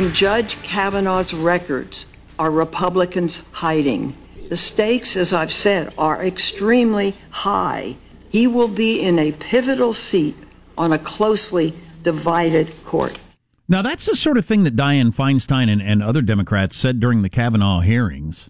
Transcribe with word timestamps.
In 0.00 0.14
Judge 0.14 0.56
Kavanaugh's 0.62 1.34
records 1.34 2.06
are 2.38 2.50
Republicans 2.50 3.42
hiding? 3.52 4.16
The 4.48 4.56
stakes, 4.56 5.14
as 5.14 5.30
I've 5.30 5.52
said, 5.52 5.92
are 5.98 6.24
extremely 6.24 7.14
high. 7.28 7.96
He 8.30 8.46
will 8.46 8.66
be 8.66 8.98
in 8.98 9.18
a 9.18 9.32
pivotal 9.32 9.92
seat 9.92 10.36
on 10.78 10.90
a 10.90 10.98
closely 10.98 11.74
divided 12.02 12.82
court. 12.82 13.20
Now, 13.68 13.82
that's 13.82 14.06
the 14.06 14.16
sort 14.16 14.38
of 14.38 14.46
thing 14.46 14.64
that 14.64 14.74
Dianne 14.74 15.14
Feinstein 15.14 15.70
and, 15.70 15.82
and 15.82 16.02
other 16.02 16.22
Democrats 16.22 16.76
said 16.76 16.98
during 16.98 17.20
the 17.20 17.28
Kavanaugh 17.28 17.80
hearings. 17.80 18.48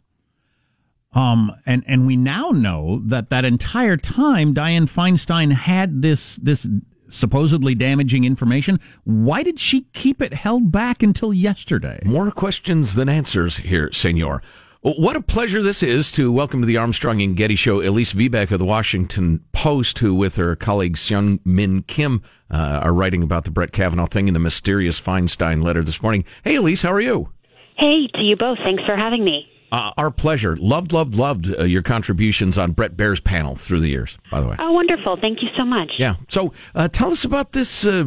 Um, 1.15 1.51
and, 1.67 1.83
and 1.89 2.07
we 2.07 2.17
now 2.17 2.51
know 2.51 3.03
that 3.07 3.29
that 3.31 3.45
entire 3.45 3.97
time 3.97 4.55
Dianne 4.55 4.89
Feinstein 4.89 5.51
had 5.51 6.01
this, 6.01 6.37
this 6.37 6.69
supposedly 7.11 7.75
damaging 7.75 8.25
information. 8.25 8.81
Why 9.05 9.43
did 9.43 9.61
she 9.61 9.83
keep 9.93 10.23
it 10.23 10.33
held 10.33 10.73
back 10.73 11.03
until 11.03 11.33
yesterday? 11.33 12.01
More 12.05 12.31
questions 12.31 12.95
than 12.95 13.09
answers 13.09 13.59
here, 13.59 13.93
senor. 13.93 14.43
What 14.83 15.15
a 15.15 15.21
pleasure 15.21 15.61
this 15.61 15.83
is 15.83 16.11
to 16.13 16.33
welcome 16.33 16.63
to 16.63 16.67
the 16.67 16.79
Armstrong 16.79 17.21
and 17.21 17.37
Getty 17.37 17.55
Show 17.55 17.83
Elise 17.83 18.15
Viebeck 18.15 18.51
of 18.51 18.59
the 18.59 18.65
Washington 18.65 19.45
Post, 19.53 19.99
who, 19.99 20.15
with 20.15 20.37
her 20.37 20.57
colleague 20.57 20.97
Seung 20.97 21.39
Min 21.45 21.83
Kim, 21.83 22.23
uh, 22.51 22.81
are 22.83 22.95
writing 22.95 23.23
about 23.23 23.45
the 23.45 23.51
Brett 23.51 23.73
Kavanaugh 23.73 24.07
thing 24.07 24.27
in 24.27 24.33
the 24.33 24.41
mysterious 24.41 24.99
Feinstein 24.99 25.63
letter 25.63 25.83
this 25.83 26.03
morning. 26.03 26.25
Hey, 26.45 26.55
Elise, 26.55 26.81
how 26.81 26.93
are 26.93 27.01
you? 27.01 27.31
Hey, 27.77 28.07
to 28.15 28.23
you 28.23 28.37
both. 28.37 28.57
Thanks 28.65 28.83
for 28.87 28.97
having 28.97 29.23
me. 29.23 29.50
Uh, 29.73 29.93
our 29.97 30.11
pleasure. 30.11 30.57
Loved, 30.57 30.93
loved, 30.93 31.15
loved 31.15 31.55
uh, 31.59 31.65
your 31.65 31.83
contributions 31.83 32.59
on 32.59 32.73
Bret 32.73 32.97
Baier's 32.97 33.21
panel 33.21 33.55
through 33.55 33.81
the 33.81 33.89
years, 33.89 34.19
by 34.31 34.41
the 34.41 34.49
way. 34.49 34.57
Oh, 34.59 34.73
wonderful. 34.73 35.17
Thank 35.21 35.43
you 35.43 35.49
so 35.57 35.65
much. 35.65 35.93
Yeah. 35.99 36.17
So 36.29 36.53
uh, 36.75 36.89
tell 36.89 37.11
us 37.13 37.25
about 37.25 37.53
this 37.53 37.87
uh, 37.87 38.05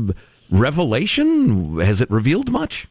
revelation. 0.50 1.80
Has 1.80 2.02
it 2.02 2.12
revealed 2.12 2.52
much? 2.52 2.88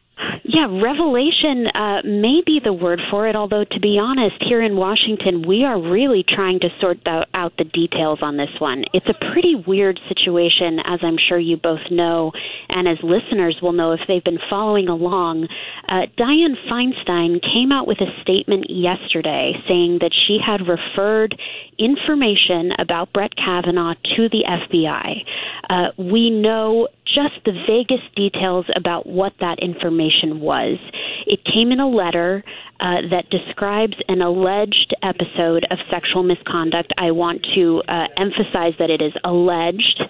Yeah, 0.53 0.67
revelation 0.69 1.65
uh, 1.73 2.05
may 2.05 2.43
be 2.45 2.61
the 2.63 2.73
word 2.73 3.01
for 3.09 3.27
it, 3.27 3.35
although 3.35 3.63
to 3.63 3.79
be 3.79 3.97
honest, 3.99 4.35
here 4.47 4.61
in 4.61 4.75
Washington, 4.75 5.47
we 5.47 5.63
are 5.63 5.81
really 5.81 6.23
trying 6.23 6.59
to 6.59 6.69
sort 6.79 6.99
out 7.07 7.53
the 7.57 7.63
details 7.63 8.19
on 8.21 8.37
this 8.37 8.53
one. 8.59 8.83
It's 8.93 9.07
a 9.09 9.31
pretty 9.33 9.55
weird 9.55 9.99
situation, 10.07 10.77
as 10.85 10.99
I'm 11.01 11.17
sure 11.17 11.39
you 11.39 11.57
both 11.57 11.81
know, 11.89 12.31
and 12.69 12.87
as 12.87 12.97
listeners 13.01 13.57
will 13.63 13.73
know 13.73 13.93
if 13.93 14.01
they've 14.07 14.23
been 14.23 14.37
following 14.47 14.89
along. 14.89 15.47
Uh, 15.89 16.05
Dianne 16.19 16.53
Feinstein 16.69 17.41
came 17.41 17.71
out 17.71 17.87
with 17.87 17.97
a 17.99 18.21
statement 18.21 18.67
yesterday 18.69 19.53
saying 19.67 19.97
that 20.01 20.13
she 20.27 20.37
had 20.37 20.61
referred 20.69 21.33
information 21.77 22.71
about 22.79 23.13
Brett 23.13 23.31
Kavanaugh 23.35 23.95
to 24.15 24.29
the 24.29 24.43
FBI. 24.47 25.23
Uh, 25.69 25.91
we 25.97 26.29
know 26.29 26.87
just 27.05 27.43
the 27.45 27.53
vaguest 27.67 28.13
details 28.15 28.65
about 28.75 29.05
what 29.05 29.33
that 29.39 29.59
information 29.61 30.39
was. 30.39 30.77
It 31.25 31.39
came 31.45 31.71
in 31.71 31.79
a 31.79 31.87
letter 31.87 32.43
uh, 32.79 33.07
that 33.09 33.29
describes 33.29 33.93
an 34.07 34.21
alleged 34.21 34.95
episode 35.03 35.65
of 35.71 35.77
sexual 35.91 36.23
misconduct. 36.23 36.91
I 36.97 37.11
want 37.11 37.45
to 37.55 37.81
uh, 37.87 38.07
emphasize 38.17 38.73
that 38.79 38.89
it 38.89 39.01
is 39.01 39.13
alleged 39.23 40.01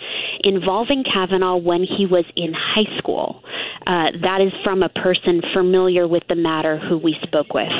involving 0.44 1.04
Kavanaugh 1.04 1.58
when 1.58 1.84
he 1.84 2.06
was 2.06 2.26
in 2.36 2.54
high 2.54 2.98
school. 2.98 3.44
Uh, 3.86 4.16
that 4.22 4.40
is 4.42 4.54
from 4.64 4.82
a 4.82 4.90
person 4.90 5.42
familiar 5.54 6.08
with 6.08 6.24
the 6.30 6.36
matter 6.36 6.80
who 6.80 6.98
we 6.98 7.16
spoke 7.24 7.54
with. 7.54 7.72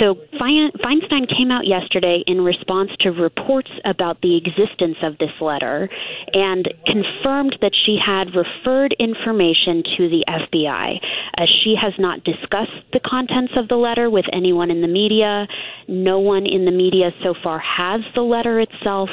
So 0.00 0.14
Feinstein 0.38 1.26
came 1.26 1.50
out 1.50 1.66
yesterday 1.66 2.22
in 2.26 2.40
response 2.40 2.90
to 3.00 3.10
reports 3.10 3.70
about 3.84 4.20
the 4.20 4.36
existence 4.36 4.96
of 5.02 5.18
this 5.18 5.32
letter 5.40 5.88
and 6.32 6.68
confirmed 6.86 7.56
that 7.60 7.72
she 7.86 7.98
had 8.04 8.28
referred 8.34 8.94
information 8.98 9.82
to 9.96 10.08
the 10.08 10.24
FBI. 10.28 10.98
Uh, 11.38 11.44
she 11.64 11.74
has 11.80 11.92
not 11.98 12.22
discussed 12.22 12.78
the 12.92 13.00
contents 13.00 13.52
of 13.56 13.68
the 13.68 13.76
letter 13.76 14.07
with 14.10 14.24
anyone 14.32 14.70
in 14.70 14.80
the 14.80 14.88
media. 14.88 15.46
No 15.86 16.18
one 16.18 16.46
in 16.46 16.64
the 16.64 16.70
media 16.70 17.10
so 17.22 17.34
far 17.42 17.58
has 17.58 18.00
the 18.14 18.22
letter 18.22 18.60
itself. 18.60 19.10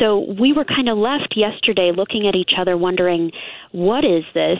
So 0.00 0.26
we 0.40 0.52
were 0.52 0.64
kind 0.64 0.88
of 0.88 0.98
left 0.98 1.34
yesterday 1.36 1.92
looking 1.94 2.26
at 2.26 2.34
each 2.34 2.52
other 2.58 2.76
wondering, 2.76 3.30
what 3.72 4.04
is 4.04 4.24
this? 4.34 4.58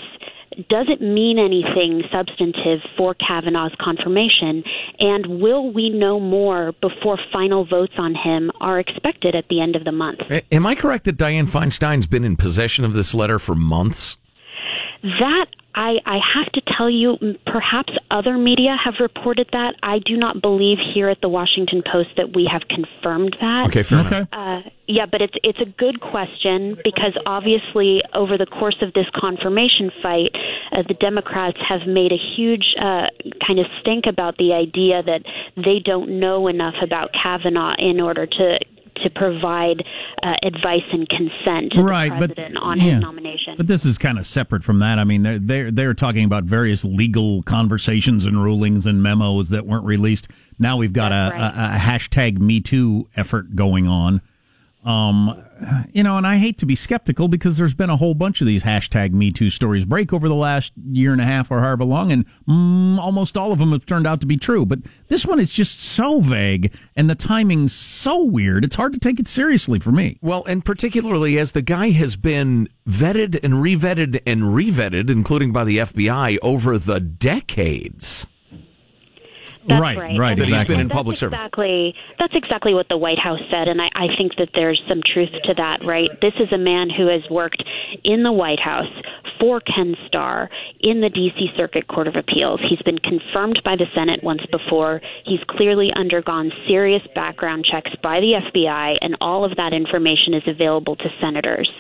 does 0.68 0.86
it 0.88 1.00
mean 1.00 1.38
anything 1.38 2.02
substantive 2.12 2.80
for 2.96 3.14
Kavanaugh's 3.14 3.74
confirmation? 3.80 4.62
And 4.98 5.40
will 5.40 5.72
we 5.72 5.90
know 5.90 6.20
more 6.20 6.72
before 6.80 7.18
final 7.32 7.64
votes 7.64 7.94
on 7.98 8.14
him 8.14 8.50
are 8.60 8.78
expected 8.78 9.34
at 9.34 9.46
the 9.48 9.60
end 9.60 9.76
of 9.76 9.84
the 9.84 9.92
month? 9.92 10.20
Am 10.52 10.66
I 10.66 10.74
correct 10.74 11.04
that 11.04 11.16
Dianne 11.16 11.50
Feinstein's 11.50 12.06
been 12.06 12.24
in 12.24 12.36
possession 12.36 12.84
of 12.84 12.94
this 12.94 13.14
letter 13.14 13.38
for 13.38 13.54
months? 13.54 14.16
That 15.02 15.46
I, 15.74 15.96
I 16.06 16.18
have 16.34 16.52
to 16.52 16.62
tell 16.76 16.88
you, 16.88 17.16
perhaps 17.46 17.92
other 18.10 18.38
media 18.38 18.76
have 18.82 18.94
reported 19.00 19.48
that. 19.52 19.74
I 19.82 19.98
do 19.98 20.16
not 20.16 20.40
believe 20.40 20.78
here 20.94 21.08
at 21.08 21.20
the 21.20 21.28
Washington 21.28 21.82
Post 21.90 22.10
that 22.16 22.34
we 22.34 22.48
have 22.50 22.62
confirmed 22.68 23.36
that. 23.40 23.66
Okay, 23.68 23.82
fair 23.82 24.06
okay. 24.06 24.26
Uh, 24.32 24.60
yeah, 24.86 25.06
but 25.10 25.20
it's 25.20 25.34
it's 25.42 25.58
a 25.60 25.70
good 25.78 26.00
question 26.00 26.76
because 26.84 27.16
obviously 27.26 28.02
over 28.14 28.38
the 28.38 28.46
course 28.46 28.76
of 28.82 28.92
this 28.92 29.06
confirmation 29.18 29.90
fight, 30.02 30.30
uh, 30.72 30.82
the 30.86 30.94
Democrats 30.94 31.58
have 31.68 31.88
made 31.88 32.12
a 32.12 32.20
huge 32.36 32.74
uh, 32.78 33.08
kind 33.44 33.58
of 33.58 33.66
stink 33.80 34.04
about 34.06 34.36
the 34.36 34.52
idea 34.52 35.02
that 35.02 35.22
they 35.56 35.80
don't 35.84 36.20
know 36.20 36.46
enough 36.46 36.74
about 36.82 37.10
Kavanaugh 37.20 37.74
in 37.78 38.00
order 38.00 38.26
to 38.26 38.58
to 39.02 39.10
provide 39.10 39.84
uh, 40.22 40.34
advice 40.44 40.82
and 40.92 41.08
consent 41.08 41.72
to 41.72 41.82
right, 41.82 42.10
the 42.10 42.18
president 42.18 42.54
but, 42.54 42.62
on 42.62 42.78
yeah. 42.78 42.94
his 42.94 43.00
nomination. 43.00 43.54
But 43.56 43.66
this 43.66 43.84
is 43.84 43.98
kind 43.98 44.18
of 44.18 44.26
separate 44.26 44.64
from 44.64 44.78
that. 44.80 44.98
I 44.98 45.04
mean, 45.04 45.22
they're, 45.22 45.38
they're 45.38 45.70
they're 45.70 45.94
talking 45.94 46.24
about 46.24 46.44
various 46.44 46.84
legal 46.84 47.42
conversations 47.42 48.24
and 48.24 48.42
rulings 48.42 48.86
and 48.86 49.02
memos 49.02 49.50
that 49.50 49.66
weren't 49.66 49.84
released. 49.84 50.28
Now 50.58 50.76
we've 50.76 50.92
got 50.92 51.12
a, 51.12 51.32
right. 51.32 51.40
a, 51.40 51.76
a 51.76 51.78
hashtag 51.78 52.38
Me 52.38 52.60
Too 52.60 53.08
effort 53.16 53.56
going 53.56 53.86
on. 53.86 54.20
Um, 54.84 55.43
you 55.92 56.02
know, 56.02 56.16
and 56.16 56.26
I 56.26 56.38
hate 56.38 56.58
to 56.58 56.66
be 56.66 56.74
skeptical 56.74 57.28
because 57.28 57.56
there's 57.56 57.74
been 57.74 57.90
a 57.90 57.96
whole 57.96 58.14
bunch 58.14 58.40
of 58.40 58.46
these 58.46 58.62
hashtag 58.62 59.12
Me 59.12 59.30
Too 59.30 59.50
stories 59.50 59.84
break 59.84 60.12
over 60.12 60.28
the 60.28 60.34
last 60.34 60.72
year 60.90 61.12
and 61.12 61.20
a 61.20 61.24
half 61.24 61.50
or 61.50 61.60
however 61.60 61.84
long, 61.84 62.12
and 62.12 62.26
mm, 62.48 62.98
almost 62.98 63.36
all 63.36 63.52
of 63.52 63.58
them 63.58 63.72
have 63.72 63.86
turned 63.86 64.06
out 64.06 64.20
to 64.20 64.26
be 64.26 64.36
true. 64.36 64.66
But 64.66 64.80
this 65.08 65.26
one 65.26 65.40
is 65.40 65.50
just 65.50 65.80
so 65.80 66.20
vague, 66.20 66.74
and 66.96 67.08
the 67.08 67.14
timing's 67.14 67.72
so 67.72 68.22
weird. 68.22 68.64
It's 68.64 68.76
hard 68.76 68.92
to 68.92 68.98
take 68.98 69.20
it 69.20 69.28
seriously 69.28 69.78
for 69.78 69.92
me. 69.92 70.18
Well, 70.22 70.44
and 70.46 70.64
particularly 70.64 71.38
as 71.38 71.52
the 71.52 71.62
guy 71.62 71.90
has 71.90 72.16
been 72.16 72.68
vetted 72.88 73.38
and 73.42 73.54
revetted 73.54 74.20
and 74.26 74.42
revetted, 74.42 75.10
including 75.10 75.52
by 75.52 75.64
the 75.64 75.78
FBI, 75.78 76.38
over 76.42 76.78
the 76.78 77.00
decades. 77.00 78.26
That's 79.66 79.80
right, 79.80 79.96
right. 79.96 80.18
right, 80.18 80.36
that 80.36 80.44
exactly. 80.44 80.58
he's 80.58 80.68
been 80.68 80.80
in 80.80 80.88
that's 80.88 80.96
public 80.96 81.16
service. 81.16 81.38
Exactly. 81.38 81.94
That's 82.18 82.34
exactly 82.34 82.74
what 82.74 82.88
the 82.88 82.98
White 82.98 83.18
House 83.18 83.40
said, 83.50 83.68
and 83.68 83.80
I, 83.80 83.88
I 83.94 84.06
think 84.16 84.36
that 84.36 84.50
there's 84.54 84.80
some 84.88 85.00
truth 85.02 85.30
to 85.44 85.54
that. 85.54 85.84
Right. 85.84 86.10
This 86.20 86.34
is 86.38 86.52
a 86.52 86.58
man 86.58 86.90
who 86.90 87.06
has 87.08 87.22
worked 87.30 87.62
in 88.04 88.22
the 88.22 88.32
White 88.32 88.60
House 88.60 88.92
for 89.40 89.60
Ken 89.60 89.94
Starr 90.06 90.48
in 90.80 91.00
the 91.00 91.08
D.C. 91.08 91.48
Circuit 91.56 91.88
Court 91.88 92.08
of 92.08 92.16
Appeals. 92.16 92.60
He's 92.68 92.82
been 92.82 92.98
confirmed 92.98 93.60
by 93.64 93.76
the 93.76 93.86
Senate 93.94 94.22
once 94.22 94.42
before. 94.50 95.00
He's 95.24 95.40
clearly 95.48 95.90
undergone 95.94 96.52
serious 96.68 97.02
background 97.14 97.64
checks 97.70 97.90
by 98.02 98.20
the 98.20 98.40
FBI, 98.52 98.98
and 99.00 99.16
all 99.20 99.44
of 99.44 99.56
that 99.56 99.72
information 99.72 100.34
is 100.34 100.42
available 100.46 100.96
to 100.96 101.08
senators. 101.20 101.70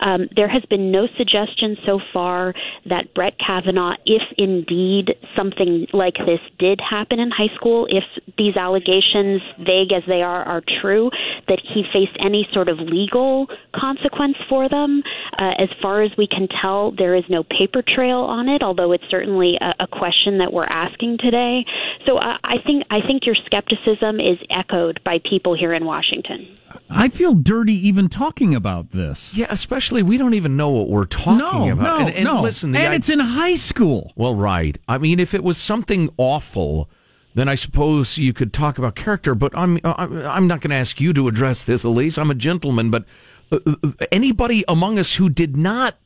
Um, 0.00 0.28
there 0.34 0.48
has 0.48 0.62
been 0.70 0.90
no 0.90 1.06
suggestion 1.16 1.76
so 1.84 2.00
far 2.12 2.54
that 2.86 3.14
Brett 3.14 3.34
Kavanaugh, 3.38 3.94
if 4.06 4.22
indeed 4.38 5.14
something 5.36 5.86
like 5.92 6.16
this 6.26 6.40
did 6.58 6.80
happen 6.80 7.18
in 7.18 7.30
high 7.32 7.54
school, 7.56 7.86
if 7.88 8.04
these 8.36 8.56
allegations, 8.56 9.40
vague 9.58 9.92
as 9.92 10.02
they 10.06 10.22
are, 10.22 10.44
are 10.44 10.62
true, 10.80 11.10
that 11.48 11.60
he 11.74 11.82
faced 11.92 12.16
any 12.20 12.46
sort 12.52 12.68
of 12.68 12.78
legal 12.78 13.46
consequence 13.74 14.36
for 14.48 14.68
them. 14.68 15.02
Uh, 15.38 15.52
as 15.58 15.68
far 15.80 16.02
as 16.02 16.10
we 16.18 16.26
can 16.26 16.48
tell, 16.60 16.92
there 16.92 17.14
is 17.14 17.24
no 17.28 17.42
paper 17.42 17.82
trail 17.82 18.18
on 18.18 18.48
it, 18.48 18.62
although 18.62 18.92
it's 18.92 19.04
certainly 19.10 19.54
a, 19.60 19.84
a 19.84 19.86
question 19.86 20.38
that 20.38 20.52
we're 20.52 20.66
asking 20.66 21.18
today. 21.18 21.64
So 22.06 22.18
uh, 22.18 22.38
I 22.44 22.56
think 22.64 22.84
I 22.90 23.00
think 23.06 23.24
your 23.24 23.36
skepticism 23.46 24.20
is 24.20 24.38
echoed 24.50 25.00
by 25.04 25.18
people 25.28 25.56
here 25.56 25.72
in 25.72 25.84
Washington. 25.84 26.58
I 26.90 27.08
feel 27.08 27.34
dirty 27.34 27.74
even 27.74 28.08
talking 28.08 28.54
about 28.54 28.90
this. 28.90 29.34
Yeah, 29.34 29.46
especially 29.50 30.02
we 30.02 30.18
don't 30.18 30.34
even 30.34 30.56
know 30.56 30.70
what 30.70 30.88
we're 30.88 31.06
talking 31.06 31.38
no, 31.38 31.72
about. 31.72 32.00
No, 32.00 32.06
and, 32.06 32.16
and 32.16 32.24
no. 32.24 32.42
listen, 32.42 32.74
and 32.74 32.92
I, 32.92 32.94
it's 32.94 33.08
in 33.08 33.20
high 33.20 33.54
school. 33.54 34.12
Well, 34.16 34.34
right. 34.34 34.78
I 34.88 34.98
mean, 34.98 35.18
if 35.20 35.34
it 35.34 35.42
was 35.42 35.58
something 35.58 36.10
awful, 36.16 36.88
then 37.34 37.48
I 37.48 37.54
suppose 37.54 38.18
you 38.18 38.32
could 38.32 38.52
talk 38.52 38.78
about 38.78 38.94
character. 38.94 39.34
But 39.34 39.56
I'm 39.56 39.80
I'm 39.84 40.46
not 40.46 40.60
going 40.60 40.70
to 40.70 40.76
ask 40.76 41.00
you 41.00 41.12
to 41.14 41.28
address 41.28 41.64
this, 41.64 41.84
Elise. 41.84 42.18
I'm 42.18 42.30
a 42.30 42.34
gentleman, 42.34 42.90
but 42.90 43.04
uh, 43.50 43.58
uh, 43.66 43.90
anybody 44.10 44.64
among 44.68 44.98
us 44.98 45.16
who 45.16 45.28
did 45.28 45.56
not, 45.56 45.96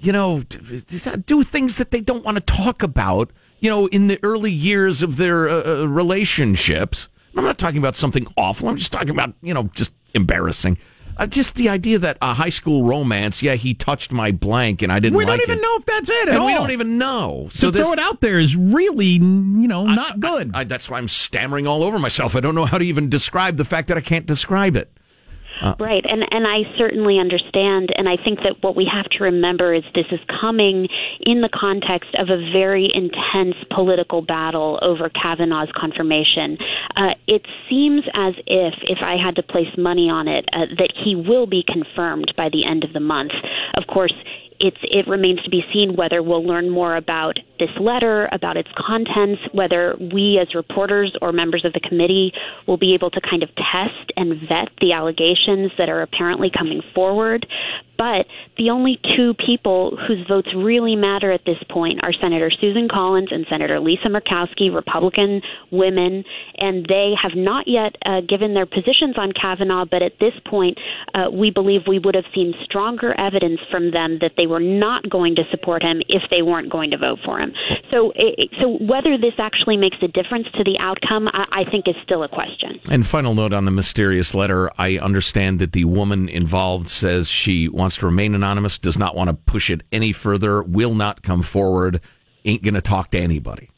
you 0.00 0.12
know, 0.12 0.42
do 1.26 1.42
things 1.42 1.78
that 1.78 1.90
they 1.90 2.00
don't 2.00 2.24
want 2.24 2.36
to 2.36 2.40
talk 2.40 2.82
about, 2.82 3.30
you 3.60 3.70
know, 3.70 3.86
in 3.86 4.06
the 4.08 4.18
early 4.22 4.52
years 4.52 5.02
of 5.02 5.16
their 5.16 5.48
uh, 5.48 5.84
relationships. 5.84 7.08
I'm 7.36 7.44
not 7.44 7.58
talking 7.58 7.78
about 7.78 7.96
something 7.96 8.26
awful. 8.36 8.68
I'm 8.68 8.76
just 8.76 8.92
talking 8.92 9.10
about, 9.10 9.34
you 9.42 9.54
know, 9.54 9.64
just 9.74 9.92
embarrassing. 10.14 10.78
Uh, 11.16 11.26
just 11.26 11.54
the 11.54 11.68
idea 11.68 11.98
that 11.98 12.18
a 12.20 12.34
high 12.34 12.48
school 12.48 12.84
romance, 12.84 13.42
yeah, 13.42 13.54
he 13.54 13.72
touched 13.74 14.12
my 14.12 14.30
blank 14.32 14.82
and 14.82 14.92
I 14.92 14.98
didn't 14.98 15.16
we 15.16 15.24
like 15.24 15.38
don't 15.38 15.48
even 15.48 15.58
it. 15.58 15.62
know 15.62 15.76
if 15.76 15.86
that's 15.86 16.10
it 16.10 16.28
and 16.28 16.38
all. 16.38 16.46
we 16.46 16.54
don't 16.54 16.70
even 16.72 16.98
know. 16.98 17.48
So 17.50 17.66
So 17.66 17.70
this, 17.70 17.86
throw 17.86 17.92
it 17.92 17.98
out 17.98 18.20
there 18.20 18.38
is 18.38 18.56
really, 18.56 19.06
you 19.06 19.68
know, 19.68 19.86
not 19.86 20.20
good. 20.20 20.50
I, 20.54 20.64
that's 20.64 20.90
why 20.90 20.98
I'm 20.98 21.08
stammering 21.08 21.66
all 21.66 21.84
over 21.84 21.98
myself. 21.98 22.34
I 22.34 22.40
don't 22.40 22.54
know 22.54 22.64
how 22.66 22.78
to 22.78 22.84
even 22.84 23.08
describe 23.08 23.56
the 23.56 23.64
fact 23.64 23.88
that 23.88 23.96
I 23.96 24.00
can't 24.00 24.26
describe 24.26 24.76
it. 24.76 24.90
Right, 25.78 26.04
and 26.08 26.22
and 26.30 26.46
I 26.46 26.62
certainly 26.76 27.18
understand, 27.18 27.90
and 27.96 28.08
I 28.08 28.16
think 28.16 28.40
that 28.40 28.62
what 28.62 28.76
we 28.76 28.88
have 28.92 29.06
to 29.16 29.24
remember 29.24 29.72
is 29.74 29.82
this 29.94 30.06
is 30.10 30.20
coming 30.40 30.88
in 31.20 31.40
the 31.40 31.48
context 31.48 32.10
of 32.18 32.28
a 32.28 32.36
very 32.52 32.90
intense 32.92 33.56
political 33.70 34.22
battle 34.22 34.78
over 34.82 35.08
Kavanaugh's 35.08 35.72
confirmation. 35.76 36.58
Uh, 36.96 37.14
it 37.26 37.42
seems 37.68 38.02
as 38.14 38.34
if, 38.46 38.74
if 38.82 38.98
I 39.02 39.16
had 39.16 39.36
to 39.36 39.42
place 39.42 39.70
money 39.78 40.10
on 40.10 40.28
it, 40.28 40.44
uh, 40.52 40.66
that 40.78 40.92
he 41.04 41.14
will 41.14 41.46
be 41.46 41.64
confirmed 41.66 42.32
by 42.36 42.48
the 42.50 42.66
end 42.66 42.84
of 42.84 42.92
the 42.92 43.00
month. 43.00 43.32
Of 43.76 43.86
course. 43.86 44.14
It's, 44.64 44.80
it 44.82 45.06
remains 45.06 45.42
to 45.42 45.50
be 45.50 45.62
seen 45.74 45.94
whether 45.94 46.22
we'll 46.22 46.46
learn 46.46 46.70
more 46.70 46.96
about 46.96 47.36
this 47.58 47.68
letter, 47.78 48.30
about 48.32 48.56
its 48.56 48.70
contents, 48.74 49.42
whether 49.52 49.94
we 49.98 50.38
as 50.40 50.54
reporters 50.54 51.14
or 51.20 51.32
members 51.32 51.66
of 51.66 51.74
the 51.74 51.80
committee 51.80 52.32
will 52.66 52.78
be 52.78 52.94
able 52.94 53.10
to 53.10 53.20
kind 53.20 53.42
of 53.42 53.50
test 53.56 54.10
and 54.16 54.40
vet 54.48 54.72
the 54.80 54.92
allegations 54.92 55.70
that 55.76 55.90
are 55.90 56.00
apparently 56.00 56.50
coming 56.50 56.80
forward. 56.94 57.46
But 57.96 58.26
the 58.56 58.70
only 58.70 58.98
two 59.16 59.34
people 59.34 59.96
whose 60.08 60.26
votes 60.26 60.48
really 60.56 60.96
matter 60.96 61.30
at 61.30 61.42
this 61.46 61.58
point 61.70 62.00
are 62.02 62.12
Senator 62.20 62.50
Susan 62.50 62.88
Collins 62.90 63.28
and 63.30 63.46
Senator 63.48 63.78
Lisa 63.78 64.08
Murkowski, 64.08 64.74
Republican 64.74 65.40
women, 65.70 66.24
and 66.58 66.86
they 66.86 67.12
have 67.22 67.32
not 67.36 67.68
yet 67.68 67.94
uh, 68.04 68.20
given 68.28 68.54
their 68.54 68.66
positions 68.66 69.14
on 69.16 69.30
Kavanaugh. 69.30 69.84
But 69.88 70.02
at 70.02 70.18
this 70.18 70.34
point, 70.44 70.76
uh, 71.14 71.30
we 71.30 71.50
believe 71.50 71.82
we 71.86 72.00
would 72.00 72.16
have 72.16 72.24
seen 72.34 72.52
stronger 72.64 73.14
evidence 73.18 73.60
from 73.70 73.92
them 73.92 74.18
that 74.22 74.32
they 74.36 74.48
were 74.48 74.53
not 74.60 75.08
going 75.08 75.34
to 75.36 75.42
support 75.50 75.82
him 75.82 76.02
if 76.08 76.22
they 76.30 76.42
weren't 76.42 76.70
going 76.70 76.90
to 76.90 76.98
vote 76.98 77.18
for 77.24 77.38
him. 77.38 77.52
So, 77.90 78.12
it, 78.14 78.50
so 78.60 78.78
whether 78.80 79.16
this 79.18 79.34
actually 79.38 79.76
makes 79.76 79.96
a 80.02 80.08
difference 80.08 80.46
to 80.54 80.64
the 80.64 80.76
outcome, 80.80 81.28
I, 81.28 81.64
I 81.64 81.70
think 81.70 81.88
is 81.88 81.94
still 82.02 82.22
a 82.22 82.28
question. 82.28 82.80
And 82.90 83.06
final 83.06 83.34
note 83.34 83.52
on 83.52 83.64
the 83.64 83.70
mysterious 83.70 84.34
letter 84.34 84.70
I 84.78 84.98
understand 84.98 85.58
that 85.60 85.72
the 85.72 85.84
woman 85.84 86.28
involved 86.28 86.88
says 86.88 87.28
she 87.28 87.68
wants 87.68 87.96
to 87.98 88.06
remain 88.06 88.34
anonymous, 88.34 88.78
does 88.78 88.98
not 88.98 89.14
want 89.14 89.28
to 89.28 89.34
push 89.34 89.70
it 89.70 89.82
any 89.92 90.12
further, 90.12 90.62
will 90.62 90.94
not 90.94 91.22
come 91.22 91.42
forward, 91.42 92.00
ain't 92.44 92.62
going 92.62 92.74
to 92.74 92.82
talk 92.82 93.10
to 93.10 93.18
anybody. 93.18 93.70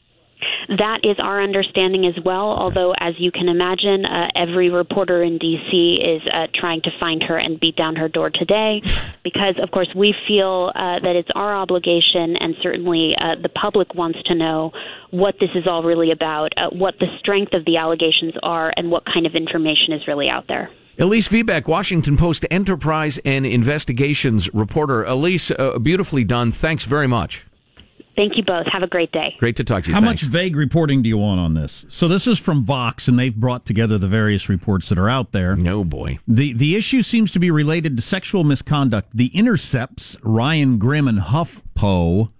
That 0.67 0.99
is 1.03 1.15
our 1.17 1.41
understanding 1.41 2.05
as 2.05 2.21
well, 2.23 2.51
although, 2.51 2.93
as 2.99 3.13
you 3.17 3.31
can 3.31 3.47
imagine, 3.47 4.05
uh, 4.05 4.27
every 4.35 4.69
reporter 4.69 5.23
in 5.23 5.37
D.C. 5.37 6.01
is 6.03 6.21
uh, 6.31 6.47
trying 6.53 6.81
to 6.81 6.89
find 6.99 7.23
her 7.23 7.37
and 7.37 7.57
beat 7.57 7.77
down 7.77 7.95
her 7.95 8.09
door 8.09 8.29
today 8.29 8.81
because, 9.23 9.55
of 9.63 9.71
course, 9.71 9.87
we 9.95 10.13
feel 10.27 10.71
uh, 10.75 10.99
that 10.99 11.15
it's 11.15 11.29
our 11.35 11.55
obligation, 11.55 12.35
and 12.37 12.55
certainly 12.61 13.15
uh, 13.19 13.35
the 13.41 13.49
public 13.49 13.95
wants 13.95 14.19
to 14.25 14.35
know 14.35 14.71
what 15.11 15.35
this 15.39 15.49
is 15.55 15.65
all 15.67 15.83
really 15.83 16.11
about, 16.11 16.51
uh, 16.57 16.69
what 16.71 16.95
the 16.99 17.07
strength 17.19 17.53
of 17.53 17.63
the 17.63 17.77
allegations 17.77 18.33
are, 18.43 18.73
and 18.75 18.91
what 18.91 19.05
kind 19.05 19.25
of 19.25 19.35
information 19.35 19.93
is 19.93 20.05
really 20.05 20.27
out 20.27 20.49
there. 20.49 20.69
Elise 20.99 21.29
Viebeck, 21.29 21.67
Washington 21.67 22.17
Post 22.17 22.45
Enterprise 22.51 23.19
and 23.23 23.45
Investigations 23.45 24.53
reporter. 24.53 25.05
Elise, 25.05 25.51
uh, 25.51 25.77
beautifully 25.79 26.25
done. 26.25 26.51
Thanks 26.51 26.83
very 26.83 27.07
much. 27.07 27.46
Thank 28.17 28.35
you 28.35 28.43
both. 28.43 28.65
Have 28.73 28.81
a 28.81 28.87
great 28.87 29.11
day. 29.11 29.35
Great 29.39 29.55
to 29.57 29.63
talk 29.63 29.83
to 29.83 29.89
you. 29.89 29.93
How 29.95 30.01
Thanks. 30.01 30.23
much 30.23 30.31
vague 30.31 30.55
reporting 30.55 31.03
do 31.03 31.07
you 31.09 31.19
want 31.19 31.39
on 31.39 31.53
this? 31.53 31.85
So 31.87 32.07
this 32.07 32.25
is 32.25 32.39
from 32.39 32.65
Vox, 32.65 33.07
and 33.07 33.17
they've 33.17 33.35
brought 33.35 33.63
together 33.65 33.99
the 33.99 34.07
various 34.07 34.49
reports 34.49 34.89
that 34.89 34.97
are 34.97 35.07
out 35.07 35.33
there. 35.33 35.55
No 35.55 35.83
boy. 35.83 36.17
The 36.27 36.51
the 36.53 36.75
issue 36.75 37.03
seems 37.03 37.31
to 37.33 37.39
be 37.39 37.51
related 37.51 37.95
to 37.95 38.01
sexual 38.01 38.43
misconduct. 38.43 39.11
The 39.15 39.27
Intercepts, 39.27 40.17
Ryan 40.23 40.79
Grim 40.79 41.07
and 41.07 41.19
HuffPo, 41.19 42.31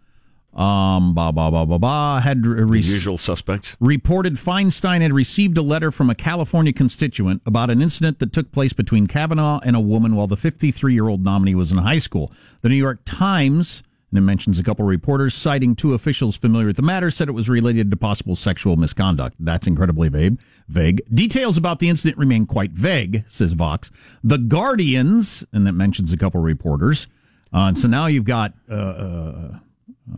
um, 0.56 1.14
ba 1.14 1.32
ba 1.32 1.52
ba 1.52 1.64
ba 1.68 1.78
ba, 1.78 2.22
had 2.24 2.44
re- 2.48 2.82
The 2.82 2.88
usual 2.88 3.20
suspects. 3.20 3.78
reported 3.80 4.38
Feinstein 4.38 5.02
had 5.02 5.14
received 5.14 5.56
a 5.60 5.62
letter 5.62 5.92
from 5.92 6.10
a 6.10 6.16
California 6.16 6.74
constituent 6.74 7.44
about 7.46 7.70
an 7.70 7.84
incident 7.84 8.18
that 8.18 8.34
took 8.34 8.52
place 8.52 8.74
between 8.74 9.06
Kavanaugh 9.06 9.60
and 9.64 9.76
a 9.76 9.80
woman 9.80 10.16
while 10.16 10.26
the 10.26 10.38
53 10.38 10.92
year 10.96 11.08
old 11.08 11.24
nominee 11.24 11.54
was 11.54 11.72
in 11.72 11.78
high 11.78 12.00
school. 12.00 12.32
The 12.64 12.70
New 12.70 12.76
York 12.76 13.02
Times, 13.06 13.84
and 14.10 14.18
it 14.18 14.22
mentions 14.22 14.58
a 14.58 14.64
couple 14.64 14.86
reporters 14.86 15.34
citing 15.34 15.76
two 15.76 15.94
officials 15.94 16.38
familiar 16.38 16.68
with 16.68 16.78
the 16.78 16.82
matter, 16.82 17.12
said 17.12 17.28
it 17.28 17.34
was 17.34 17.50
related 17.50 17.92
to 17.92 17.98
possible 17.98 18.36
sexual 18.36 18.78
misconduct. 18.78 19.36
That's 19.40 19.68
incredibly 19.68 20.08
vague. 20.08 20.40
Vague. 20.70 21.02
Details 21.14 21.58
about 21.58 21.80
the 21.80 21.90
incident 21.90 22.18
remain 22.18 22.46
quite 22.46 22.72
vague, 22.72 23.26
says 23.28 23.54
Vox. 23.54 23.92
The 24.24 24.38
Guardians, 24.38 25.44
and 25.52 25.68
that 25.68 25.74
mentions 25.74 26.14
a 26.14 26.18
couple 26.18 26.42
reporters. 26.42 27.08
Uh, 27.54 27.68
and 27.68 27.78
so 27.78 27.88
now 27.88 28.08
you've 28.08 28.24
got 28.24 28.54
uh, 28.70 28.74
uh, 28.74 29.60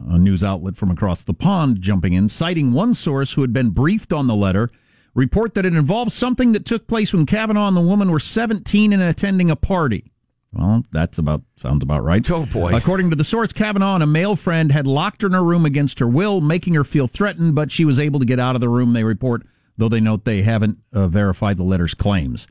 a 0.10 0.20
news 0.20 0.44
outlet 0.44 0.76
from 0.76 0.92
across 0.92 1.24
the 1.24 1.34
pond 1.34 1.82
jumping 1.82 2.14
in, 2.14 2.30
citing 2.30 2.74
one 2.74 2.94
source 2.94 3.34
who 3.34 3.42
had 3.42 3.54
been 3.54 3.72
briefed 3.72 4.14
on 4.14 4.28
the 4.28 4.36
letter, 4.36 4.70
report 5.16 5.56
that 5.56 5.66
it 5.66 5.74
involves 5.74 6.14
something 6.14 6.52
that 6.52 6.66
took 6.66 6.88
place 6.88 7.12
when 7.12 7.26
Kavanaugh 7.26 7.68
and 7.68 7.78
the 7.78 7.82
woman 7.82 8.12
were 8.12 8.20
17 8.20 8.94
and 8.94 9.02
attending 9.02 9.50
a 9.50 9.56
party. 9.56 10.12
Well, 10.52 10.84
that's 10.92 11.18
about 11.20 11.44
sounds 11.58 11.84
about 11.84 12.04
right. 12.04 12.28
Oh, 12.32 12.46
boy. 12.48 12.76
According 12.76 13.12
to 13.12 13.16
the 13.16 13.24
source, 13.24 13.54
Kavanaugh 13.54 13.94
and 13.96 14.04
a 14.04 14.08
male 14.08 14.36
friend 14.36 14.72
had 14.72 14.88
locked 14.88 15.22
her 15.22 15.28
in 15.28 15.34
her 15.34 15.44
room 15.44 15.64
against 15.66 16.00
her 16.00 16.08
will, 16.08 16.42
making 16.42 16.74
her 16.74 16.84
feel 16.84 17.08
threatened, 17.08 17.54
but 17.54 17.72
she 17.72 17.86
was 17.86 18.00
able 18.00 18.20
to 18.20 18.26
get 18.26 18.40
out 18.40 18.56
of 18.56 18.62
the 18.62 18.70
room. 18.70 18.94
They 18.94 19.04
report, 19.04 19.44
though 19.78 19.90
they 19.90 20.00
note 20.00 20.26
they 20.26 20.42
haven't 20.42 20.80
uh, 20.92 21.08
verified 21.08 21.58
the 21.58 21.64
letter's 21.64 21.94
claims. 21.94 22.48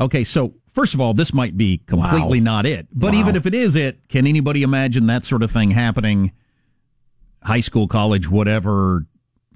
Okay, 0.00 0.24
so 0.24 0.54
first 0.74 0.94
of 0.94 1.00
all, 1.00 1.14
this 1.14 1.32
might 1.32 1.56
be 1.56 1.78
completely 1.86 2.40
not 2.40 2.66
it. 2.66 2.88
But 2.92 3.12
Wow. 3.14 3.20
even 3.20 3.36
if 3.36 3.46
it 3.46 3.54
is 3.54 3.76
it, 3.76 4.08
can 4.08 4.26
anybody 4.26 4.62
imagine 4.64 5.06
that 5.06 5.24
sort 5.24 5.42
of 5.44 5.50
thing 5.52 5.70
happening? 5.70 6.32
High 7.44 7.60
school, 7.60 7.86
college, 7.86 8.28
whatever. 8.28 9.06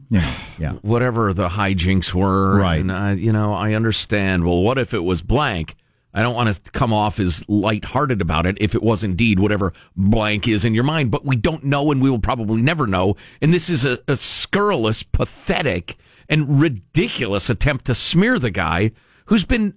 You 0.08 0.20
know, 0.20 0.34
yeah. 0.58 0.72
Whatever 0.82 1.32
the 1.34 1.48
hijinks 1.48 2.14
were. 2.14 2.58
Right. 2.58 2.80
And, 2.80 2.90
uh, 2.90 3.14
you 3.18 3.32
know, 3.32 3.52
I 3.54 3.72
understand. 3.74 4.44
Well, 4.44 4.62
what 4.62 4.78
if 4.78 4.94
it 4.94 5.02
was 5.04 5.20
blank? 5.22 5.74
I 6.14 6.22
don't 6.22 6.34
want 6.34 6.54
to 6.54 6.70
come 6.72 6.92
off 6.92 7.18
as 7.18 7.48
lighthearted 7.48 8.20
about 8.20 8.44
it 8.44 8.58
if 8.60 8.74
it 8.74 8.82
was 8.82 9.02
indeed 9.02 9.38
whatever 9.38 9.72
blank 9.96 10.46
is 10.46 10.64
in 10.64 10.74
your 10.74 10.84
mind, 10.84 11.10
but 11.10 11.24
we 11.24 11.36
don't 11.36 11.64
know 11.64 11.90
and 11.90 12.02
we 12.02 12.10
will 12.10 12.18
probably 12.18 12.60
never 12.60 12.86
know. 12.86 13.16
And 13.40 13.52
this 13.52 13.70
is 13.70 13.84
a, 13.86 13.98
a 14.06 14.16
scurrilous, 14.16 15.02
pathetic, 15.02 15.96
and 16.28 16.60
ridiculous 16.60 17.48
attempt 17.48 17.86
to 17.86 17.94
smear 17.94 18.38
the 18.38 18.50
guy 18.50 18.92
who's 19.26 19.44
been 19.44 19.74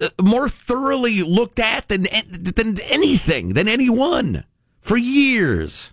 uh, 0.00 0.08
more 0.22 0.48
thoroughly 0.48 1.22
looked 1.22 1.58
at 1.58 1.88
than 1.88 2.06
than 2.30 2.80
anything, 2.82 3.54
than 3.54 3.66
anyone 3.66 4.44
for 4.80 4.96
years. 4.96 5.92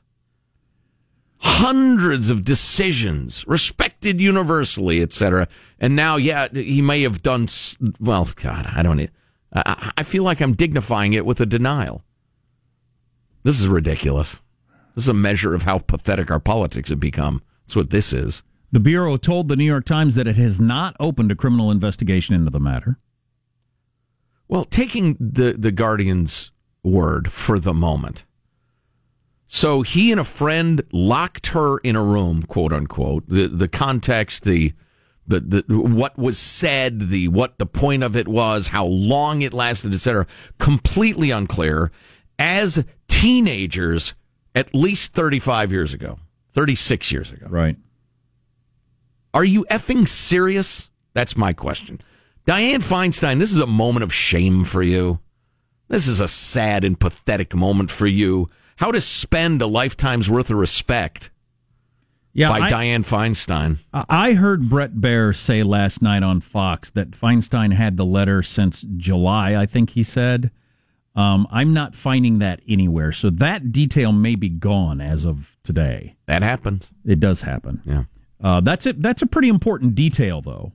Hundreds 1.39 2.29
of 2.29 2.45
decisions, 2.45 3.45
respected 3.47 4.21
universally, 4.21 5.01
etc. 5.01 5.47
And 5.79 5.95
now, 5.95 6.15
yeah, 6.15 6.47
he 6.53 6.81
may 6.81 7.01
have 7.01 7.21
done. 7.21 7.47
Well, 7.99 8.29
God, 8.35 8.69
I 8.73 8.81
don't. 8.81 8.99
e- 9.01 9.09
I, 9.53 10.03
feel 10.03 10.23
like 10.23 10.41
I'm 10.41 10.53
dignifying 10.53 11.13
it 11.13 11.25
with 11.25 11.39
a 11.39 11.45
denial. 11.45 12.03
This 13.43 13.59
is 13.59 13.67
ridiculous. 13.67 14.39
This 14.95 15.05
is 15.05 15.09
a 15.09 15.13
measure 15.13 15.53
of 15.53 15.63
how 15.63 15.79
pathetic 15.79 16.31
our 16.31 16.39
politics 16.39 16.89
have 16.89 16.99
become. 16.99 17.41
That's 17.65 17.75
what 17.75 17.89
this 17.91 18.13
is. 18.13 18.41
The 18.71 18.79
Bureau 18.79 19.17
told 19.17 19.47
the 19.47 19.55
New 19.55 19.65
York 19.65 19.85
Times 19.85 20.15
that 20.15 20.27
it 20.27 20.37
has 20.37 20.59
not 20.59 20.95
opened 20.99 21.31
a 21.31 21.35
criminal 21.35 21.69
investigation 21.69 22.33
into 22.33 22.49
the 22.49 22.59
matter. 22.59 22.97
Well, 24.47 24.65
taking 24.65 25.15
the 25.19 25.53
the 25.53 25.71
Guardian's 25.71 26.51
word 26.83 27.31
for 27.31 27.59
the 27.59 27.73
moment. 27.73 28.25
So 29.47 29.83
he 29.83 30.11
and 30.11 30.19
a 30.19 30.25
friend 30.25 30.81
locked 30.91 31.47
her 31.47 31.77
in 31.79 31.95
a 31.95 32.03
room, 32.03 32.43
quote 32.43 32.73
unquote. 32.73 33.23
The 33.27 33.47
the 33.47 33.67
context, 33.67 34.43
the 34.43 34.73
the, 35.27 35.39
the 35.39 35.63
what 35.67 36.17
was 36.17 36.37
said, 36.37 37.09
the 37.09 37.27
what 37.29 37.57
the 37.57 37.65
point 37.65 38.03
of 38.03 38.15
it 38.15 38.27
was, 38.27 38.67
how 38.67 38.85
long 38.85 39.41
it 39.41 39.53
lasted, 39.53 39.93
etc. 39.93 40.27
Completely 40.59 41.31
unclear. 41.31 41.91
As 42.37 42.85
teenagers, 43.07 44.13
at 44.55 44.73
least 44.75 45.13
thirty 45.13 45.39
five 45.39 45.71
years 45.71 45.93
ago, 45.93 46.19
thirty 46.51 46.75
six 46.75 47.11
years 47.11 47.31
ago. 47.31 47.47
Right. 47.49 47.77
Are 49.33 49.45
you 49.45 49.65
effing 49.69 50.07
serious? 50.07 50.91
That's 51.13 51.37
my 51.37 51.53
question. 51.53 52.01
Dianne 52.45 52.83
Feinstein, 52.83 53.39
this 53.39 53.53
is 53.53 53.61
a 53.61 53.67
moment 53.67 54.03
of 54.03 54.13
shame 54.13 54.63
for 54.65 54.83
you. 54.83 55.19
This 55.87 56.07
is 56.07 56.19
a 56.19 56.27
sad 56.27 56.83
and 56.83 56.99
pathetic 56.99 57.55
moment 57.55 57.89
for 57.89 58.07
you. 58.07 58.49
How 58.77 58.91
to 58.91 58.99
spend 58.99 59.61
a 59.61 59.67
lifetime's 59.67 60.29
worth 60.29 60.49
of 60.49 60.57
respect 60.57 61.31
Yeah, 62.33 62.49
by 62.49 62.61
I, 62.61 62.71
Dianne 62.71 63.05
Feinstein. 63.05 63.77
I 63.93 64.33
heard 64.33 64.67
Bret 64.67 64.95
Baier 64.95 65.35
say 65.35 65.61
last 65.61 66.01
night 66.01 66.23
on 66.23 66.41
Fox 66.41 66.89
that 66.91 67.11
Feinstein 67.11 67.73
had 67.73 67.95
the 67.95 68.05
letter 68.05 68.41
since 68.41 68.81
July, 68.97 69.55
I 69.55 69.67
think 69.67 69.91
he 69.91 70.03
said. 70.03 70.49
Um, 71.15 71.47
I'm 71.51 71.73
not 71.73 71.93
finding 71.93 72.39
that 72.39 72.61
anywhere. 72.67 73.11
So 73.11 73.29
that 73.29 73.71
detail 73.71 74.11
may 74.11 74.35
be 74.35 74.49
gone 74.49 74.99
as 74.99 75.25
of 75.25 75.55
today. 75.63 76.15
That 76.25 76.41
happens. 76.41 76.89
It 77.05 77.19
does 77.19 77.41
happen. 77.41 77.81
Yeah. 77.85 78.03
Uh, 78.43 78.61
that's 78.61 78.87
it. 78.87 79.01
That's 79.01 79.21
a 79.21 79.27
pretty 79.27 79.47
important 79.47 79.93
detail, 79.93 80.41
though. 80.41 80.73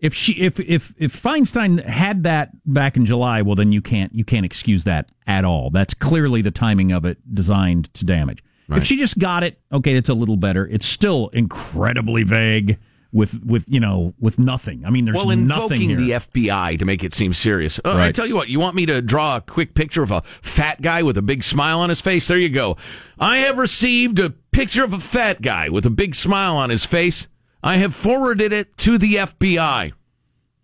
If 0.00 0.14
she 0.14 0.32
if 0.32 0.58
if 0.60 0.94
if 0.96 1.22
Feinstein 1.22 1.84
had 1.84 2.22
that 2.22 2.52
back 2.64 2.96
in 2.96 3.04
July, 3.04 3.42
well 3.42 3.54
then 3.54 3.70
you 3.70 3.82
can't 3.82 4.14
you 4.14 4.24
can't 4.24 4.46
excuse 4.46 4.84
that 4.84 5.12
at 5.26 5.44
all. 5.44 5.68
That's 5.68 5.92
clearly 5.92 6.40
the 6.40 6.50
timing 6.50 6.90
of 6.90 7.04
it 7.04 7.18
designed 7.34 7.92
to 7.92 8.06
damage. 8.06 8.42
Right. 8.70 8.78
If 8.78 8.84
she 8.84 8.96
just 8.96 9.18
got 9.18 9.42
it, 9.42 9.58
okay, 9.72 9.94
it's 9.94 10.08
a 10.08 10.14
little 10.14 10.36
better. 10.36 10.64
It's 10.66 10.86
still 10.86 11.28
incredibly 11.32 12.22
vague 12.22 12.78
with 13.12 13.44
with 13.44 13.64
you 13.68 13.80
know 13.80 14.14
with 14.20 14.38
nothing. 14.38 14.84
I 14.84 14.90
mean, 14.90 15.06
there's 15.06 15.16
well, 15.16 15.30
invoking 15.30 15.96
the 15.96 16.10
FBI 16.12 16.78
to 16.78 16.84
make 16.84 17.02
it 17.02 17.12
seem 17.12 17.32
serious. 17.32 17.80
Uh, 17.84 17.94
right. 17.96 18.06
I 18.06 18.12
tell 18.12 18.26
you 18.26 18.36
what, 18.36 18.48
you 18.48 18.60
want 18.60 18.76
me 18.76 18.86
to 18.86 19.02
draw 19.02 19.36
a 19.36 19.40
quick 19.40 19.74
picture 19.74 20.04
of 20.04 20.12
a 20.12 20.22
fat 20.22 20.80
guy 20.80 21.02
with 21.02 21.18
a 21.18 21.22
big 21.22 21.42
smile 21.42 21.80
on 21.80 21.88
his 21.88 22.00
face? 22.00 22.28
There 22.28 22.38
you 22.38 22.48
go. 22.48 22.76
I 23.18 23.38
have 23.38 23.58
received 23.58 24.20
a 24.20 24.30
picture 24.30 24.84
of 24.84 24.92
a 24.92 25.00
fat 25.00 25.42
guy 25.42 25.68
with 25.68 25.84
a 25.84 25.90
big 25.90 26.14
smile 26.14 26.56
on 26.56 26.70
his 26.70 26.84
face. 26.84 27.26
I 27.62 27.78
have 27.78 27.94
forwarded 27.94 28.52
it 28.52 28.76
to 28.78 28.98
the 28.98 29.16
FBI. 29.16 29.92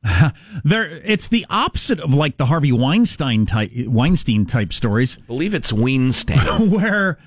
there, 0.65 0.85
it's 1.05 1.27
the 1.27 1.45
opposite 1.51 2.01
of 2.01 2.15
like 2.15 2.37
the 2.37 2.47
Harvey 2.47 2.71
Weinstein 2.71 3.47
type 3.47 3.73
Weinstein 3.75 4.47
type 4.47 4.73
stories. 4.73 5.19
I 5.19 5.27
believe 5.27 5.55
it's 5.55 5.73
Weinstein, 5.73 6.71
where 6.71 7.19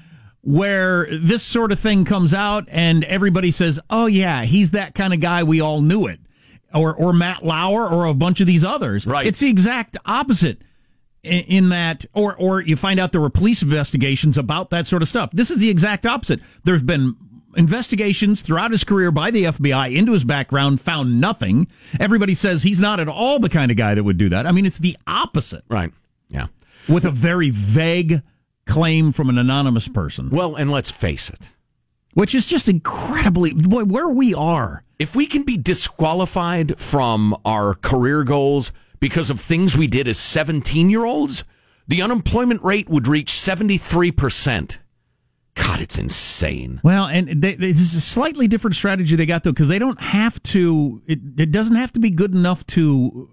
where 0.41 1.07
this 1.11 1.43
sort 1.43 1.71
of 1.71 1.79
thing 1.79 2.05
comes 2.05 2.33
out 2.33 2.65
and 2.69 3.03
everybody 3.05 3.51
says, 3.51 3.79
"Oh 3.89 4.05
yeah, 4.05 4.45
he's 4.45 4.71
that 4.71 4.95
kind 4.95 5.13
of 5.13 5.19
guy. 5.19 5.43
We 5.43 5.61
all 5.61 5.81
knew 5.81 6.07
it," 6.07 6.19
or 6.73 6.93
or 6.93 7.13
Matt 7.13 7.43
Lauer 7.43 7.87
or 7.87 8.05
a 8.05 8.13
bunch 8.13 8.39
of 8.39 8.47
these 8.47 8.63
others. 8.63 9.05
Right. 9.05 9.27
It's 9.27 9.39
the 9.39 9.49
exact 9.49 9.97
opposite 10.05 10.61
in, 11.23 11.43
in 11.45 11.69
that, 11.69 12.05
or 12.13 12.35
or 12.35 12.61
you 12.61 12.75
find 12.75 12.99
out 12.99 13.11
there 13.11 13.21
were 13.21 13.29
police 13.29 13.61
investigations 13.61 14.37
about 14.37 14.69
that 14.69 14.87
sort 14.87 15.01
of 15.01 15.09
stuff. 15.09 15.31
This 15.31 15.51
is 15.51 15.59
the 15.59 15.69
exact 15.69 16.05
opposite. 16.05 16.39
There's 16.63 16.83
been 16.83 17.15
investigations 17.55 18.41
throughout 18.41 18.71
his 18.71 18.83
career 18.83 19.11
by 19.11 19.31
the 19.31 19.45
FBI 19.45 19.95
into 19.95 20.13
his 20.13 20.23
background 20.23 20.79
found 20.79 21.19
nothing. 21.19 21.67
Everybody 21.99 22.33
says 22.33 22.63
he's 22.63 22.79
not 22.79 22.99
at 22.99 23.07
all 23.07 23.39
the 23.39 23.49
kind 23.49 23.71
of 23.71 23.77
guy 23.77 23.95
that 23.95 24.03
would 24.03 24.17
do 24.17 24.29
that. 24.29 24.45
I 24.45 24.51
mean, 24.51 24.65
it's 24.65 24.77
the 24.77 24.97
opposite. 25.07 25.63
Right. 25.67 25.91
Yeah. 26.29 26.47
With 26.87 27.05
a 27.05 27.11
very 27.11 27.49
vague 27.49 28.21
claim 28.69 29.11
from 29.11 29.29
an 29.29 29.37
anonymous 29.37 29.87
person. 29.87 30.29
Well, 30.29 30.55
and 30.55 30.71
let's 30.71 30.91
face 30.91 31.29
it, 31.29 31.49
which 32.13 32.33
is 32.33 32.45
just 32.45 32.69
incredibly 32.69 33.51
boy, 33.51 33.83
where 33.83 34.07
we 34.07 34.33
are. 34.33 34.83
If 34.99 35.15
we 35.15 35.25
can 35.25 35.43
be 35.43 35.57
disqualified 35.57 36.79
from 36.79 37.35
our 37.43 37.73
career 37.73 38.23
goals 38.23 38.71
because 38.99 39.29
of 39.29 39.41
things 39.41 39.77
we 39.77 39.87
did 39.87 40.07
as 40.07 40.17
17 40.19 40.89
year 40.89 41.05
olds, 41.05 41.43
the 41.87 42.01
unemployment 42.01 42.63
rate 42.63 42.89
would 42.89 43.07
reach 43.07 43.31
73%. 43.31 44.77
God, 45.55 45.81
it's 45.81 45.97
insane. 45.97 46.79
Well, 46.83 47.05
and 47.07 47.41
they, 47.41 47.53
it's 47.53 47.81
a 47.95 48.01
slightly 48.01 48.47
different 48.47 48.75
strategy 48.75 49.15
they 49.15 49.25
got 49.25 49.43
though, 49.43 49.51
because 49.51 49.67
they 49.67 49.79
don't 49.79 49.99
have 49.99 50.41
to. 50.43 51.01
It, 51.05 51.19
it 51.37 51.51
doesn't 51.51 51.75
have 51.75 51.91
to 51.93 51.99
be 51.99 52.09
good 52.11 52.33
enough 52.33 52.65
to 52.67 53.29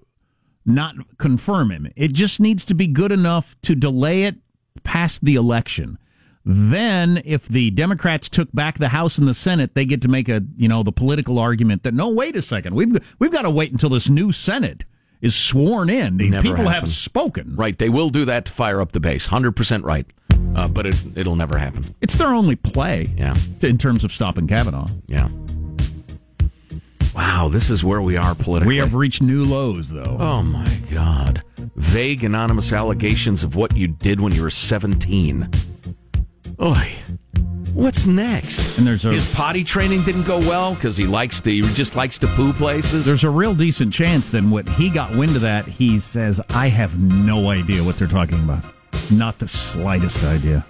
not 0.65 0.97
confirm 1.19 1.71
him. 1.71 1.93
It 1.95 2.13
just 2.13 2.41
needs 2.41 2.65
to 2.65 2.75
be 2.75 2.89
good 2.89 3.13
enough 3.13 3.55
to 3.63 3.75
delay 3.75 4.25
it 4.25 4.37
past 4.83 5.25
the 5.25 5.35
election. 5.35 5.99
Then, 6.45 7.21
if 7.25 7.49
the 7.49 7.71
Democrats 7.73 8.29
took 8.29 8.53
back 8.53 8.79
the 8.79 8.91
House 8.91 9.19
and 9.19 9.27
the 9.27 9.35
Senate, 9.35 9.75
they 9.75 9.85
get 9.85 10.03
to 10.03 10.09
make 10.09 10.29
a 10.29 10.43
you 10.57 10.69
know 10.69 10.83
the 10.83 10.93
political 10.93 11.39
argument 11.39 11.83
that 11.83 11.93
no, 11.95 12.09
wait 12.09 12.37
a 12.37 12.43
second, 12.43 12.75
we've 12.75 13.17
we've 13.19 13.33
got 13.33 13.43
to 13.43 13.51
wait 13.51 13.73
until 13.73 13.91
this 13.91 14.09
new 14.09 14.31
Senate 14.31 14.85
is 15.21 15.35
sworn 15.35 15.91
in. 15.91 16.19
The 16.19 16.31
Never 16.31 16.43
people 16.43 16.65
happen. 16.65 16.83
have 16.83 16.91
spoken. 16.91 17.57
Right, 17.57 17.77
they 17.77 17.89
will 17.89 18.11
do 18.11 18.25
that 18.27 18.45
to 18.47 18.53
fire 18.53 18.81
up 18.81 18.93
the 18.93 19.01
base. 19.01 19.27
Hundred 19.27 19.57
percent 19.57 19.85
right 19.85 20.07
uh, 20.57 20.67
but 20.67 20.87
it, 20.87 20.97
it'll 21.15 21.37
never 21.37 21.59
happen. 21.59 21.85
It's 22.01 22.17
their 22.17 22.29
only 22.29 22.57
play, 22.57 23.13
yeah, 23.17 23.37
in 23.63 23.79
terms 23.79 24.05
of 24.05 24.13
stopping 24.13 24.47
Kavanaugh. 24.47 24.89
Yeah. 25.07 25.29
Wow, 27.17 27.49
this 27.49 27.71
is 27.71 27.83
where 27.83 28.03
we 28.03 28.19
are 28.19 28.35
politically. 28.35 28.75
We 28.75 28.77
have 28.77 28.93
reached 28.95 29.23
new 29.23 29.45
lows, 29.45 29.89
though. 29.89 30.19
Oh 30.21 30.43
my 30.43 30.69
God! 30.93 31.43
Vague, 31.75 32.23
anonymous 32.23 32.73
allegations 32.75 33.43
of 33.43 33.57
what 33.57 33.75
you 33.75 33.89
did 33.89 34.21
when 34.21 34.35
you 34.35 34.43
were 34.43 34.51
seventeen. 34.51 35.49
Oi. 36.61 36.93
What's 37.73 38.07
next? 38.07 38.79
And 38.79 38.87
there's 38.87 39.05
a, 39.05 39.13
his 39.13 39.35
potty 39.35 39.65
training 39.65 40.03
didn't 40.03 40.25
go 40.25 40.39
well 40.39 40.75
because 40.75 40.97
he 40.97 41.07
likes 41.07 41.41
to 41.41 41.51
he 41.51 41.63
just 41.63 41.97
likes 41.97 42.19
to 42.19 42.27
poo 42.29 42.53
places. 42.53 43.07
There's 43.07 43.25
a 43.25 43.31
real 43.31 43.55
decent 43.55 43.93
chance 43.93 44.29
then 44.29 44.51
when 44.51 44.67
he 44.67 44.91
got 44.91 45.15
wind 45.15 45.37
of 45.37 45.43
that, 45.43 45.67
he 45.67 45.99
says, 45.99 46.41
"I 46.51 46.69
have 46.69 46.99
no 46.99 47.49
idea 47.49 47.83
what 47.83 47.99
they're 47.99 48.09
talking 48.09 48.43
about." 48.45 48.65
Not 49.11 49.39
the 49.39 49.49
slightest 49.49 50.23
idea. 50.25 50.67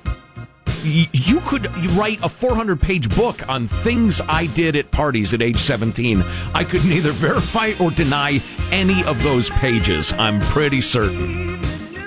You 0.87 1.41
could 1.41 1.67
write 1.97 2.21
a 2.23 2.29
400 2.29 2.81
page 2.81 3.15
book 3.17 3.49
on 3.49 3.67
things 3.67 4.21
I 4.29 4.47
did 4.47 4.77
at 4.77 4.91
parties 4.93 5.35
at 5.35 5.43
age 5.43 5.57
17. 5.57 6.23
I 6.55 6.63
could 6.65 6.85
neither 6.85 7.11
verify 7.11 7.73
or 7.81 7.91
deny 7.91 8.41
any 8.71 9.03
of 9.05 9.21
those 9.23 9.51
pages. 9.51 10.13
I'm 10.13 10.41
pretty 10.41 10.81
certain. 10.81 11.61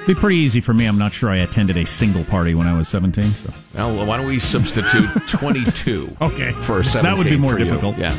Be 0.08 0.16
pretty 0.16 0.38
easy 0.38 0.62
for 0.62 0.74
me. 0.74 0.86
I'm 0.86 0.98
not 0.98 1.14
sure 1.14 1.30
I 1.30 1.38
attended 1.38 1.78
a 1.78 1.86
single 1.86 2.24
party 2.24 2.56
when 2.56 2.68
I 2.68 2.76
was 2.78 2.88
17. 2.88 3.24
So. 3.32 3.54
Well, 3.76 4.06
why 4.06 4.18
don't 4.18 4.26
we 4.26 4.40
substitute 4.40 5.10
22? 5.28 6.16
okay, 6.22 6.52
for 6.54 6.82
17. 6.82 7.04
That 7.04 7.18
would 7.18 7.30
be 7.30 7.38
more 7.38 7.58
difficult. 7.58 7.98
You. 7.98 8.04
Yeah. 8.04 8.16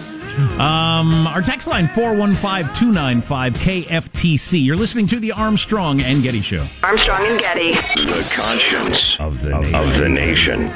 Um, 0.61 1.27
our 1.27 1.43
text 1.43 1.67
line 1.67 1.89
415-295-KFTC. 1.89 4.65
You're 4.65 4.77
listening 4.77 5.07
to 5.09 5.19
the 5.21 5.33
Armstrong 5.33 6.01
and 6.01 6.23
Getty 6.23 6.41
Show. 6.41 6.65
Armstrong 6.83 7.27
and 7.27 7.39
Getty. 7.41 7.73
The 7.73 8.27
conscience 8.33 9.19
of 9.19 9.43
the 9.43 9.59
nation. 9.61 9.75
Of 9.75 9.91
the 9.93 10.09
nation. 10.09 10.71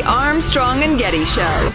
The 0.00 0.06
Armstrong 0.06 0.82
and 0.82 0.98
Getty 0.98 1.26
Show. 1.26 1.72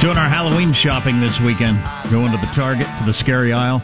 Doing 0.00 0.18
our 0.18 0.28
Halloween 0.28 0.74
shopping 0.74 1.20
this 1.20 1.40
weekend. 1.40 1.82
Going 2.10 2.32
to 2.32 2.36
the 2.36 2.50
Target, 2.52 2.86
to 2.98 3.04
the 3.04 3.14
scary 3.14 3.54
aisle, 3.54 3.82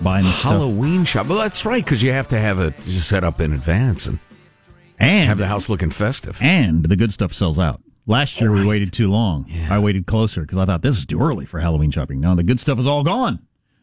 buying 0.00 0.26
the 0.26 0.30
Halloween 0.30 1.04
shop. 1.04 1.26
Well, 1.26 1.38
that's 1.38 1.64
right, 1.64 1.84
because 1.84 2.04
you 2.04 2.12
have 2.12 2.28
to 2.28 2.38
have 2.38 2.60
it 2.60 2.80
set 2.82 3.24
up 3.24 3.40
in 3.40 3.52
advance 3.52 4.06
and, 4.06 4.20
and 5.00 5.26
have 5.26 5.38
the 5.38 5.48
house 5.48 5.68
looking 5.68 5.90
festive. 5.90 6.38
And 6.40 6.84
the 6.84 6.94
good 6.94 7.12
stuff 7.12 7.34
sells 7.34 7.58
out. 7.58 7.80
Last 8.06 8.40
year 8.40 8.50
right. 8.50 8.60
we 8.60 8.66
waited 8.66 8.92
too 8.92 9.10
long. 9.10 9.46
Yeah. 9.48 9.74
I 9.74 9.78
waited 9.78 10.06
closer 10.06 10.42
because 10.42 10.58
I 10.58 10.64
thought 10.64 10.82
this 10.82 10.96
is 10.96 11.06
too 11.06 11.20
early 11.20 11.44
for 11.44 11.58
Halloween 11.60 11.90
shopping. 11.90 12.20
Now 12.20 12.34
the 12.34 12.44
good 12.44 12.60
stuff 12.60 12.78
is 12.78 12.86
all 12.86 13.02
gone. 13.02 13.40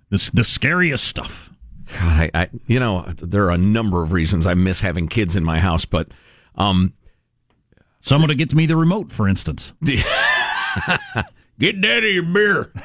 The 0.09 0.31
the 0.33 0.43
scariest 0.43 1.03
stuff. 1.03 1.51
God, 1.99 2.01
I, 2.01 2.31
I, 2.33 2.49
you 2.65 2.79
know 2.79 3.05
there 3.17 3.45
are 3.45 3.51
a 3.51 3.57
number 3.57 4.01
of 4.01 4.13
reasons 4.13 4.45
I 4.45 4.53
miss 4.53 4.79
having 4.79 5.07
kids 5.07 5.35
in 5.35 5.43
my 5.43 5.59
house, 5.59 5.83
but 5.83 6.07
um, 6.55 6.93
someone 7.99 8.29
to 8.29 8.35
get 8.35 8.53
me 8.53 8.65
the 8.65 8.77
remote, 8.77 9.11
for 9.11 9.27
instance. 9.27 9.73
get 11.59 11.81
daddy 11.81 12.11
your 12.11 12.23
beer. 12.23 12.71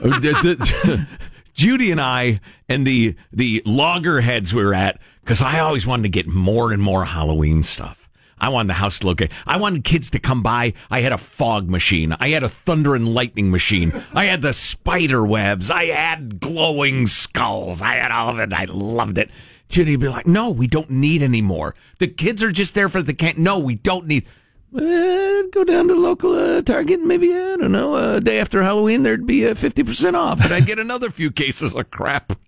Judy 1.54 1.90
and 1.90 2.00
I 2.00 2.40
and 2.68 2.86
the 2.86 3.16
the 3.32 3.62
loggerheads 3.66 4.54
we 4.54 4.62
are 4.62 4.74
at 4.74 5.00
because 5.22 5.42
I 5.42 5.58
always 5.58 5.86
wanted 5.86 6.04
to 6.04 6.08
get 6.08 6.28
more 6.28 6.72
and 6.72 6.80
more 6.80 7.04
Halloween 7.04 7.62
stuff. 7.62 8.07
I 8.40 8.48
wanted 8.48 8.68
the 8.68 8.74
house 8.74 8.98
to 9.00 9.06
look. 9.06 9.20
I 9.46 9.56
wanted 9.56 9.84
kids 9.84 10.10
to 10.10 10.18
come 10.18 10.42
by. 10.42 10.74
I 10.90 11.00
had 11.00 11.12
a 11.12 11.18
fog 11.18 11.68
machine. 11.68 12.16
I 12.20 12.30
had 12.30 12.42
a 12.42 12.48
thunder 12.48 12.94
and 12.94 13.12
lightning 13.12 13.50
machine. 13.50 13.92
I 14.14 14.26
had 14.26 14.42
the 14.42 14.52
spider 14.52 15.24
webs. 15.24 15.70
I 15.70 15.86
had 15.86 16.40
glowing 16.40 17.06
skulls. 17.06 17.82
I 17.82 17.94
had 17.96 18.10
all 18.10 18.30
of 18.30 18.38
it. 18.38 18.52
I 18.52 18.64
loved 18.66 19.18
it. 19.18 19.30
Judy 19.68 19.92
would 19.92 20.00
be 20.00 20.08
like, 20.08 20.26
no, 20.26 20.50
we 20.50 20.66
don't 20.66 20.90
need 20.90 21.22
any 21.22 21.42
more. 21.42 21.74
The 21.98 22.08
kids 22.08 22.42
are 22.42 22.52
just 22.52 22.74
there 22.74 22.88
for 22.88 23.02
the 23.02 23.14
camp. 23.14 23.38
No, 23.38 23.58
we 23.58 23.74
don't 23.74 24.06
need. 24.06 24.26
Uh, 24.74 25.42
go 25.50 25.64
down 25.64 25.88
to 25.88 25.94
the 25.94 26.00
local 26.00 26.34
uh, 26.34 26.62
Target. 26.62 27.00
Maybe 27.00 27.32
I 27.32 27.56
don't 27.56 27.72
know. 27.72 27.96
A 27.96 28.16
uh, 28.16 28.20
day 28.20 28.38
after 28.38 28.62
Halloween, 28.62 29.02
there'd 29.02 29.26
be 29.26 29.44
a 29.44 29.54
fifty 29.54 29.82
percent 29.82 30.14
off, 30.14 30.42
and 30.44 30.52
I'd 30.52 30.66
get 30.66 30.78
another 30.78 31.10
few 31.10 31.30
cases 31.30 31.74
of 31.74 31.90
crap. 31.90 32.38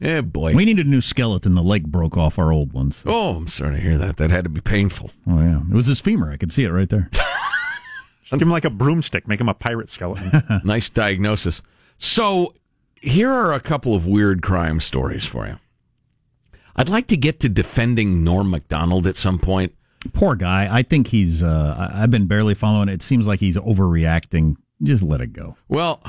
Yeah, 0.00 0.20
boy. 0.20 0.54
We 0.54 0.64
needed 0.64 0.86
a 0.86 0.90
new 0.90 1.00
skeleton. 1.00 1.54
The 1.54 1.62
leg 1.62 1.90
broke 1.90 2.16
off 2.16 2.38
our 2.38 2.52
old 2.52 2.72
ones. 2.72 3.02
Oh, 3.06 3.34
I'm 3.36 3.48
sorry 3.48 3.76
to 3.76 3.80
hear 3.80 3.98
that. 3.98 4.16
That 4.16 4.30
had 4.30 4.44
to 4.44 4.50
be 4.50 4.60
painful. 4.60 5.10
Oh, 5.26 5.40
yeah. 5.40 5.60
It 5.60 5.74
was 5.74 5.86
his 5.86 6.00
femur. 6.00 6.30
I 6.30 6.36
could 6.36 6.52
see 6.52 6.64
it 6.64 6.70
right 6.70 6.88
there. 6.88 7.10
Give 8.30 8.42
him 8.42 8.50
like 8.50 8.64
a 8.64 8.70
broomstick. 8.70 9.26
Make 9.26 9.40
him 9.40 9.48
a 9.48 9.54
pirate 9.54 9.88
skeleton. 9.88 10.60
nice 10.64 10.90
diagnosis. 10.90 11.62
So, 11.96 12.54
here 13.00 13.30
are 13.30 13.54
a 13.54 13.60
couple 13.60 13.94
of 13.94 14.06
weird 14.06 14.42
crime 14.42 14.80
stories 14.80 15.24
for 15.24 15.46
you. 15.46 15.58
I'd 16.76 16.88
like 16.88 17.08
to 17.08 17.16
get 17.16 17.40
to 17.40 17.48
defending 17.48 18.22
Norm 18.22 18.50
Macdonald 18.50 19.06
at 19.06 19.16
some 19.16 19.38
point. 19.38 19.74
Poor 20.12 20.36
guy. 20.36 20.68
I 20.70 20.82
think 20.82 21.08
he's. 21.08 21.42
Uh, 21.42 21.90
I've 21.92 22.10
been 22.10 22.26
barely 22.26 22.54
following. 22.54 22.88
It 22.88 23.02
seems 23.02 23.26
like 23.26 23.40
he's 23.40 23.56
overreacting. 23.56 24.56
Just 24.82 25.02
let 25.02 25.20
it 25.20 25.32
go. 25.32 25.56
Well, 25.68 26.00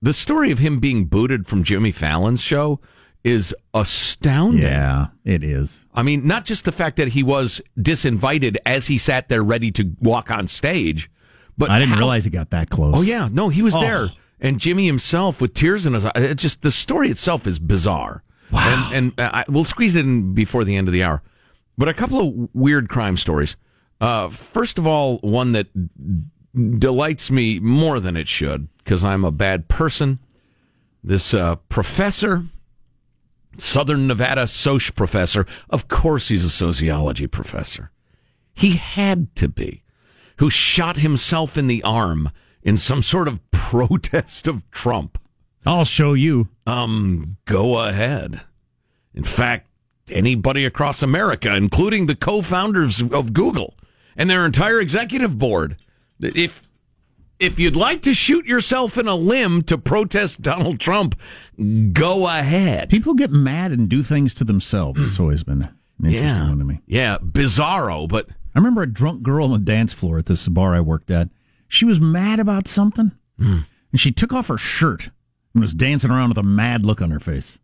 The 0.00 0.12
story 0.12 0.50
of 0.50 0.58
him 0.58 0.78
being 0.78 1.06
booted 1.06 1.46
from 1.46 1.62
Jimmy 1.64 1.90
Fallon's 1.90 2.42
show 2.42 2.80
is 3.24 3.54
astounding. 3.74 4.62
Yeah, 4.62 5.08
it 5.24 5.42
is. 5.42 5.84
I 5.92 6.02
mean, 6.02 6.26
not 6.26 6.44
just 6.44 6.64
the 6.64 6.72
fact 6.72 6.96
that 6.98 7.08
he 7.08 7.22
was 7.22 7.60
disinvited 7.78 8.56
as 8.64 8.86
he 8.86 8.96
sat 8.96 9.28
there 9.28 9.42
ready 9.42 9.70
to 9.72 9.90
walk 10.00 10.30
on 10.30 10.46
stage, 10.46 11.10
but 11.56 11.68
I 11.70 11.78
didn't 11.80 11.92
how- 11.94 11.98
realize 11.98 12.24
he 12.24 12.30
got 12.30 12.50
that 12.50 12.70
close. 12.70 12.94
Oh 12.96 13.02
yeah, 13.02 13.28
no, 13.30 13.48
he 13.48 13.60
was 13.62 13.74
Oh. 13.74 13.80
there, 13.80 14.08
and 14.40 14.60
Jimmy 14.60 14.86
himself 14.86 15.40
with 15.40 15.52
tears 15.52 15.84
in 15.84 15.94
his 15.94 16.04
eyes. 16.04 16.34
Just 16.36 16.62
the 16.62 16.70
story 16.70 17.10
itself 17.10 17.46
is 17.46 17.58
bizarre. 17.58 18.22
Wow. 18.52 18.90
And, 18.94 19.12
and 19.18 19.28
I, 19.34 19.44
we'll 19.48 19.64
squeeze 19.64 19.94
it 19.96 20.04
in 20.04 20.32
before 20.32 20.62
the 20.64 20.76
end 20.76 20.86
of 20.88 20.92
the 20.94 21.02
hour. 21.02 21.20
But 21.76 21.88
a 21.88 21.94
couple 21.94 22.20
of 22.20 22.48
weird 22.54 22.88
crime 22.88 23.16
stories. 23.16 23.56
Uh, 24.00 24.28
first 24.28 24.78
of 24.78 24.86
all, 24.86 25.18
one 25.18 25.52
that 25.52 25.66
delights 26.78 27.30
me 27.30 27.58
more 27.58 28.00
than 28.00 28.16
it 28.16 28.28
should 28.28 28.68
because 28.88 29.04
I'm 29.04 29.22
a 29.22 29.30
bad 29.30 29.68
person. 29.68 30.18
This 31.04 31.34
uh, 31.34 31.56
professor, 31.68 32.46
Southern 33.58 34.06
Nevada 34.06 34.46
Soch 34.46 34.94
professor, 34.94 35.44
of 35.68 35.88
course 35.88 36.28
he's 36.28 36.42
a 36.42 36.48
sociology 36.48 37.26
professor. 37.26 37.90
He 38.54 38.76
had 38.76 39.36
to 39.36 39.46
be, 39.46 39.82
who 40.38 40.48
shot 40.48 40.96
himself 40.96 41.58
in 41.58 41.66
the 41.66 41.82
arm 41.82 42.30
in 42.62 42.78
some 42.78 43.02
sort 43.02 43.28
of 43.28 43.40
protest 43.50 44.48
of 44.48 44.68
Trump. 44.70 45.18
I'll 45.66 45.84
show 45.84 46.14
you. 46.14 46.48
Um, 46.66 47.36
go 47.44 47.80
ahead. 47.80 48.40
In 49.12 49.24
fact, 49.24 49.68
anybody 50.10 50.64
across 50.64 51.02
America, 51.02 51.54
including 51.54 52.06
the 52.06 52.16
co-founders 52.16 53.02
of 53.02 53.34
Google 53.34 53.74
and 54.16 54.30
their 54.30 54.46
entire 54.46 54.80
executive 54.80 55.36
board, 55.36 55.76
if 56.20 56.67
if 57.38 57.58
you'd 57.58 57.76
like 57.76 58.02
to 58.02 58.14
shoot 58.14 58.46
yourself 58.46 58.98
in 58.98 59.06
a 59.08 59.14
limb 59.14 59.62
to 59.62 59.78
protest 59.78 60.42
Donald 60.42 60.80
Trump, 60.80 61.18
go 61.92 62.26
ahead. 62.28 62.88
People 62.90 63.14
get 63.14 63.30
mad 63.30 63.72
and 63.72 63.88
do 63.88 64.02
things 64.02 64.34
to 64.34 64.44
themselves. 64.44 65.00
It's 65.00 65.20
always 65.20 65.42
been 65.44 65.62
an 65.62 65.68
interesting 66.04 66.24
Yeah, 66.28 66.48
one 66.48 66.58
to 66.58 66.64
me. 66.64 66.80
yeah, 66.86 67.18
bizarro, 67.18 68.08
but 68.08 68.28
I 68.54 68.58
remember 68.58 68.82
a 68.82 68.92
drunk 68.92 69.22
girl 69.22 69.46
on 69.46 69.52
the 69.52 69.58
dance 69.72 69.92
floor 69.92 70.18
at 70.18 70.26
this 70.26 70.48
bar 70.48 70.74
I 70.74 70.80
worked 70.80 71.10
at. 71.10 71.28
She 71.68 71.84
was 71.84 72.00
mad 72.00 72.40
about 72.40 72.66
something, 72.66 73.12
Hmm. 73.38 73.58
and 73.92 74.00
she 74.00 74.10
took 74.10 74.32
off 74.32 74.48
her 74.48 74.58
shirt 74.58 75.10
and 75.54 75.60
was 75.60 75.74
dancing 75.74 76.10
around 76.10 76.30
with 76.30 76.38
a 76.38 76.42
mad 76.42 76.84
look 76.84 77.00
on 77.00 77.10
her 77.10 77.20
face. 77.20 77.58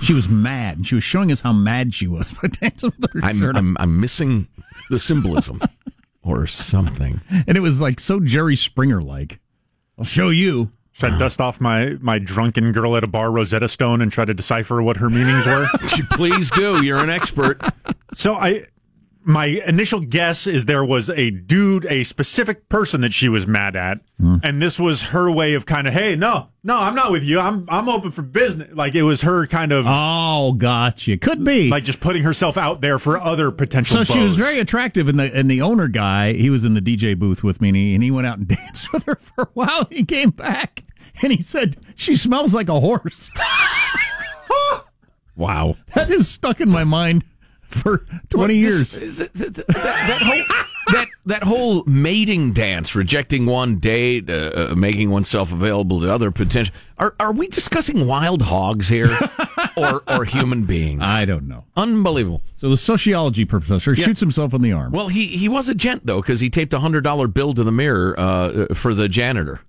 She 0.00 0.12
was 0.12 0.28
mad, 0.28 0.76
and 0.76 0.86
she 0.86 0.94
was 0.94 1.04
showing 1.04 1.30
us 1.32 1.40
how 1.40 1.52
mad 1.52 1.94
she 1.94 2.06
was 2.06 2.32
by 2.42 2.48
dancing 2.48 2.92
with 3.00 3.12
her 3.12 3.20
I'm, 3.24 3.40
shirt. 3.40 3.56
I'm 3.56 3.76
I'm 3.78 4.00
missing 4.00 4.46
the 4.90 4.98
symbolism 4.98 5.60
or 6.24 6.46
something. 6.46 7.20
and 7.46 7.56
it 7.56 7.60
was 7.60 7.80
like 7.80 8.00
so 8.00 8.20
Jerry 8.20 8.56
Springer 8.56 9.02
like. 9.02 9.40
I'll 9.98 10.04
show 10.04 10.30
you. 10.30 10.72
Should 10.92 11.14
I 11.14 11.18
dust 11.18 11.40
off 11.40 11.60
my, 11.60 11.96
my 12.00 12.20
drunken 12.20 12.70
girl 12.70 12.96
at 12.96 13.02
a 13.02 13.08
bar 13.08 13.32
Rosetta 13.32 13.68
Stone 13.68 14.00
and 14.00 14.12
try 14.12 14.24
to 14.24 14.32
decipher 14.32 14.80
what 14.80 14.98
her 14.98 15.10
meanings 15.10 15.44
were? 15.44 15.66
Please 16.12 16.50
do. 16.52 16.84
You're 16.84 17.00
an 17.00 17.10
expert. 17.10 17.60
So 18.14 18.34
I, 18.34 18.62
my 19.24 19.46
initial 19.66 20.00
guess 20.00 20.46
is 20.46 20.66
there 20.66 20.84
was 20.84 21.08
a 21.10 21.30
dude, 21.30 21.86
a 21.86 22.04
specific 22.04 22.68
person 22.68 23.00
that 23.00 23.12
she 23.12 23.28
was 23.28 23.46
mad 23.46 23.74
at, 23.76 24.00
hmm. 24.20 24.36
and 24.42 24.60
this 24.60 24.78
was 24.78 25.02
her 25.04 25.30
way 25.30 25.54
of 25.54 25.66
kind 25.66 25.88
of, 25.88 25.94
hey, 25.94 26.14
no, 26.16 26.48
no, 26.62 26.78
I'm 26.78 26.94
not 26.94 27.10
with 27.10 27.24
you. 27.24 27.40
I'm 27.40 27.66
I'm 27.68 27.88
open 27.88 28.10
for 28.10 28.22
business. 28.22 28.70
Like 28.72 28.94
it 28.94 29.02
was 29.02 29.22
her 29.22 29.46
kind 29.46 29.72
of 29.72 29.84
Oh, 29.88 30.52
gotcha. 30.52 31.16
Could 31.16 31.44
be. 31.44 31.68
like 31.68 31.84
just 31.84 32.00
putting 32.00 32.22
herself 32.22 32.56
out 32.56 32.80
there 32.80 32.98
for 32.98 33.18
other 33.18 33.50
potential. 33.50 34.04
so 34.04 34.14
she 34.14 34.20
was 34.20 34.36
very 34.36 34.58
attractive, 34.58 35.08
and 35.08 35.18
the 35.18 35.34
and 35.34 35.50
the 35.50 35.62
owner 35.62 35.88
guy, 35.88 36.32
he 36.34 36.50
was 36.50 36.64
in 36.64 36.74
the 36.74 36.80
DJ 36.80 37.18
booth 37.18 37.42
with 37.42 37.60
me, 37.60 37.68
and 37.68 37.76
he, 37.76 37.94
and 37.94 38.04
he 38.04 38.10
went 38.10 38.26
out 38.26 38.38
and 38.38 38.48
danced 38.48 38.92
with 38.92 39.04
her 39.04 39.16
for 39.16 39.42
a 39.42 39.48
while. 39.54 39.86
He 39.90 40.04
came 40.04 40.30
back 40.30 40.84
and 41.22 41.32
he 41.32 41.42
said 41.42 41.76
she 41.94 42.16
smells 42.16 42.54
like 42.54 42.68
a 42.68 42.80
horse. 42.80 43.30
Wow. 45.36 45.76
That 45.94 46.10
is 46.10 46.28
stuck 46.28 46.60
in 46.60 46.70
my 46.70 46.84
mind 46.84 47.24
for 47.74 47.98
twenty 48.30 48.54
Well, 48.54 48.72
years. 48.72 48.92
this- 48.92 49.18
th- 49.18 49.32
th- 49.32 49.54
th- 49.54 49.66
that, 49.66 49.74
that 50.08 50.22
whole 50.22 50.44
that 50.92 51.08
that 51.26 51.42
whole 51.44 51.82
mating 51.84 52.52
dance, 52.52 52.94
rejecting 52.94 53.46
one 53.46 53.76
date, 53.76 54.28
uh, 54.28 54.68
uh, 54.72 54.74
making 54.76 55.10
oneself 55.10 55.52
available 55.52 56.00
to 56.02 56.12
other 56.12 56.30
potential. 56.30 56.74
Are 56.98 57.14
are 57.18 57.32
we 57.32 57.48
discussing 57.48 58.06
wild 58.06 58.42
hogs 58.42 58.88
here, 58.88 59.16
or 59.76 60.02
or 60.06 60.24
human 60.24 60.64
beings? 60.64 61.02
I 61.02 61.24
don't 61.24 61.48
know. 61.48 61.64
Unbelievable. 61.76 62.42
So 62.54 62.68
the 62.68 62.76
sociology 62.76 63.44
professor 63.44 63.96
shoots 63.96 64.20
himself 64.20 64.52
in 64.54 64.62
the 64.62 64.72
arm. 64.72 64.92
Well, 64.92 65.08
he 65.08 65.26
he 65.26 65.48
was 65.48 65.68
a 65.68 65.74
gent 65.74 66.06
though, 66.06 66.20
because 66.20 66.40
he 66.40 66.50
taped 66.50 66.72
a 66.74 66.80
hundred 66.80 67.02
dollar 67.04 67.26
bill 67.28 67.54
to 67.54 67.64
the 67.64 67.72
mirror 67.72 68.14
uh, 68.18 68.66
for 68.74 68.94
the 68.94 69.08
janitor. 69.08 69.60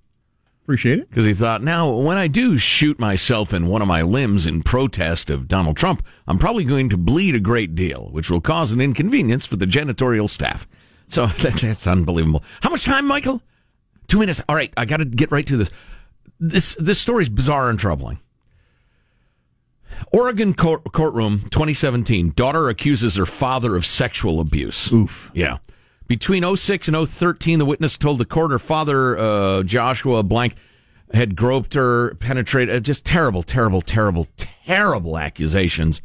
Appreciate 0.66 0.98
it. 0.98 1.08
because 1.08 1.26
he 1.26 1.32
thought, 1.32 1.62
now 1.62 1.88
when 1.88 2.16
I 2.16 2.26
do 2.26 2.58
shoot 2.58 2.98
myself 2.98 3.54
in 3.54 3.68
one 3.68 3.82
of 3.82 3.86
my 3.86 4.02
limbs 4.02 4.46
in 4.46 4.64
protest 4.64 5.30
of 5.30 5.46
Donald 5.46 5.76
Trump, 5.76 6.04
I'm 6.26 6.38
probably 6.40 6.64
going 6.64 6.88
to 6.88 6.96
bleed 6.96 7.36
a 7.36 7.40
great 7.40 7.76
deal, 7.76 8.08
which 8.10 8.30
will 8.32 8.40
cause 8.40 8.72
an 8.72 8.80
inconvenience 8.80 9.46
for 9.46 9.54
the 9.54 9.66
janitorial 9.66 10.28
staff. 10.28 10.66
So 11.06 11.26
that, 11.42 11.52
that's 11.52 11.86
unbelievable. 11.86 12.42
How 12.62 12.70
much 12.70 12.84
time, 12.84 13.06
Michael? 13.06 13.40
Two 14.08 14.18
minutes. 14.18 14.40
All 14.48 14.56
right, 14.56 14.72
I 14.76 14.86
got 14.86 14.96
to 14.96 15.04
get 15.04 15.30
right 15.30 15.46
to 15.46 15.56
this. 15.56 15.70
This 16.40 16.74
this 16.80 16.98
story 16.98 17.22
is 17.22 17.28
bizarre 17.28 17.70
and 17.70 17.78
troubling. 17.78 18.18
Oregon 20.12 20.52
court, 20.52 20.92
courtroom, 20.92 21.42
2017. 21.50 22.32
Daughter 22.34 22.68
accuses 22.68 23.14
her 23.14 23.24
father 23.24 23.76
of 23.76 23.86
sexual 23.86 24.40
abuse. 24.40 24.90
Oof. 24.92 25.30
Yeah. 25.32 25.58
Between 26.06 26.56
06 26.56 26.88
and 26.88 27.08
013, 27.08 27.58
the 27.58 27.64
witness 27.64 27.98
told 27.98 28.18
the 28.18 28.24
court 28.24 28.52
her 28.52 28.58
father, 28.58 29.18
uh, 29.18 29.62
Joshua 29.64 30.22
Blank, 30.22 30.54
had 31.12 31.36
groped 31.36 31.74
her, 31.74 32.14
penetrated. 32.16 32.74
uh, 32.76 32.80
Just 32.80 33.04
terrible, 33.04 33.42
terrible, 33.42 33.80
terrible, 33.80 34.26
terrible 34.36 35.18
accusations. 35.18 36.00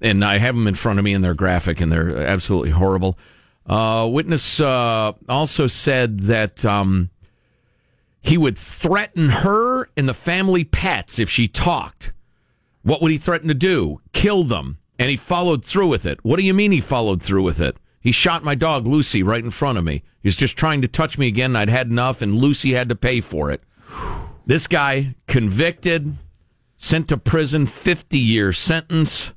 And 0.00 0.24
I 0.24 0.38
have 0.38 0.54
them 0.54 0.66
in 0.66 0.74
front 0.74 0.98
of 0.98 1.04
me, 1.04 1.12
and 1.12 1.22
they're 1.24 1.34
graphic, 1.34 1.80
and 1.80 1.90
they're 1.92 2.16
absolutely 2.16 2.70
horrible. 2.70 3.18
Uh, 3.66 4.08
witness 4.10 4.60
uh, 4.60 5.12
also 5.28 5.66
said 5.66 6.20
that 6.20 6.64
um, 6.64 7.10
he 8.20 8.38
would 8.38 8.56
threaten 8.56 9.28
her 9.28 9.88
and 9.96 10.08
the 10.08 10.14
family 10.14 10.64
pets 10.64 11.18
if 11.18 11.28
she 11.28 11.46
talked. 11.48 12.12
What 12.82 13.02
would 13.02 13.12
he 13.12 13.18
threaten 13.18 13.48
to 13.48 13.54
do? 13.54 14.00
Kill 14.12 14.44
them. 14.44 14.78
And 14.98 15.10
he 15.10 15.16
followed 15.16 15.64
through 15.64 15.88
with 15.88 16.06
it. 16.06 16.24
What 16.24 16.38
do 16.38 16.42
you 16.44 16.54
mean 16.54 16.72
he 16.72 16.80
followed 16.80 17.22
through 17.22 17.42
with 17.42 17.60
it? 17.60 17.76
He 18.00 18.12
shot 18.12 18.44
my 18.44 18.54
dog 18.54 18.86
Lucy 18.86 19.22
right 19.22 19.42
in 19.42 19.50
front 19.50 19.78
of 19.78 19.84
me. 19.84 20.02
He 20.22 20.28
was 20.28 20.36
just 20.36 20.56
trying 20.56 20.82
to 20.82 20.88
touch 20.88 21.18
me 21.18 21.26
again. 21.26 21.56
I'd 21.56 21.68
had 21.68 21.88
enough, 21.88 22.22
and 22.22 22.36
Lucy 22.36 22.72
had 22.72 22.88
to 22.88 22.94
pay 22.94 23.20
for 23.20 23.50
it. 23.50 23.62
This 24.46 24.66
guy 24.66 25.14
convicted, 25.26 26.16
sent 26.76 27.08
to 27.08 27.16
prison, 27.18 27.66
50 27.66 28.18
year 28.18 28.52
sentence. 28.52 29.32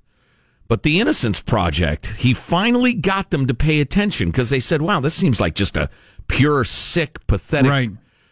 But 0.68 0.84
the 0.84 1.00
Innocence 1.02 1.42
Project, 1.42 2.08
he 2.18 2.34
finally 2.34 2.94
got 2.94 3.30
them 3.30 3.46
to 3.48 3.54
pay 3.54 3.82
attention 3.82 4.32
because 4.32 4.50
they 4.50 4.62
said, 4.62 4.82
wow, 4.82 5.02
this 5.02 5.16
seems 5.16 5.42
like 5.42 5.54
just 5.54 5.76
a 5.76 5.90
pure, 6.28 6.64
sick, 6.64 7.26
pathetic 7.28 7.70
Right. 7.70 7.92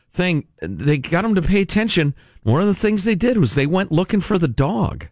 thing. 0.10 0.48
They 0.62 1.00
got 1.00 1.26
him 1.26 1.36
to 1.36 1.42
pay 1.42 1.60
attention. 1.62 2.16
One 2.44 2.62
of 2.62 2.68
the 2.68 2.74
things 2.74 3.04
they 3.04 3.16
did 3.16 3.38
was 3.38 3.56
they 3.56 3.66
went 3.68 3.92
looking 3.92 4.22
for 4.22 4.38
the 4.38 4.48
dog. 4.48 5.08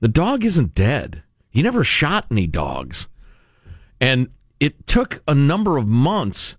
The 0.00 0.08
dog 0.08 0.44
isn't 0.44 0.74
dead. 0.74 1.22
He 1.48 1.62
never 1.62 1.84
shot 1.84 2.26
any 2.30 2.48
dogs. 2.48 3.06
And 4.00 4.28
it 4.60 4.86
took 4.86 5.22
a 5.28 5.34
number 5.34 5.76
of 5.76 5.86
months, 5.86 6.56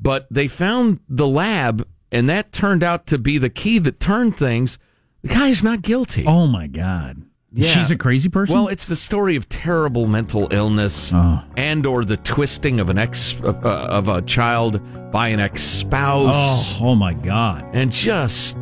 but 0.00 0.26
they 0.30 0.48
found 0.48 1.00
the 1.08 1.26
lab, 1.28 1.86
and 2.12 2.28
that 2.28 2.52
turned 2.52 2.82
out 2.82 3.06
to 3.08 3.18
be 3.18 3.38
the 3.38 3.50
key 3.50 3.78
that 3.80 4.00
turned 4.00 4.36
things. 4.36 4.78
The 5.22 5.28
guy's 5.28 5.62
not 5.64 5.82
guilty. 5.82 6.24
Oh 6.26 6.46
my 6.46 6.66
God. 6.66 7.22
Yeah. 7.56 7.68
She's 7.70 7.90
a 7.92 7.96
crazy 7.96 8.28
person. 8.28 8.54
Well, 8.56 8.66
it's 8.68 8.88
the 8.88 8.96
story 8.96 9.36
of 9.36 9.48
terrible 9.48 10.06
mental 10.08 10.48
illness 10.50 11.12
Oh. 11.14 11.40
and 11.56 11.86
or 11.86 12.04
the 12.04 12.16
twisting 12.16 12.80
of 12.80 12.90
an 12.90 12.98
ex 12.98 13.40
uh, 13.42 13.48
uh, 13.64 13.86
of 13.90 14.08
a 14.08 14.20
child 14.22 14.80
by 15.12 15.28
an 15.28 15.38
ex 15.38 15.62
spouse 15.62 16.74
oh, 16.80 16.88
oh 16.88 16.94
my 16.96 17.14
God. 17.14 17.64
and 17.72 17.92
just 17.92 18.56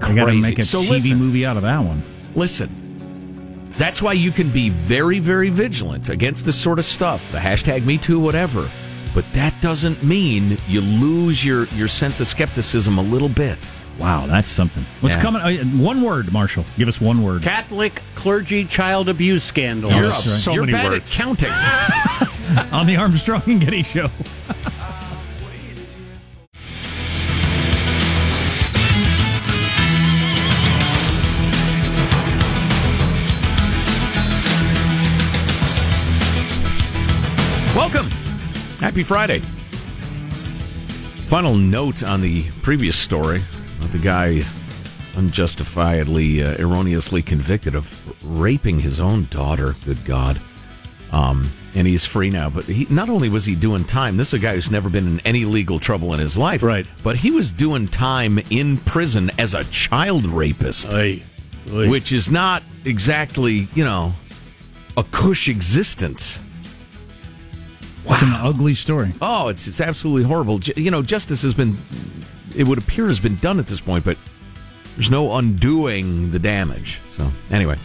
I 0.00 0.14
got 0.14 0.26
to 0.26 0.34
make 0.34 0.60
a 0.60 0.62
so 0.62 0.78
TV 0.78 0.90
listen, 0.90 1.18
movie 1.18 1.44
out 1.44 1.56
of 1.56 1.64
that 1.64 1.80
one. 1.80 2.02
listen. 2.36 2.87
That's 3.78 4.02
why 4.02 4.12
you 4.14 4.32
can 4.32 4.50
be 4.50 4.70
very, 4.70 5.20
very 5.20 5.50
vigilant 5.50 6.08
against 6.08 6.44
this 6.44 6.56
sort 6.60 6.78
of 6.78 6.84
stuff. 6.84 7.30
The 7.32 7.38
hashtag 7.38 7.84
Me 7.84 7.96
Too, 7.96 8.18
whatever. 8.18 8.68
But 9.14 9.24
that 9.34 9.60
doesn't 9.62 10.02
mean 10.02 10.58
you 10.66 10.80
lose 10.80 11.44
your, 11.44 11.64
your 11.68 11.88
sense 11.88 12.20
of 12.20 12.26
skepticism 12.26 12.98
a 12.98 13.02
little 13.02 13.28
bit. 13.28 13.56
Wow, 13.98 14.26
that's 14.26 14.48
something. 14.48 14.84
What's 15.00 15.16
Yeah. 15.16 15.22
coming? 15.22 15.42
uh, 15.42 15.64
One 15.82 16.02
word, 16.02 16.32
Marshall. 16.32 16.64
Give 16.76 16.86
us 16.88 17.00
one 17.00 17.22
word. 17.22 17.42
Catholic 17.42 18.02
clergy 18.14 18.64
child 18.64 19.08
abuse 19.08 19.42
scandal. 19.44 19.90
You're, 19.92 20.02
that's 20.02 20.26
right. 20.26 20.36
so 20.36 20.52
you're 20.52 20.62
many 20.66 20.72
bad 20.72 20.90
words. 20.92 21.12
at 21.12 21.16
counting. 21.24 21.50
on 22.72 22.86
the 22.86 22.96
Armstrong 22.96 23.42
and 23.46 23.60
Getty 23.60 23.82
Show. 23.84 24.08
Welcome. 37.78 38.10
Happy 38.80 39.04
Friday. 39.04 39.38
Final 41.28 41.54
note 41.54 42.02
on 42.02 42.20
the 42.20 42.50
previous 42.60 42.96
story 42.96 43.36
of 43.78 43.92
the 43.92 43.98
guy 43.98 44.42
unjustifiably, 45.16 46.42
uh, 46.42 46.56
erroneously 46.58 47.22
convicted 47.22 47.76
of 47.76 47.96
raping 48.28 48.80
his 48.80 48.98
own 48.98 49.28
daughter. 49.30 49.76
Good 49.84 50.04
God. 50.04 50.40
Um, 51.12 51.48
and 51.76 51.86
he's 51.86 52.04
free 52.04 52.30
now. 52.30 52.50
But 52.50 52.64
he 52.64 52.88
not 52.90 53.08
only 53.08 53.28
was 53.28 53.44
he 53.44 53.54
doing 53.54 53.84
time, 53.84 54.16
this 54.16 54.34
is 54.34 54.34
a 54.34 54.38
guy 54.40 54.56
who's 54.56 54.72
never 54.72 54.90
been 54.90 55.06
in 55.06 55.20
any 55.20 55.44
legal 55.44 55.78
trouble 55.78 56.12
in 56.14 56.18
his 56.18 56.36
life. 56.36 56.64
Right. 56.64 56.84
But 57.04 57.14
he 57.14 57.30
was 57.30 57.52
doing 57.52 57.86
time 57.86 58.40
in 58.50 58.78
prison 58.78 59.30
as 59.38 59.54
a 59.54 59.62
child 59.62 60.26
rapist, 60.26 60.92
Oy. 60.92 61.22
Oy. 61.70 61.88
which 61.88 62.10
is 62.10 62.28
not 62.28 62.64
exactly, 62.84 63.68
you 63.72 63.84
know, 63.84 64.14
a 64.96 65.04
cush 65.04 65.48
existence. 65.48 66.42
It's 68.10 68.22
an 68.22 68.32
ugly 68.32 68.74
story. 68.74 69.12
Oh, 69.20 69.48
it's 69.48 69.66
it's 69.68 69.80
absolutely 69.80 70.24
horrible. 70.24 70.60
You 70.60 70.90
know, 70.90 71.02
justice 71.02 71.42
has 71.42 71.54
been, 71.54 71.76
it 72.56 72.66
would 72.66 72.78
appear, 72.78 73.06
has 73.06 73.20
been 73.20 73.36
done 73.36 73.58
at 73.58 73.66
this 73.66 73.80
point, 73.80 74.04
but 74.04 74.16
there's 74.96 75.10
no 75.10 75.36
undoing 75.36 76.30
the 76.30 76.38
damage. 76.38 77.00
So 77.16 77.30
anyway, 77.50 77.76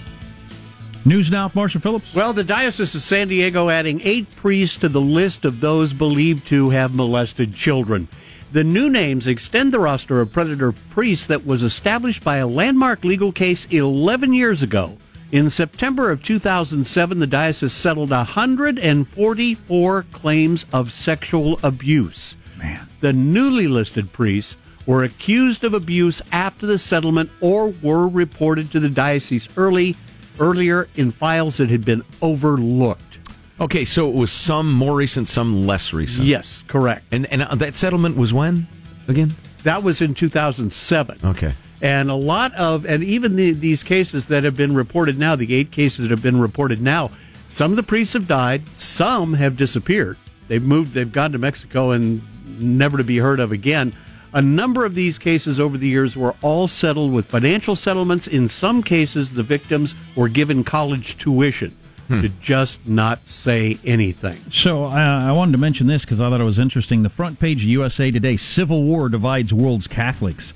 News 1.06 1.30
now, 1.30 1.52
Marshall 1.54 1.82
Phillips. 1.82 2.16
Well, 2.16 2.32
the 2.32 2.46
Diocese 2.46 2.96
of 2.96 3.02
San 3.02 3.28
Diego 3.28 3.70
adding 3.70 4.00
eight 4.06 4.34
priests 4.38 4.78
to 4.78 4.88
the 4.88 5.02
list 5.02 5.44
of 5.44 5.60
those 5.60 5.92
believed 5.92 6.48
to 6.48 6.70
have 6.70 6.96
molested 6.96 7.54
children. 7.54 8.08
The 8.54 8.64
new 8.64 8.90
names 8.90 9.28
extend 9.28 9.74
the 9.74 9.80
roster 9.80 10.22
of 10.22 10.32
predator 10.32 10.72
priests 10.72 11.26
that 11.26 11.46
was 11.46 11.62
established 11.62 12.24
by 12.24 12.38
a 12.38 12.48
landmark 12.48 13.04
legal 13.04 13.34
case 13.34 13.66
11 13.70 14.32
years 14.34 14.64
ago. 14.64 14.98
In 15.34 15.50
September 15.50 16.12
of 16.12 16.22
2007, 16.24 17.18
the 17.18 17.26
diocese 17.26 17.74
settled 17.74 18.12
144 18.12 20.04
claims 20.12 20.66
of 20.72 20.94
sexual 20.94 21.60
abuse. 21.64 22.38
Man. 22.60 22.88
The 23.02 23.14
newly 23.14 23.66
listed 23.66 24.14
priests 24.14 24.58
were 24.86 25.04
accused 25.04 25.64
of 25.64 25.74
abuse 25.74 26.22
after 26.32 26.68
the 26.68 26.78
settlement 26.78 27.32
or 27.42 27.70
were 27.82 28.08
reported 28.08 28.70
to 28.74 28.80
the 28.80 28.90
diocese 28.90 29.50
early 29.58 29.96
earlier 30.40 30.88
in 30.98 31.10
files 31.10 31.58
that 31.58 31.72
had 31.72 31.84
been 31.84 32.04
overlooked. 32.22 33.18
okay, 33.60 33.86
so 33.86 34.08
it 34.08 34.14
was 34.14 34.32
some 34.32 34.72
more 34.72 34.96
recent, 34.96 35.28
some 35.28 35.64
less 35.66 35.94
recent. 35.94 36.28
Yes, 36.28 36.64
correct. 36.68 37.06
and 37.12 37.26
and 37.26 37.42
uh, 37.42 37.56
that 37.56 37.74
settlement 37.74 38.18
was 38.18 38.36
when 38.36 38.68
again? 39.08 39.34
That 39.64 39.82
was 39.82 40.00
in 40.00 40.14
2007. 40.14 41.22
Okay. 41.24 41.54
And 41.84 42.10
a 42.10 42.16
lot 42.16 42.56
of, 42.56 42.86
and 42.86 43.04
even 43.04 43.36
the, 43.36 43.52
these 43.52 43.84
cases 43.84 44.30
that 44.30 44.46
have 44.46 44.56
been 44.56 44.74
reported 44.74 45.20
now, 45.20 45.36
the 45.36 45.54
eight 45.54 45.70
cases 45.70 46.04
that 46.04 46.12
have 46.12 46.24
been 46.24 46.40
reported 46.40 46.82
now, 46.82 47.12
some 47.50 47.72
of 47.72 47.76
the 47.76 47.84
priests 47.84 48.14
have 48.14 48.26
died, 48.26 48.68
some 48.70 49.34
have 49.34 49.58
disappeared. 49.58 50.18
They've 50.48 50.64
moved, 50.64 50.94
they've 50.94 51.12
gone 51.12 51.34
to 51.34 51.38
Mexico 51.38 51.92
and 51.92 52.22
never 52.58 52.98
to 52.98 53.04
be 53.04 53.18
heard 53.18 53.42
of 53.42 53.52
again. 53.52 53.94
A 54.32 54.42
number 54.42 54.86
of 54.86 54.96
these 54.96 55.20
cases 55.20 55.60
over 55.60 55.78
the 55.78 55.90
years 55.90 56.16
were 56.16 56.36
all 56.42 56.70
settled 56.70 57.12
with 57.12 57.26
financial 57.26 57.76
settlements. 57.76 58.28
In 58.28 58.48
some 58.48 58.82
cases, 58.82 59.34
the 59.34 59.44
victims 59.44 59.94
were 60.16 60.30
given 60.30 60.64
college 60.64 61.18
tuition 61.18 61.76
to 62.10 62.30
just 62.42 62.86
not 62.88 63.26
say 63.28 63.78
anything. 63.84 64.38
So 64.52 64.86
uh, 64.86 64.90
I 64.90 65.32
wanted 65.32 65.54
to 65.54 65.58
mention 65.58 65.88
this 65.88 66.06
because 66.06 66.22
I 66.22 66.30
thought 66.30 66.40
it 66.40 66.46
was 66.46 66.60
interesting. 66.60 67.02
The 67.02 67.10
front 67.10 67.40
page 67.40 67.64
of 67.64 67.70
USA 67.70 68.12
Today: 68.12 68.38
Civil 68.38 68.84
War 68.84 69.10
divides 69.10 69.54
world's 69.54 69.88
Catholics. 69.88 70.54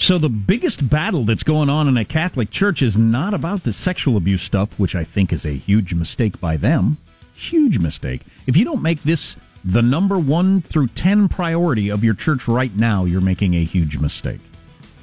So 0.00 0.16
the 0.16 0.28
biggest 0.28 0.88
battle 0.88 1.24
that's 1.24 1.42
going 1.42 1.68
on 1.68 1.88
in 1.88 1.96
a 1.96 2.04
Catholic 2.04 2.52
church 2.52 2.82
is 2.82 2.96
not 2.96 3.34
about 3.34 3.64
the 3.64 3.72
sexual 3.72 4.16
abuse 4.16 4.42
stuff, 4.42 4.78
which 4.78 4.94
I 4.94 5.02
think 5.02 5.32
is 5.32 5.44
a 5.44 5.50
huge 5.50 5.92
mistake 5.92 6.40
by 6.40 6.56
them. 6.56 6.98
Huge 7.34 7.80
mistake. 7.80 8.22
If 8.46 8.56
you 8.56 8.64
don't 8.64 8.80
make 8.80 9.02
this 9.02 9.36
the 9.64 9.82
number 9.82 10.16
one 10.16 10.62
through 10.62 10.86
ten 10.88 11.28
priority 11.28 11.90
of 11.90 12.04
your 12.04 12.14
church 12.14 12.46
right 12.46 12.74
now, 12.76 13.06
you're 13.06 13.20
making 13.20 13.54
a 13.54 13.64
huge 13.64 13.98
mistake. 13.98 14.40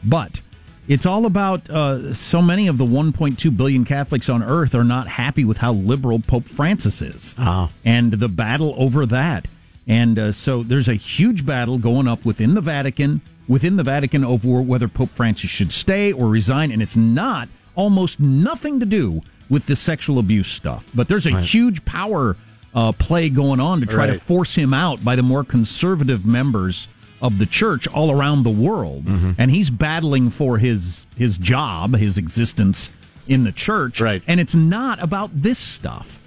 But 0.02 0.42
it's 0.88 1.06
all 1.06 1.26
about 1.26 1.70
uh, 1.70 2.14
so 2.14 2.42
many 2.42 2.68
of 2.68 2.78
the 2.78 2.86
1.2 2.86 3.56
billion 3.56 3.84
Catholics 3.84 4.30
on 4.30 4.42
earth 4.42 4.74
are 4.74 4.84
not 4.86 5.08
happy 5.10 5.44
with 5.44 5.58
how 5.58 5.74
liberal 5.74 6.20
Pope 6.20 6.46
Francis 6.46 7.02
is. 7.02 7.36
And 7.84 8.14
the 8.14 8.30
battle 8.30 8.74
over 8.78 9.06
that. 9.08 9.48
And 9.88 10.18
uh, 10.18 10.32
so 10.32 10.64
there's 10.64 10.88
a 10.88 10.94
huge 10.94 11.46
battle 11.46 11.80
going 11.80 12.08
up 12.08 12.24
within 12.24 12.54
the 12.54 12.62
Vatican, 12.62 13.22
within 13.48 13.76
the 13.76 13.84
Vatican 13.84 14.24
over 14.24 14.62
whether 14.62 14.88
Pope 14.88 15.10
Francis 15.10 15.50
should 15.50 15.72
stay 15.72 16.12
or 16.12 16.28
resign. 16.28 16.72
And 16.72 16.82
it's 16.82 16.96
not 16.96 17.48
almost 17.76 18.20
nothing 18.20 18.80
to 18.80 18.86
do 18.86 19.22
with 19.50 19.66
the 19.68 19.76
sexual 19.76 20.18
abuse 20.20 20.48
stuff. 20.48 20.86
But 20.96 21.08
there's 21.08 21.26
a 21.26 21.40
huge 21.42 21.86
power 21.86 22.36
uh, 22.74 22.92
play 22.94 23.30
going 23.30 23.60
on 23.60 23.80
to 23.82 23.86
try 23.86 24.08
to 24.08 24.20
force 24.20 24.56
him 24.56 24.74
out 24.74 25.04
by 25.04 25.16
the 25.16 25.24
more 25.24 25.44
conservative 25.44 26.26
members 26.26 26.88
of 27.22 27.38
the 27.38 27.46
church 27.46 27.88
all 27.88 28.12
around 28.12 28.44
the 28.44 28.50
world, 28.50 29.06
Mm-hmm. 29.06 29.32
and 29.38 29.50
he's 29.50 29.70
battling 29.70 30.30
for 30.30 30.58
his 30.58 31.06
his 31.16 31.38
job, 31.38 31.96
his 31.96 32.18
existence 32.18 32.92
in 33.28 33.46
the 33.46 33.52
church. 33.54 34.02
Right. 34.02 34.22
And 34.28 34.40
it's 34.40 34.54
not 34.56 35.02
about 35.02 35.30
this 35.42 35.58
stuff. 35.58 36.20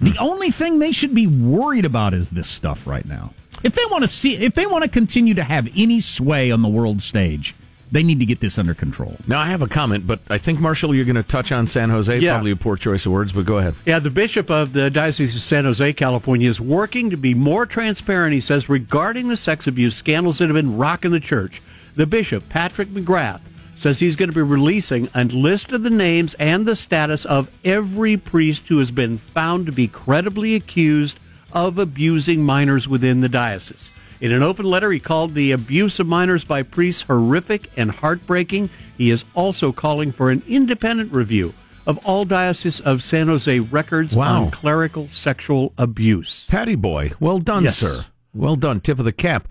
The 0.00 0.16
only 0.18 0.50
thing 0.50 0.78
they 0.78 0.92
should 0.92 1.14
be 1.14 1.26
worried 1.26 1.84
about 1.84 2.14
is 2.14 2.30
this 2.30 2.48
stuff 2.48 2.86
right 2.86 3.06
now. 3.06 3.32
If 3.62 3.74
they 3.74 3.84
want 3.90 4.02
to 4.02 4.08
see, 4.08 4.34
if 4.36 4.54
they 4.54 4.66
want 4.66 4.82
to 4.82 4.90
continue 4.90 5.34
to 5.34 5.44
have 5.44 5.68
any 5.76 6.00
sway 6.00 6.50
on 6.50 6.62
the 6.62 6.68
world 6.68 7.00
stage, 7.00 7.54
they 7.90 8.02
need 8.02 8.18
to 8.18 8.26
get 8.26 8.40
this 8.40 8.58
under 8.58 8.74
control. 8.74 9.16
Now 9.28 9.40
I 9.40 9.46
have 9.46 9.62
a 9.62 9.68
comment, 9.68 10.06
but 10.06 10.18
I 10.28 10.36
think 10.36 10.58
Marshall, 10.58 10.94
you're 10.94 11.04
going 11.04 11.14
to 11.14 11.22
touch 11.22 11.52
on 11.52 11.66
San 11.66 11.90
Jose. 11.90 12.18
Yeah. 12.18 12.32
Probably 12.32 12.50
a 12.50 12.56
poor 12.56 12.76
choice 12.76 13.06
of 13.06 13.12
words, 13.12 13.32
but 13.32 13.46
go 13.46 13.58
ahead. 13.58 13.76
Yeah, 13.86 14.00
the 14.00 14.10
bishop 14.10 14.50
of 14.50 14.72
the 14.72 14.90
Diocese 14.90 15.36
of 15.36 15.42
San 15.42 15.64
Jose, 15.64 15.92
California, 15.92 16.48
is 16.48 16.60
working 16.60 17.10
to 17.10 17.16
be 17.16 17.34
more 17.34 17.66
transparent, 17.66 18.34
he 18.34 18.40
says, 18.40 18.68
regarding 18.68 19.28
the 19.28 19.36
sex 19.36 19.66
abuse 19.66 19.96
scandals 19.96 20.38
that 20.38 20.46
have 20.46 20.54
been 20.54 20.76
rocking 20.76 21.12
the 21.12 21.20
church. 21.20 21.62
The 21.94 22.06
bishop, 22.06 22.48
Patrick 22.48 22.88
McGrath, 22.88 23.40
says 23.84 23.98
he's 23.98 24.16
going 24.16 24.30
to 24.30 24.34
be 24.34 24.40
releasing 24.40 25.10
a 25.14 25.24
list 25.24 25.70
of 25.70 25.82
the 25.82 25.90
names 25.90 26.32
and 26.38 26.64
the 26.64 26.74
status 26.74 27.26
of 27.26 27.50
every 27.66 28.16
priest 28.16 28.66
who 28.68 28.78
has 28.78 28.90
been 28.90 29.18
found 29.18 29.66
to 29.66 29.72
be 29.72 29.86
credibly 29.86 30.54
accused 30.54 31.18
of 31.52 31.76
abusing 31.78 32.42
minors 32.42 32.88
within 32.88 33.20
the 33.20 33.28
diocese. 33.28 33.90
In 34.22 34.32
an 34.32 34.42
open 34.42 34.64
letter, 34.64 34.90
he 34.90 34.98
called 35.00 35.34
the 35.34 35.52
abuse 35.52 36.00
of 36.00 36.06
minors 36.06 36.44
by 36.44 36.62
priests 36.62 37.02
horrific 37.02 37.70
and 37.76 37.90
heartbreaking. 37.90 38.70
He 38.96 39.10
is 39.10 39.26
also 39.34 39.70
calling 39.70 40.12
for 40.12 40.30
an 40.30 40.42
independent 40.48 41.12
review 41.12 41.52
of 41.86 41.98
all 42.06 42.24
Diocese 42.24 42.80
of 42.80 43.02
San 43.02 43.26
Jose 43.26 43.60
records 43.60 44.16
Wow. 44.16 44.44
on 44.44 44.50
clerical 44.50 45.08
sexual 45.08 45.74
abuse. 45.76 46.46
Patty 46.48 46.74
boy, 46.74 47.12
well 47.20 47.38
done, 47.38 47.64
Yes. 47.64 47.76
sir. 47.76 48.06
Well 48.32 48.56
done. 48.56 48.80
Tip 48.80 48.98
of 48.98 49.04
the 49.04 49.12
cap. 49.12 49.46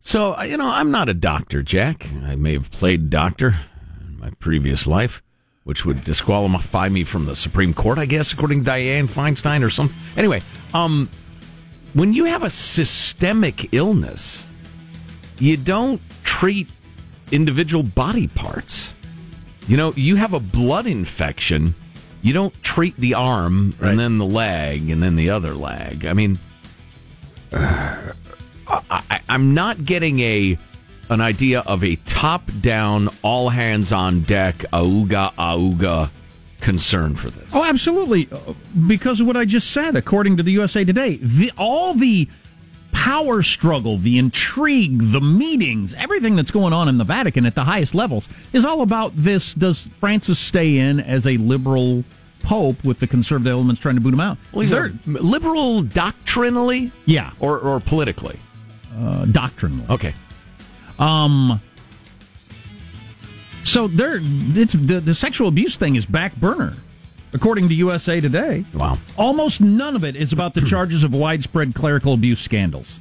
So, 0.00 0.34
uh, 0.38 0.42
you 0.44 0.56
know, 0.56 0.68
I'm 0.68 0.90
not 0.90 1.08
a 1.08 1.14
doctor, 1.14 1.62
Jack. 1.62 2.06
I 2.24 2.34
may 2.34 2.54
have 2.54 2.70
played 2.70 3.10
doctor 3.10 3.56
in 4.00 4.18
my 4.18 4.30
previous 4.38 4.86
life, 4.86 5.22
which 5.64 5.84
would 5.84 6.04
disqualify 6.04 6.88
me 6.88 7.04
from 7.04 7.26
the 7.26 7.36
Supreme 7.36 7.74
Court, 7.74 7.98
I 7.98 8.06
guess, 8.06 8.32
according 8.32 8.64
to 8.64 8.70
Dianne 8.70 9.04
Feinstein 9.04 9.62
or 9.64 9.70
something. 9.70 9.98
Anyway, 10.16 10.42
um, 10.74 11.08
when 11.92 12.12
you 12.14 12.24
have 12.24 12.42
a 12.42 12.50
systemic 12.50 13.72
illness, 13.74 14.46
you 15.38 15.56
don't 15.56 16.00
treat 16.22 16.68
individual 17.30 17.82
body 17.82 18.26
parts. 18.28 18.94
You 19.68 19.76
know, 19.76 19.92
you 19.96 20.16
have 20.16 20.32
a 20.32 20.40
blood 20.40 20.86
infection, 20.86 21.74
you 22.22 22.32
don't 22.32 22.54
treat 22.62 22.96
the 22.96 23.14
arm 23.14 23.74
Right. 23.78 23.90
and 23.90 24.00
then 24.00 24.18
the 24.18 24.26
leg 24.26 24.88
and 24.90 25.02
then 25.02 25.14
the 25.16 25.30
other 25.30 25.54
leg. 25.54 26.06
I 26.06 26.12
mean, 26.14 26.38
I, 28.70 29.02
I, 29.10 29.20
I'm 29.28 29.54
not 29.54 29.84
getting 29.84 30.20
a 30.20 30.58
an 31.08 31.20
idea 31.20 31.60
of 31.60 31.82
a 31.82 31.96
top 32.06 32.48
down, 32.60 33.08
all 33.22 33.48
hands 33.48 33.90
on 33.92 34.20
deck, 34.22 34.56
auga 34.72 35.32
auga 35.34 36.08
concern 36.60 37.16
for 37.16 37.30
this. 37.30 37.48
Oh, 37.52 37.64
absolutely. 37.64 38.28
Uh, 38.30 38.52
Because 38.86 39.20
of 39.20 39.26
what 39.26 39.36
I 39.36 39.44
just 39.44 39.70
said, 39.72 39.96
according 39.96 40.36
to 40.36 40.42
the 40.44 40.52
USA 40.52 40.84
Today, 40.84 41.18
the, 41.20 41.50
all 41.58 41.94
the 41.94 42.28
power 42.92 43.42
struggle, 43.42 43.96
the 43.98 44.18
intrigue, 44.18 44.98
the 45.10 45.20
meetings, 45.20 45.94
everything 45.94 46.36
that's 46.36 46.50
going 46.52 46.72
on 46.72 46.86
in 46.88 46.98
the 46.98 47.04
Vatican 47.04 47.44
at 47.46 47.54
the 47.56 47.64
highest 47.64 47.94
levels 47.94 48.28
is 48.52 48.64
all 48.64 48.82
about 48.82 49.12
this. 49.16 49.54
Does 49.54 49.88
Francis 49.98 50.38
stay 50.38 50.78
in 50.78 51.00
as 51.00 51.26
a 51.26 51.36
liberal 51.38 52.04
pope 52.40 52.84
with 52.84 53.00
the 53.00 53.06
conservative 53.06 53.52
elements 53.52 53.80
trying 53.80 53.96
to 53.96 54.00
boot 54.00 54.14
him 54.14 54.20
out? 54.20 54.38
Well, 54.52 54.60
he's 54.62 54.72
liberal 55.06 55.82
doctrinally, 55.82 56.92
yeah, 57.06 57.32
or 57.40 57.58
or 57.58 57.80
politically. 57.80 58.38
Uh, 58.98 59.24
doctrinally. 59.26 59.84
Okay, 59.90 60.14
Um. 60.98 61.60
So 63.62 63.86
there, 63.88 64.18
it's 64.22 64.72
the 64.72 65.00
the 65.00 65.14
sexual 65.14 65.46
abuse 65.48 65.76
thing 65.76 65.94
is 65.96 66.06
back 66.06 66.34
burner, 66.36 66.74
according 67.32 67.68
to 67.68 67.74
USA 67.74 68.20
Today. 68.20 68.64
wow. 68.74 68.98
Almost 69.16 69.60
none 69.60 69.94
of 69.96 70.02
it 70.02 70.16
is 70.16 70.32
about 70.32 70.54
the 70.54 70.62
charges 70.62 71.04
of 71.04 71.14
widespread 71.14 71.74
clerical 71.74 72.14
abuse 72.14 72.40
scandals 72.40 72.98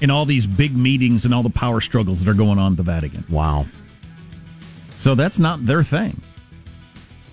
in 0.00 0.10
all 0.10 0.24
these 0.24 0.46
big 0.46 0.76
meetings 0.76 1.24
and 1.24 1.34
all 1.34 1.42
the 1.42 1.50
power 1.50 1.80
struggles 1.80 2.22
that 2.24 2.30
are 2.30 2.34
going 2.34 2.58
on 2.58 2.72
at 2.72 2.76
the 2.76 2.82
Vatican. 2.82 3.24
Wow. 3.28 3.66
So 4.98 5.14
that's 5.14 5.38
not 5.38 5.66
their 5.66 5.82
thing. 5.82 6.20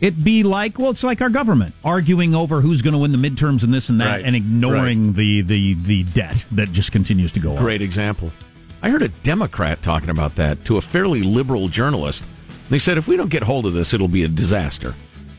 It'd 0.03 0.21
be 0.23 0.43
like, 0.43 0.77
well, 0.79 0.91
it's 0.91 1.03
like 1.03 1.21
our 1.21 1.29
government 1.29 1.73
arguing 1.83 2.35
over 2.35 2.59
who's 2.59 2.81
going 2.81 2.91
to 2.91 2.97
win 2.97 3.13
the 3.13 3.17
midterms 3.17 3.63
and 3.63 3.73
this 3.73 3.87
and 3.87 4.01
that, 4.01 4.17
Right. 4.17 4.25
and 4.25 4.35
ignoring 4.35 5.13
the, 5.13 5.39
the 5.41 5.75
the 5.75 6.03
debt 6.03 6.43
that 6.51 6.73
just 6.73 6.91
continues 6.91 7.31
to 7.31 7.39
go 7.39 7.51
on. 7.53 7.57
Great 7.57 7.81
example. 7.81 8.31
I 8.81 8.89
heard 8.89 9.01
a 9.01 9.07
Democrat 9.07 9.81
talking 9.81 10.09
about 10.09 10.35
that 10.35 10.65
to 10.65 10.75
a 10.75 10.81
fairly 10.81 11.21
liberal 11.21 11.69
journalist. 11.69 12.25
They 12.69 12.79
said 12.79 12.97
if 12.97 13.07
we 13.07 13.15
don't 13.15 13.29
get 13.29 13.43
hold 13.43 13.65
of 13.65 13.71
this, 13.71 13.93
it'll 13.93 14.09
be 14.09 14.23
a 14.23 14.27
disaster. 14.27 14.93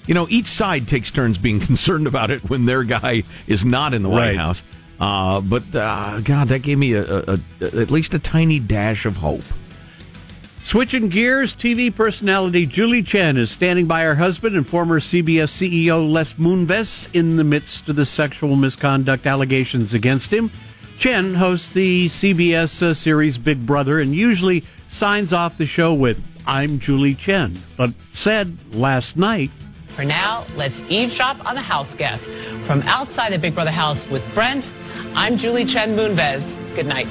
You 0.06 0.14
know, 0.14 0.26
each 0.30 0.46
side 0.46 0.88
takes 0.88 1.10
turns 1.10 1.36
being 1.36 1.60
concerned 1.70 2.06
about 2.06 2.30
it 2.30 2.48
when 2.48 2.64
their 2.64 2.84
guy 2.84 3.24
is 3.46 3.66
not 3.66 3.92
in 3.92 4.02
the 4.02 4.08
White 4.08 4.36
House. 4.36 4.62
Uh, 4.98 5.42
but 5.42 5.62
uh, 5.74 6.20
God, 6.22 6.48
that 6.48 6.62
gave 6.62 6.78
me 6.78 6.94
a, 6.94 7.04
a, 7.04 7.38
a, 7.60 7.64
at 7.82 7.90
least 7.90 8.14
a 8.14 8.18
tiny 8.18 8.60
dash 8.60 9.04
of 9.04 9.18
hope. 9.18 9.42
Switching 10.64 11.10
gears, 11.10 11.54
TV 11.54 11.94
personality 11.94 12.64
Julie 12.64 13.02
Chen 13.02 13.36
is 13.36 13.50
standing 13.50 13.86
by 13.86 14.00
her 14.00 14.14
husband 14.14 14.56
and 14.56 14.66
former 14.66 14.98
CBS 14.98 15.50
CEO 15.50 16.10
Les 16.10 16.32
Moonves 16.34 17.14
in 17.14 17.36
the 17.36 17.44
midst 17.44 17.86
of 17.90 17.96
the 17.96 18.06
sexual 18.06 18.56
misconduct 18.56 19.26
allegations 19.26 19.92
against 19.92 20.32
him. 20.32 20.50
Chen 20.98 21.34
hosts 21.34 21.70
the 21.70 22.06
CBS 22.06 22.82
uh, 22.82 22.94
series 22.94 23.36
Big 23.36 23.66
Brother 23.66 24.00
and 24.00 24.14
usually 24.14 24.64
signs 24.88 25.34
off 25.34 25.58
the 25.58 25.66
show 25.66 25.92
with 25.92 26.20
"I'm 26.46 26.78
Julie 26.78 27.14
Chen," 27.14 27.58
but 27.76 27.90
said 28.12 28.56
last 28.74 29.18
night 29.18 29.50
For 29.88 30.04
now, 30.04 30.46
let's 30.56 30.82
eavesdrop 30.88 31.44
on 31.44 31.56
the 31.56 31.60
house 31.60 31.94
guest. 31.94 32.30
From 32.62 32.80
outside 32.84 33.34
the 33.34 33.38
Big 33.38 33.54
Brother 33.54 33.70
house 33.70 34.08
with 34.08 34.24
Brent, 34.32 34.72
I'm 35.14 35.36
Julie 35.36 35.66
Chen 35.66 35.94
Moonves. 35.94 36.56
Good 36.74 36.86
night. 36.86 37.06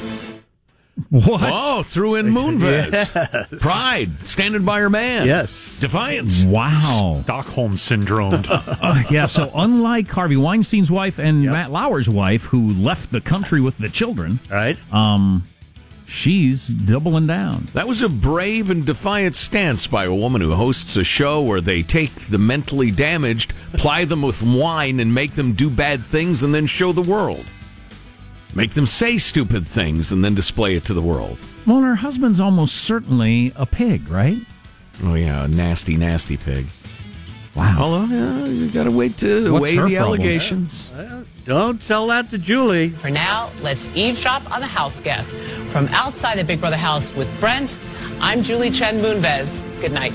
What? 1.09 1.41
Oh, 1.43 1.81
threw 1.83 2.15
in 2.15 2.27
Moonves. 2.27 3.59
Pride, 3.59 4.27
standing 4.27 4.63
by 4.63 4.79
her 4.79 4.89
man. 4.91 5.25
Yes. 5.25 5.79
Defiance. 5.79 6.43
Wow. 6.43 7.21
Stockholm 7.23 7.77
syndrome. 7.77 8.43
Uh, 8.83 9.01
yeah, 9.09 9.25
so 9.25 9.49
unlike 9.55 10.07
Harvey 10.09 10.35
Weinstein's 10.35 10.91
wife 10.91 11.17
and 11.19 11.45
Matt 11.45 11.71
Lauer's 11.71 12.09
wife, 12.09 12.43
who 12.45 12.69
left 12.73 13.11
the 13.11 13.21
country 13.21 13.61
with 13.61 13.77
the 13.77 13.87
children, 13.89 14.39
right? 14.51 14.77
um, 14.91 15.47
she's 16.05 16.67
doubling 16.67 17.27
down. 17.27 17.67
That 17.73 17.87
was 17.87 18.01
a 18.01 18.09
brave 18.09 18.69
and 18.69 18.85
defiant 18.85 19.35
stance 19.35 19.87
by 19.87 20.03
a 20.05 20.13
woman 20.13 20.41
who 20.41 20.53
hosts 20.53 20.95
a 20.97 21.03
show 21.03 21.41
where 21.41 21.61
they 21.61 21.81
take 21.81 22.13
the 22.15 22.37
mentally 22.37 22.91
damaged, 22.91 23.53
ply 23.73 24.05
them 24.05 24.21
with 24.21 24.43
wine, 24.43 24.99
and 24.99 25.13
make 25.13 25.33
them 25.33 25.53
do 25.53 25.69
bad 25.69 26.03
things 26.05 26.43
and 26.43 26.53
then 26.53 26.65
show 26.65 26.91
the 26.91 27.01
world. 27.01 27.45
Make 28.55 28.71
them 28.71 28.85
say 28.85 29.17
stupid 29.17 29.67
things 29.67 30.11
and 30.11 30.23
then 30.23 30.35
display 30.35 30.75
it 30.75 30.85
to 30.85 30.93
the 30.93 31.01
world. 31.01 31.39
Well, 31.65 31.81
her 31.81 31.95
husband's 31.95 32.39
almost 32.39 32.75
certainly 32.75 33.51
a 33.55 33.65
pig, 33.65 34.07
right? 34.09 34.37
Oh, 35.03 35.15
yeah, 35.15 35.45
a 35.45 35.47
nasty, 35.47 35.97
nasty 35.97 36.37
pig. 36.37 36.67
Wow. 37.55 37.77
Although, 37.79 38.05
yeah, 38.05 38.45
you 38.45 38.69
got 38.69 38.83
to 38.83 38.91
wait 38.91 39.17
to 39.19 39.51
What's 39.53 39.63
weigh 39.63 39.75
the 39.75 39.81
problem? 39.81 39.97
allegations. 39.97 40.91
Uh, 40.91 41.23
don't 41.45 41.81
tell 41.81 42.07
that 42.07 42.29
to 42.31 42.37
Julie. 42.37 42.89
For 42.89 43.09
now, 43.09 43.49
let's 43.61 43.87
eavesdrop 43.95 44.49
on 44.51 44.59
the 44.61 44.67
house 44.67 44.99
guest. 44.99 45.35
From 45.71 45.87
outside 45.89 46.37
the 46.37 46.43
Big 46.43 46.59
Brother 46.59 46.77
house 46.77 47.13
with 47.15 47.27
Brent, 47.39 47.77
I'm 48.21 48.43
Julie 48.43 48.71
Chen 48.71 48.99
Moonves. 48.99 49.63
Good 49.81 49.91
night. 49.91 50.13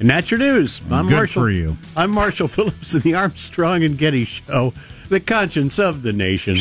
And 0.00 0.10
that's 0.10 0.30
your 0.30 0.38
news. 0.38 0.80
I'm 0.90 1.06
Good 1.08 1.14
Marshall. 1.16 1.42
for 1.42 1.50
you. 1.50 1.76
I'm 1.96 2.10
Marshall 2.10 2.48
Phillips 2.48 2.94
in 2.94 3.00
the 3.00 3.14
Armstrong 3.14 3.82
and 3.84 3.96
Getty 3.96 4.24
Show, 4.24 4.72
the 5.08 5.20
conscience 5.20 5.78
of 5.78 6.02
the 6.02 6.12
nation. 6.12 6.56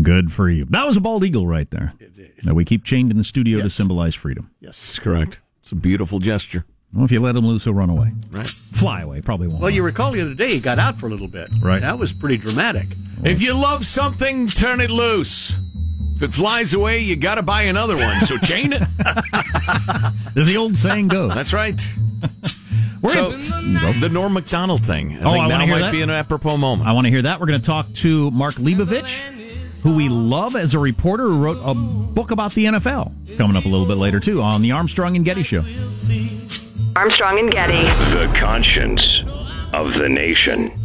Good 0.00 0.32
for 0.32 0.48
you. 0.48 0.64
That 0.66 0.86
was 0.86 0.96
a 0.96 1.00
bald 1.00 1.22
eagle 1.24 1.46
right 1.46 1.70
there. 1.70 1.92
That 2.44 2.54
we 2.54 2.64
keep 2.64 2.84
chained 2.84 3.10
in 3.10 3.18
the 3.18 3.24
studio 3.24 3.60
to 3.62 3.68
symbolize 3.70 4.14
freedom. 4.14 4.50
Yes, 4.60 4.88
that's 4.88 4.98
correct. 4.98 5.40
It's 5.60 5.70
a 5.72 5.76
beautiful 5.76 6.18
gesture, 6.18 6.64
Well, 6.94 7.04
if 7.04 7.12
you 7.12 7.20
let 7.20 7.36
him 7.36 7.46
loose, 7.46 7.64
he'll 7.64 7.74
run 7.74 7.88
away. 7.90 8.12
right? 8.30 8.46
Fly 8.48 9.02
away, 9.02 9.20
probably 9.20 9.46
won't. 9.48 9.60
Well, 9.60 9.70
you 9.70 9.82
recall 9.82 10.10
the 10.12 10.20
other 10.22 10.34
day 10.34 10.54
he 10.54 10.60
got 10.60 10.78
out 10.78 10.98
for 10.98 11.06
a 11.06 11.10
little 11.10 11.28
bit. 11.28 11.50
Right. 11.60 11.80
That 11.82 11.98
was 11.98 12.12
pretty 12.12 12.36
dramatic. 12.38 12.88
If 13.22 13.40
you 13.40 13.54
love 13.54 13.86
something, 13.86 14.48
turn 14.48 14.80
it 14.80 14.90
loose. 14.90 15.54
If 16.16 16.22
it 16.22 16.34
flies 16.34 16.72
away, 16.72 16.98
you 17.00 17.14
got 17.16 17.36
to 17.36 17.42
buy 17.42 17.62
another 17.62 17.96
one. 17.96 18.20
So 18.22 18.38
chain 18.42 18.72
it. 18.72 18.82
As 20.36 20.46
the 20.46 20.56
old 20.56 20.76
saying 20.76 21.08
goes. 21.08 21.34
That's 21.34 21.52
right. 21.52 21.80
We're 23.02 23.10
so 23.10 23.30
in- 23.30 24.00
the 24.00 24.08
Norm 24.10 24.32
Macdonald 24.32 24.84
thing. 24.86 25.12
I 25.14 25.20
Oh, 25.20 25.32
think 25.32 25.44
I 25.44 25.46
wanna 25.46 25.48
now 25.48 25.60
hear 25.64 25.74
might 25.74 25.80
that. 25.82 25.92
be 25.92 26.02
an 26.02 26.10
apropos 26.10 26.56
moment. 26.56 26.88
I 26.88 26.92
want 26.92 27.06
to 27.06 27.10
hear 27.10 27.22
that. 27.22 27.40
We're 27.40 27.46
going 27.46 27.60
to 27.60 27.66
talk 27.66 27.92
to 27.94 28.30
Mark 28.30 28.54
Leibovich, 28.54 29.41
who 29.82 29.94
we 29.96 30.08
love 30.08 30.54
as 30.54 30.74
a 30.74 30.78
reporter 30.78 31.24
who 31.24 31.42
wrote 31.42 31.60
a 31.62 31.74
book 31.74 32.30
about 32.30 32.52
the 32.52 32.66
NFL. 32.66 33.36
Coming 33.36 33.56
up 33.56 33.64
a 33.64 33.68
little 33.68 33.86
bit 33.86 33.96
later, 33.96 34.20
too, 34.20 34.40
on 34.40 34.62
the 34.62 34.70
Armstrong 34.70 35.16
and 35.16 35.24
Getty 35.24 35.42
Show. 35.42 35.64
Armstrong 36.94 37.38
and 37.38 37.50
Getty. 37.50 37.82
The 38.14 38.32
conscience 38.38 39.00
of 39.72 39.92
the 39.94 40.08
nation. 40.08 40.78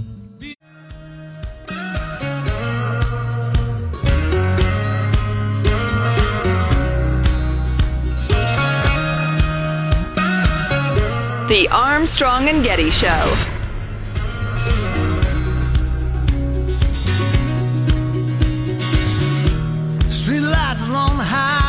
The 11.50 11.68
Armstrong 11.72 12.50
and 12.50 12.64
Getty 12.64 12.92
Show. 12.92 13.57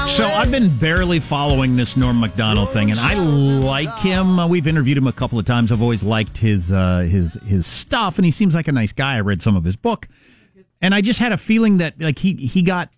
So 0.08 0.26
I've 0.26 0.50
been 0.50 0.76
barely 0.78 1.20
following 1.20 1.76
this 1.76 1.96
Norm 1.96 2.18
Macdonald 2.20 2.70
thing, 2.70 2.90
and 2.90 2.98
I 2.98 3.14
like 3.14 3.98
him. 3.98 4.38
Uh, 4.38 4.46
we've 4.46 4.66
interviewed 4.66 4.96
him 4.96 5.06
a 5.06 5.12
couple 5.12 5.38
of 5.38 5.44
times. 5.44 5.70
I've 5.70 5.82
always 5.82 6.02
liked 6.02 6.38
his 6.38 6.72
uh, 6.72 7.00
his 7.00 7.34
his 7.44 7.66
stuff, 7.66 8.18
and 8.18 8.24
he 8.24 8.30
seems 8.30 8.54
like 8.54 8.68
a 8.68 8.72
nice 8.72 8.92
guy. 8.92 9.16
I 9.16 9.20
read 9.20 9.42
some 9.42 9.54
of 9.54 9.64
his 9.64 9.76
book, 9.76 10.08
and 10.80 10.94
I 10.94 11.00
just 11.00 11.18
had 11.20 11.32
a 11.32 11.36
feeling 11.36 11.78
that 11.78 12.00
like 12.00 12.20
he 12.20 12.34
he 12.34 12.62
got 12.62 12.90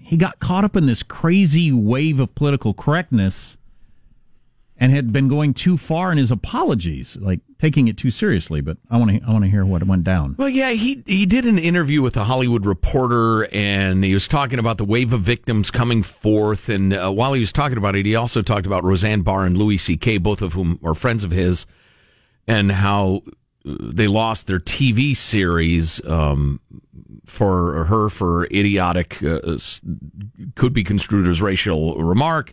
he 0.00 0.16
got 0.16 0.40
caught 0.40 0.64
up 0.64 0.74
in 0.74 0.86
this 0.86 1.02
crazy 1.02 1.70
wave 1.70 2.18
of 2.18 2.34
political 2.34 2.72
correctness, 2.72 3.57
and 4.80 4.92
had 4.92 5.12
been 5.12 5.26
going 5.26 5.52
too 5.52 5.76
far 5.76 6.12
in 6.12 6.18
his 6.18 6.30
apologies, 6.30 7.16
like 7.16 7.40
taking 7.58 7.88
it 7.88 7.96
too 7.96 8.10
seriously. 8.10 8.60
But 8.60 8.78
I 8.88 8.96
want 8.96 9.10
to 9.10 9.20
I 9.26 9.32
want 9.32 9.44
to 9.44 9.50
hear 9.50 9.64
what 9.64 9.82
went 9.84 10.04
down. 10.04 10.36
Well, 10.38 10.48
yeah, 10.48 10.70
he 10.70 11.02
he 11.06 11.26
did 11.26 11.44
an 11.44 11.58
interview 11.58 12.00
with 12.00 12.14
the 12.14 12.24
Hollywood 12.24 12.64
Reporter, 12.64 13.48
and 13.52 14.04
he 14.04 14.14
was 14.14 14.28
talking 14.28 14.58
about 14.58 14.78
the 14.78 14.84
wave 14.84 15.12
of 15.12 15.22
victims 15.22 15.70
coming 15.70 16.02
forth. 16.02 16.68
And 16.68 16.92
uh, 16.92 17.10
while 17.10 17.32
he 17.32 17.40
was 17.40 17.52
talking 17.52 17.76
about 17.76 17.96
it, 17.96 18.06
he 18.06 18.14
also 18.14 18.40
talked 18.40 18.66
about 18.66 18.84
Roseanne 18.84 19.22
Barr 19.22 19.44
and 19.44 19.58
Louis 19.58 19.78
C.K., 19.78 20.18
both 20.18 20.42
of 20.42 20.52
whom 20.52 20.78
are 20.84 20.94
friends 20.94 21.24
of 21.24 21.32
his, 21.32 21.66
and 22.46 22.70
how 22.70 23.22
uh, 23.66 23.74
they 23.80 24.06
lost 24.06 24.46
their 24.46 24.60
TV 24.60 25.16
series 25.16 26.04
um, 26.06 26.60
for 27.26 27.84
her 27.84 28.08
for 28.08 28.44
idiotic, 28.46 29.22
uh, 29.24 29.58
could 30.54 30.72
be 30.72 30.84
construed 30.84 31.26
as 31.26 31.42
racial 31.42 31.96
remark, 31.96 32.52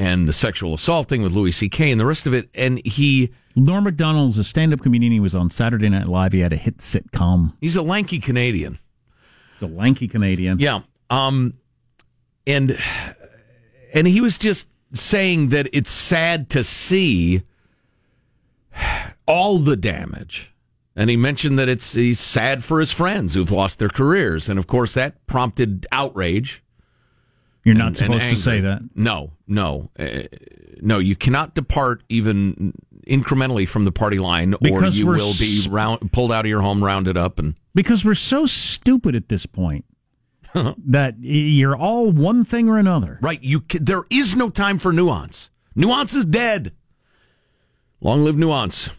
and 0.00 0.26
the 0.26 0.32
sexual 0.32 0.72
assaulting 0.72 1.20
with 1.20 1.32
Louis 1.32 1.52
C.K. 1.52 1.90
and 1.90 2.00
the 2.00 2.06
rest 2.06 2.26
of 2.26 2.32
it. 2.32 2.48
And 2.54 2.84
he 2.86 3.30
Norm 3.54 3.84
Macdonald's 3.84 4.38
a 4.38 4.44
stand-up 4.44 4.80
comedian. 4.80 5.12
He 5.12 5.20
was 5.20 5.34
on 5.34 5.50
Saturday 5.50 5.90
Night 5.90 6.08
Live. 6.08 6.32
He 6.32 6.40
had 6.40 6.54
a 6.54 6.56
hit 6.56 6.78
sitcom. 6.78 7.52
he's 7.60 7.76
a 7.76 7.82
lanky 7.82 8.18
Canadian. 8.18 8.78
He's 9.52 9.62
a 9.62 9.66
lanky 9.66 10.08
Canadian. 10.08 10.58
Yeah. 10.58 10.80
Um 11.10 11.52
and 12.46 12.78
and 13.92 14.06
he 14.06 14.22
was 14.22 14.38
just 14.38 14.68
saying 14.94 15.50
that 15.50 15.68
it's 15.70 15.90
sad 15.90 16.48
to 16.50 16.64
see 16.64 17.42
all 19.26 19.58
the 19.58 19.76
damage. 19.76 20.50
And 20.96 21.10
he 21.10 21.16
mentioned 21.18 21.58
that 21.58 21.68
it's 21.68 21.92
he's 21.92 22.18
sad 22.18 22.64
for 22.64 22.80
his 22.80 22.90
friends 22.90 23.34
who've 23.34 23.50
lost 23.50 23.78
their 23.78 23.90
careers 23.90 24.48
and 24.48 24.58
of 24.58 24.66
course 24.66 24.94
that 24.94 25.26
prompted 25.26 25.86
outrage. 25.92 26.62
You're 27.64 27.74
not 27.74 27.88
and 27.88 27.96
supposed 27.96 28.30
to 28.30 28.36
say 28.36 28.60
that. 28.60 28.82
No, 28.94 29.32
no. 29.46 29.90
Uh, 29.98 30.22
no, 30.80 30.98
you 30.98 31.14
cannot 31.14 31.54
depart 31.54 32.02
even 32.08 32.72
incrementally 33.06 33.68
from 33.68 33.84
the 33.84 33.92
party 33.92 34.18
line 34.18 34.54
or 34.54 34.84
you 34.86 35.06
will 35.06 35.34
be 35.38 35.66
round, 35.68 36.12
pulled 36.12 36.32
out 36.32 36.44
of 36.44 36.48
your 36.48 36.62
home, 36.62 36.82
rounded 36.82 37.16
up 37.16 37.38
and 37.38 37.54
Because 37.74 38.04
we're 38.04 38.14
so 38.14 38.46
stupid 38.46 39.14
at 39.14 39.28
this 39.28 39.46
point 39.46 39.84
that 40.54 41.16
you're 41.20 41.76
all 41.76 42.10
one 42.10 42.44
thing 42.44 42.68
or 42.68 42.78
another. 42.78 43.18
Right. 43.20 43.42
You 43.42 43.60
ca 43.60 43.78
there 43.80 44.04
is 44.10 44.34
no 44.34 44.48
time 44.50 44.78
for 44.78 44.92
nuance. 44.92 45.50
Nuance 45.74 46.14
is 46.14 46.24
dead. 46.24 46.72
Long 48.00 48.24
live 48.24 48.36
nuance. 48.36 48.90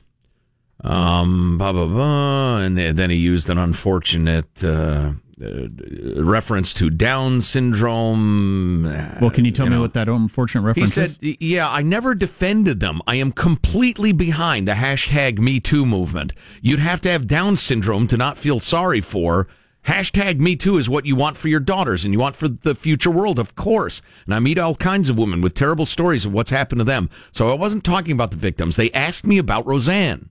Um, 0.83 1.57
blah, 1.57 1.71
blah, 1.73 1.85
blah. 1.85 2.57
And 2.57 2.77
then 2.77 3.09
he 3.09 3.15
used 3.15 3.49
an 3.49 3.57
unfortunate 3.57 4.63
uh, 4.63 5.11
Uh, 5.41 6.21
reference 6.21 6.73
to 6.75 6.89
Down 6.89 7.41
syndrome. 7.41 8.85
Uh, 8.85 9.17
well, 9.19 9.31
can 9.31 9.43
you 9.43 9.51
tell 9.51 9.65
you 9.65 9.71
me 9.71 9.75
know. 9.77 9.81
what 9.81 9.93
that 9.93 10.07
unfortunate 10.07 10.61
reference 10.61 10.95
is? 10.95 10.95
He 10.95 11.01
said, 11.01 11.17
is? 11.21 11.37
Yeah, 11.39 11.69
I 11.69 11.81
never 11.81 12.13
defended 12.13 12.79
them. 12.79 13.01
I 13.07 13.15
am 13.15 13.31
completely 13.31 14.11
behind 14.11 14.67
the 14.67 14.73
hashtag 14.73 15.39
Me 15.39 15.59
Too 15.59 15.85
movement. 15.85 16.33
You'd 16.61 16.79
have 16.79 17.01
to 17.01 17.09
have 17.09 17.27
Down 17.27 17.55
syndrome 17.55 18.07
to 18.07 18.17
not 18.17 18.37
feel 18.37 18.59
sorry 18.59 19.01
for. 19.01 19.47
Hashtag 19.87 20.37
Me 20.37 20.55
Too 20.55 20.77
is 20.77 20.89
what 20.89 21.07
you 21.07 21.15
want 21.15 21.37
for 21.37 21.47
your 21.47 21.59
daughters 21.59 22.05
and 22.05 22.13
you 22.13 22.19
want 22.19 22.35
for 22.35 22.47
the 22.47 22.75
future 22.75 23.09
world, 23.09 23.39
of 23.39 23.55
course. 23.55 24.01
And 24.25 24.35
I 24.35 24.39
meet 24.39 24.59
all 24.59 24.75
kinds 24.75 25.09
of 25.09 25.17
women 25.17 25.41
with 25.41 25.55
terrible 25.55 25.87
stories 25.87 26.23
of 26.23 26.33
what's 26.33 26.51
happened 26.51 26.79
to 26.79 26.85
them. 26.85 27.09
So 27.31 27.49
I 27.49 27.55
wasn't 27.55 27.83
talking 27.83 28.11
about 28.11 28.29
the 28.29 28.37
victims. 28.37 28.75
They 28.75 28.91
asked 28.91 29.25
me 29.25 29.39
about 29.39 29.65
Roseanne. 29.65 30.29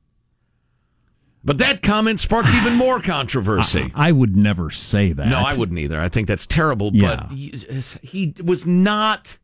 But 1.43 1.59
that 1.59 1.83
comment 1.83 2.21
sparked 2.21 2.51
even 2.51 2.75
more 2.75 3.01
controversy. 3.03 3.91
I 3.95 4.13
would 4.13 4.37
never 4.37 4.71
say 4.71 5.13
that. 5.13 5.27
No, 5.29 5.39
I 5.39 5.55
wouldn't 5.55 5.79
either. 5.79 6.01
I 6.01 6.09
think 6.09 6.29
that's 6.29 6.47
terrible. 6.47 6.91
Yeah. 6.93 7.27
But 7.29 7.37
he, 7.37 7.55
he 8.03 8.35
was 8.45 8.67
not. 8.67 9.39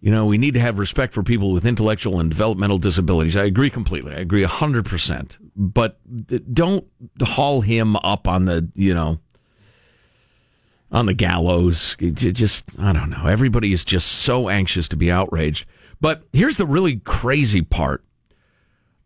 you 0.00 0.10
know, 0.10 0.24
we 0.24 0.38
need 0.38 0.54
to 0.54 0.60
have 0.60 0.78
respect 0.78 1.12
for 1.12 1.22
people 1.22 1.52
with 1.52 1.66
intellectual 1.66 2.18
and 2.18 2.30
developmental 2.30 2.78
disabilities. 2.78 3.36
I 3.36 3.44
agree 3.44 3.68
completely. 3.70 4.14
I 4.14 4.20
agree 4.20 4.44
100%. 4.44 5.38
But 5.54 5.98
don't 6.54 6.86
haul 7.20 7.60
him 7.60 7.96
up 7.96 8.26
on 8.26 8.46
the, 8.46 8.70
you 8.74 8.94
know, 8.94 9.18
on 10.90 11.04
the 11.06 11.14
gallows. 11.14 11.96
Just, 11.98 12.78
I 12.78 12.92
don't 12.94 13.10
know. 13.10 13.26
Everybody 13.26 13.72
is 13.74 13.84
just 13.84 14.06
so 14.06 14.48
anxious 14.48 14.88
to 14.88 14.96
be 14.96 15.10
outraged. 15.10 15.66
But 16.00 16.22
here's 16.32 16.56
the 16.56 16.66
really 16.66 16.96
crazy 17.00 17.60
part. 17.60 18.04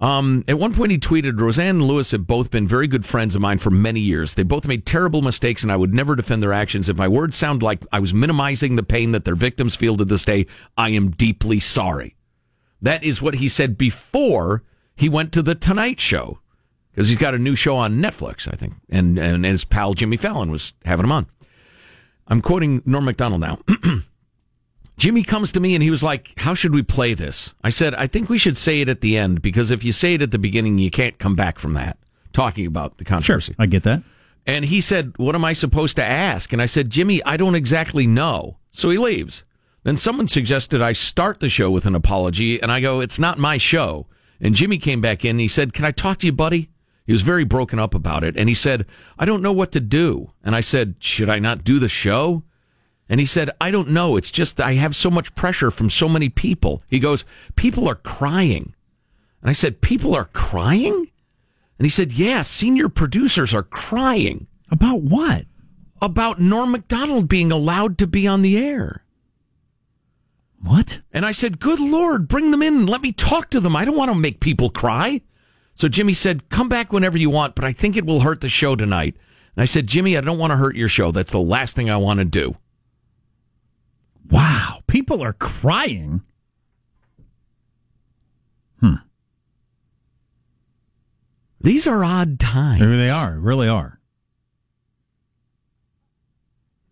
Um, 0.00 0.44
at 0.48 0.58
one 0.58 0.74
point, 0.74 0.92
he 0.92 0.98
tweeted, 0.98 1.38
Roseanne 1.38 1.76
and 1.76 1.84
Louis 1.84 2.10
have 2.12 2.26
both 2.26 2.50
been 2.50 2.66
very 2.66 2.86
good 2.86 3.04
friends 3.04 3.34
of 3.34 3.42
mine 3.42 3.58
for 3.58 3.70
many 3.70 4.00
years. 4.00 4.32
They 4.32 4.42
both 4.42 4.66
made 4.66 4.86
terrible 4.86 5.20
mistakes, 5.20 5.62
and 5.62 5.70
I 5.70 5.76
would 5.76 5.92
never 5.92 6.16
defend 6.16 6.42
their 6.42 6.54
actions. 6.54 6.88
If 6.88 6.96
my 6.96 7.06
words 7.06 7.36
sound 7.36 7.62
like 7.62 7.84
I 7.92 8.00
was 8.00 8.14
minimizing 8.14 8.76
the 8.76 8.82
pain 8.82 9.12
that 9.12 9.26
their 9.26 9.34
victims 9.34 9.76
feel 9.76 9.98
to 9.98 10.04
this 10.06 10.24
day, 10.24 10.46
I 10.76 10.88
am 10.90 11.10
deeply 11.10 11.60
sorry. 11.60 12.16
That 12.80 13.04
is 13.04 13.20
what 13.20 13.34
he 13.34 13.48
said 13.48 13.76
before 13.76 14.62
he 14.96 15.10
went 15.10 15.32
to 15.32 15.42
The 15.42 15.54
Tonight 15.54 16.00
Show, 16.00 16.40
because 16.92 17.10
he's 17.10 17.18
got 17.18 17.34
a 17.34 17.38
new 17.38 17.54
show 17.54 17.76
on 17.76 18.00
Netflix, 18.00 18.48
I 18.50 18.56
think, 18.56 18.74
and, 18.88 19.18
and 19.18 19.44
his 19.44 19.66
pal 19.66 19.92
Jimmy 19.92 20.16
Fallon 20.16 20.50
was 20.50 20.72
having 20.86 21.04
him 21.04 21.12
on. 21.12 21.26
I'm 22.26 22.40
quoting 22.40 22.80
Norm 22.86 23.04
MacDonald 23.04 23.42
now. 23.42 23.58
Jimmy 25.00 25.22
comes 25.22 25.50
to 25.52 25.60
me 25.60 25.74
and 25.74 25.82
he 25.82 25.90
was 25.90 26.02
like, 26.02 26.34
How 26.36 26.52
should 26.52 26.74
we 26.74 26.82
play 26.82 27.14
this? 27.14 27.54
I 27.64 27.70
said, 27.70 27.94
I 27.94 28.06
think 28.06 28.28
we 28.28 28.36
should 28.36 28.58
say 28.58 28.82
it 28.82 28.88
at 28.88 29.00
the 29.00 29.16
end 29.16 29.40
because 29.40 29.70
if 29.70 29.82
you 29.82 29.92
say 29.92 30.12
it 30.14 30.22
at 30.22 30.30
the 30.30 30.38
beginning, 30.38 30.76
you 30.76 30.90
can't 30.90 31.18
come 31.18 31.34
back 31.34 31.58
from 31.58 31.72
that. 31.72 31.96
Talking 32.34 32.66
about 32.66 32.98
the 32.98 33.04
controversy. 33.06 33.54
Sure, 33.54 33.62
I 33.62 33.66
get 33.66 33.82
that. 33.84 34.02
And 34.46 34.66
he 34.66 34.78
said, 34.82 35.14
What 35.16 35.34
am 35.34 35.44
I 35.44 35.54
supposed 35.54 35.96
to 35.96 36.04
ask? 36.04 36.52
And 36.52 36.60
I 36.60 36.66
said, 36.66 36.90
Jimmy, 36.90 37.24
I 37.24 37.38
don't 37.38 37.54
exactly 37.54 38.06
know. 38.06 38.58
So 38.72 38.90
he 38.90 38.98
leaves. 38.98 39.42
Then 39.84 39.96
someone 39.96 40.28
suggested 40.28 40.82
I 40.82 40.92
start 40.92 41.40
the 41.40 41.48
show 41.48 41.70
with 41.70 41.86
an 41.86 41.94
apology, 41.94 42.60
and 42.62 42.70
I 42.70 42.80
go, 42.80 43.00
It's 43.00 43.18
not 43.18 43.38
my 43.38 43.56
show. 43.56 44.06
And 44.38 44.54
Jimmy 44.54 44.76
came 44.76 45.00
back 45.00 45.24
in 45.24 45.30
and 45.30 45.40
he 45.40 45.48
said, 45.48 45.72
Can 45.72 45.86
I 45.86 45.92
talk 45.92 46.18
to 46.18 46.26
you, 46.26 46.32
buddy? 46.32 46.68
He 47.06 47.12
was 47.14 47.22
very 47.22 47.44
broken 47.44 47.78
up 47.78 47.94
about 47.94 48.22
it. 48.22 48.36
And 48.36 48.50
he 48.50 48.54
said, 48.54 48.84
I 49.18 49.24
don't 49.24 49.42
know 49.42 49.52
what 49.52 49.72
to 49.72 49.80
do. 49.80 50.32
And 50.44 50.54
I 50.54 50.60
said, 50.60 50.96
Should 50.98 51.30
I 51.30 51.38
not 51.38 51.64
do 51.64 51.78
the 51.78 51.88
show? 51.88 52.44
And 53.10 53.18
he 53.18 53.26
said, 53.26 53.50
I 53.60 53.72
don't 53.72 53.88
know. 53.88 54.16
It's 54.16 54.30
just 54.30 54.60
I 54.60 54.74
have 54.74 54.94
so 54.94 55.10
much 55.10 55.34
pressure 55.34 55.72
from 55.72 55.90
so 55.90 56.08
many 56.08 56.28
people. 56.28 56.84
He 56.86 57.00
goes, 57.00 57.24
People 57.56 57.88
are 57.88 57.96
crying. 57.96 58.72
And 59.42 59.50
I 59.50 59.52
said, 59.52 59.80
People 59.80 60.14
are 60.14 60.26
crying? 60.26 61.10
And 61.76 61.84
he 61.86 61.88
said, 61.88 62.12
Yeah, 62.12 62.42
senior 62.42 62.88
producers 62.88 63.52
are 63.52 63.64
crying. 63.64 64.46
About 64.70 65.02
what? 65.02 65.46
About 66.00 66.40
Norm 66.40 66.70
MacDonald 66.70 67.28
being 67.28 67.50
allowed 67.50 67.98
to 67.98 68.06
be 68.06 68.28
on 68.28 68.42
the 68.42 68.56
air. 68.56 69.04
What? 70.62 71.00
And 71.12 71.26
I 71.26 71.32
said, 71.32 71.58
Good 71.58 71.80
Lord, 71.80 72.28
bring 72.28 72.52
them 72.52 72.62
in 72.62 72.76
and 72.76 72.88
let 72.88 73.02
me 73.02 73.10
talk 73.10 73.50
to 73.50 73.58
them. 73.58 73.74
I 73.74 73.84
don't 73.84 73.96
want 73.96 74.12
to 74.12 74.14
make 74.14 74.38
people 74.38 74.70
cry. 74.70 75.20
So 75.74 75.88
Jimmy 75.88 76.14
said, 76.14 76.48
Come 76.48 76.68
back 76.68 76.92
whenever 76.92 77.18
you 77.18 77.28
want, 77.28 77.56
but 77.56 77.64
I 77.64 77.72
think 77.72 77.96
it 77.96 78.06
will 78.06 78.20
hurt 78.20 78.40
the 78.40 78.48
show 78.48 78.76
tonight. 78.76 79.16
And 79.56 79.62
I 79.62 79.66
said, 79.66 79.88
Jimmy, 79.88 80.16
I 80.16 80.20
don't 80.20 80.38
want 80.38 80.52
to 80.52 80.56
hurt 80.56 80.76
your 80.76 80.88
show. 80.88 81.10
That's 81.10 81.32
the 81.32 81.40
last 81.40 81.74
thing 81.74 81.90
I 81.90 81.96
want 81.96 82.18
to 82.18 82.24
do. 82.24 82.54
Wow, 84.30 84.80
people 84.86 85.22
are 85.22 85.32
crying. 85.32 86.22
Hmm. 88.80 88.94
These 91.60 91.86
are 91.86 92.04
odd 92.04 92.38
times. 92.38 92.80
Maybe 92.80 92.96
they 92.96 93.10
are, 93.10 93.38
really 93.38 93.68
are. 93.68 94.00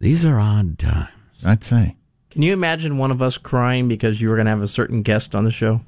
These 0.01 0.25
are 0.25 0.39
odd 0.39 0.79
times. 0.79 1.11
I'd 1.45 1.65
say. 1.65 1.97
Can 2.31 2.43
you 2.43 2.53
imagine 2.53 2.99
one 2.99 3.11
of 3.11 3.23
us 3.23 3.39
crying 3.39 3.89
because 3.89 4.21
you 4.21 4.29
were 4.29 4.37
going 4.37 4.47
to 4.47 4.51
have 4.51 4.63
a 4.63 4.69
certain 4.69 5.03
guest 5.03 5.35
on 5.35 5.45
the 5.45 5.51
show? 5.51 5.81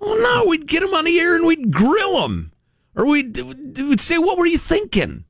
Well, 0.00 0.20
no, 0.20 0.44
we'd 0.46 0.66
get 0.66 0.82
him 0.82 0.94
on 0.94 1.04
the 1.04 1.18
air 1.18 1.34
and 1.34 1.46
we'd 1.46 1.72
grill 1.72 2.24
him. 2.24 2.52
Or 2.94 3.06
we'd, 3.06 3.36
we'd 3.36 4.00
say, 4.00 4.18
What 4.18 4.38
were 4.38 4.46
you 4.46 4.58
thinking? 4.58 5.24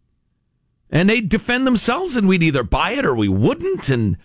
And 0.91 1.09
they'd 1.09 1.29
defend 1.29 1.67
themselves 1.67 2.17
and 2.17 2.29
we'd 2.29 2.43
either 2.43 2.63
buy 2.63 2.93
it 2.93 3.05
or 3.05 3.15
we 3.15 3.29
wouldn't. 3.29 3.89
And 3.89 4.17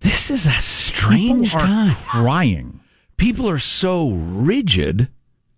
this 0.00 0.30
is 0.30 0.46
a 0.46 0.50
strange 0.52 1.52
People 1.52 1.58
are 1.58 1.66
time. 1.66 1.94
Crying. 1.94 2.80
People 3.16 3.48
are 3.48 3.58
so 3.58 4.10
rigid, 4.10 5.08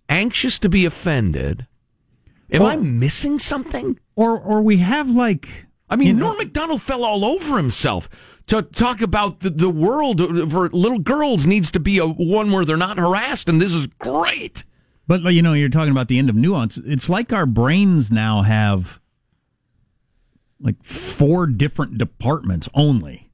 anxious 0.09 0.59
to 0.61 0.69
be 0.69 0.85
offended. 0.85 1.67
Am 2.51 2.63
Well- 2.63 2.71
I 2.71 2.77
missing 2.77 3.39
something? 3.39 3.99
Or 4.17 4.39
or 4.39 4.63
we 4.63 4.79
have 4.79 5.11
like 5.11 5.67
I 5.91 5.97
mean, 5.97 6.09
you 6.09 6.13
know- 6.15 6.27
Norm 6.27 6.39
MacDonald 6.39 6.83
fell 6.83 7.05
all 7.05 7.25
over 7.25 7.57
himself 7.57 8.09
to 8.47 8.63
talk 8.63 9.01
about 9.03 9.41
the, 9.41 9.51
the 9.51 9.71
world 9.71 10.21
for 10.51 10.69
little 10.71 10.99
girls 10.99 11.47
needs 11.47 11.71
to 11.73 11.81
be 11.81 11.99
a 11.99 12.07
one 12.07 12.51
where 12.51 12.65
they're 12.65 12.77
not 12.77 12.99
harassed, 12.99 13.49
and 13.49 13.61
this 13.61 13.75
is 13.75 13.87
great. 13.87 14.65
But 15.07 15.23
you 15.35 15.41
know, 15.43 15.53
you're 15.55 15.69
talking 15.69 15.91
about 15.93 16.09
the 16.09 16.19
end 16.19 16.29
of 16.31 16.37
nuance. 16.37 16.77
It's 16.79 17.09
like 17.09 17.33
our 17.33 17.47
brains 17.47 18.11
now 18.11 18.43
have 18.43 19.01
like 20.61 20.83
four 20.83 21.47
different 21.47 21.99
departments 21.99 22.69
only, 22.75 23.28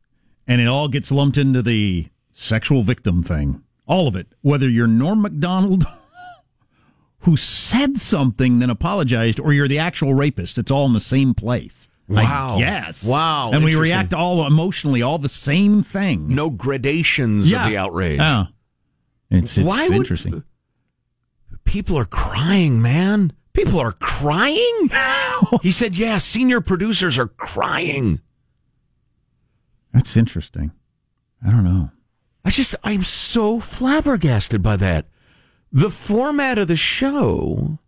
and 0.46 0.60
it 0.60 0.66
all 0.66 0.88
gets 0.88 1.10
lumped 1.10 1.38
into 1.38 1.62
the 1.62 2.08
sexual 2.32 2.82
victim 2.82 3.22
thing. 3.22 3.62
All 3.86 4.08
of 4.08 4.16
it, 4.16 4.28
whether 4.40 4.68
you're 4.68 4.86
Norm 4.86 5.22
Macdonald, 5.22 5.84
who 7.20 7.36
said 7.36 7.98
something 7.98 8.58
then 8.58 8.70
apologized, 8.70 9.40
or 9.40 9.52
you're 9.52 9.68
the 9.68 9.78
actual 9.78 10.14
rapist. 10.14 10.58
It's 10.58 10.70
all 10.70 10.86
in 10.86 10.92
the 10.92 11.00
same 11.00 11.34
place. 11.34 11.88
Wow. 12.08 12.56
Yes. 12.58 13.06
Wow, 13.06 13.50
And 13.52 13.64
we 13.64 13.74
react 13.74 14.12
all 14.12 14.46
emotionally, 14.46 15.00
all 15.00 15.18
the 15.18 15.28
same 15.28 15.82
thing. 15.82 16.34
No 16.34 16.50
gradations 16.50 17.50
of 17.50 17.64
the 17.64 17.78
outrage. 17.78 18.18
Yeah. 18.18 18.46
It's, 19.30 19.56
it's 19.56 19.66
Why 19.66 19.88
would- 19.88 19.96
interesting. 19.96 20.44
People 21.64 21.96
are 21.98 22.04
crying, 22.04 22.82
man. 22.82 23.32
People 23.54 23.80
are 23.80 23.92
crying. 23.92 24.90
he 25.62 25.70
said, 25.70 25.96
"Yeah, 25.96 26.18
senior 26.18 26.60
producers 26.60 27.16
are 27.18 27.28
crying." 27.28 28.20
That's 29.94 30.16
interesting. 30.16 30.72
I 31.46 31.50
don't 31.50 31.64
know. 31.64 31.90
I 32.44 32.50
just, 32.50 32.74
I'm 32.84 33.02
so 33.04 33.58
flabbergasted 33.60 34.62
by 34.62 34.76
that. 34.76 35.06
The 35.72 35.88
format 35.90 36.58
of 36.58 36.68
the 36.68 36.76
show, 36.76 37.78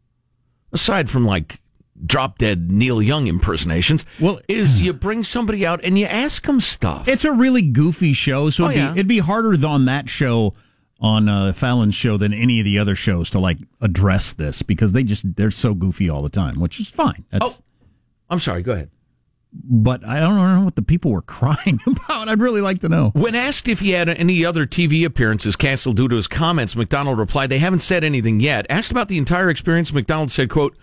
aside 0.73 1.11
from 1.11 1.27
like 1.27 1.61
drop 2.05 2.38
dead 2.38 2.71
Neil 2.73 3.03
Young 3.03 3.27
impersonations, 3.27 4.07
Well- 4.19 4.40
is 4.49 4.81
you 4.83 4.92
bring 4.95 5.25
somebody 5.25 5.66
out 5.66 5.85
and 5.85 5.99
you 5.99 6.07
ask 6.07 6.47
them 6.47 6.61
stuff. 6.61 7.07
It's 7.09 7.25
a 7.25 7.33
really 7.33 7.62
goofy 7.62 8.12
show, 8.14 8.49
so 8.51 8.64
Oh, 8.64 8.69
it'd, 8.69 8.79
yeah. 8.79 8.92
be, 8.92 9.01
it'd 9.01 9.09
be 9.09 9.19
harder 9.19 9.66
on 9.66 9.85
that 9.87 10.09
show 10.09 10.55
on 10.99 11.29
uh, 11.29 11.53
Fallon's 11.53 11.95
show 11.95 12.16
than 12.16 12.33
any 12.33 12.59
of 12.61 12.64
the 12.64 12.79
other 12.79 12.95
shows 12.97 13.29
to 13.31 13.38
like 13.38 13.59
address 13.83 14.33
this 14.33 14.62
because 14.62 14.95
they 14.95 15.03
just 15.03 15.37
they're 15.37 15.51
so 15.51 15.75
goofy 15.75 16.09
all 16.09 16.23
the 16.23 16.31
time, 16.31 16.59
which 16.59 16.81
is 16.81 16.88
fine. 16.88 17.25
That's, 17.31 17.45
Oh. 17.61 17.64
I'm 18.31 18.38
sorry, 18.40 18.62
go 18.62 18.73
ahead. 18.73 18.90
But 19.64 20.05
I 20.07 20.21
don't 20.21 20.37
know 20.37 20.64
what 20.64 20.77
the 20.77 20.83
people 20.83 21.11
were 21.11 21.23
crying 21.23 21.81
about. 21.87 22.29
I'd 22.29 22.40
really 22.40 22.61
like 22.61 22.81
to 22.81 22.88
know. 22.88 23.11
When 23.14 23.35
asked 23.35 23.69
if 23.69 23.81
he 23.81 23.90
had 23.90 24.09
any 24.09 24.45
other 24.45 24.66
TV 24.66 25.05
appearances 25.05 25.57
canceled 25.57 25.97
due 25.97 26.09
to 26.09 26.16
his 26.16 26.29
comments, 26.29 26.77
MacDonald 26.77 27.19
replied, 27.19 27.51
"They 27.51 27.59
haven't 27.59 27.81
said 27.81 28.05
anything 28.05 28.40
yet." 28.40 28.66
Asked 28.69 28.90
about 28.90 29.09
the 29.09 29.19
entire 29.19 29.51
experience, 29.51 29.92
MacDonald 29.92 30.31
said, 30.31 30.51
"quote 30.51 30.77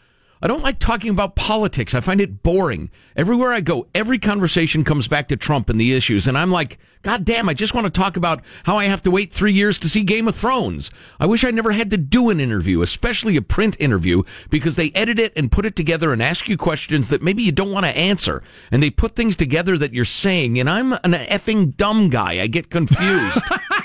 I 0.44 0.48
don't 0.48 0.62
like 0.62 0.78
talking 0.78 1.10
about 1.10 1.38
politics. 1.38 1.96
I 1.96 2.02
find 2.02 2.20
it 2.20 2.44
boring. 2.44 2.92
Everywhere 3.16 3.54
I 3.54 3.62
go, 3.62 3.88
every 3.96 4.20
conversation 4.20 4.84
comes 4.84 5.08
back 5.08 5.30
to 5.30 5.38
Trump 5.38 5.70
and 5.70 5.80
the 5.80 5.94
issues, 5.94 6.28
and 6.28 6.38
I'm 6.38 6.52
like, 6.52 6.80
God 7.02 7.24
damn! 7.24 7.48
I 7.48 7.54
just 7.54 7.74
want 7.74 7.86
to 7.86 8.02
talk 8.02 8.18
about 8.18 8.44
how 8.66 8.78
I 8.78 8.86
have 8.86 9.02
to 9.04 9.12
wait 9.12 9.32
three 9.32 9.54
years 9.54 9.80
to 9.80 9.90
see 9.90 10.04
Game 10.04 10.28
of 10.28 10.36
Thrones. 10.36 10.92
I 11.18 11.28
wish 11.28 11.46
I 11.46 11.52
never 11.52 11.72
had 11.72 11.90
to 11.92 11.98
do 11.98 12.30
an 12.30 12.42
interview, 12.42 12.82
especially 12.82 13.38
a 13.38 13.42
print 13.42 13.78
interview, 13.80 14.24
because 14.50 14.76
they 14.76 14.91
edit 14.91 15.18
it 15.18 15.32
and 15.38 15.50
put 15.50 15.66
it 15.66 15.78
together 15.78 16.12
and 16.12 16.22
ask 16.22 16.50
you 16.50 16.58
questions 16.58 17.08
that 17.08 17.24
maybe 17.24 17.44
you 17.44 17.54
don't 17.54 17.72
want 17.72 17.86
to 17.86 17.98
answer, 17.98 18.44
and 18.70 18.84
they 18.84 18.89
put 18.89 19.16
things 19.16 19.38
together 19.38 19.78
that 19.78 19.94
you're 19.94 20.04
saying, 20.04 20.60
and 20.60 20.70
I'm 20.70 20.91
an 20.91 21.14
effing 21.14 21.78
dumb 21.78 22.10
guy. 22.10 22.41
I 22.41 22.48
get 22.48 22.70
confused." 22.70 23.44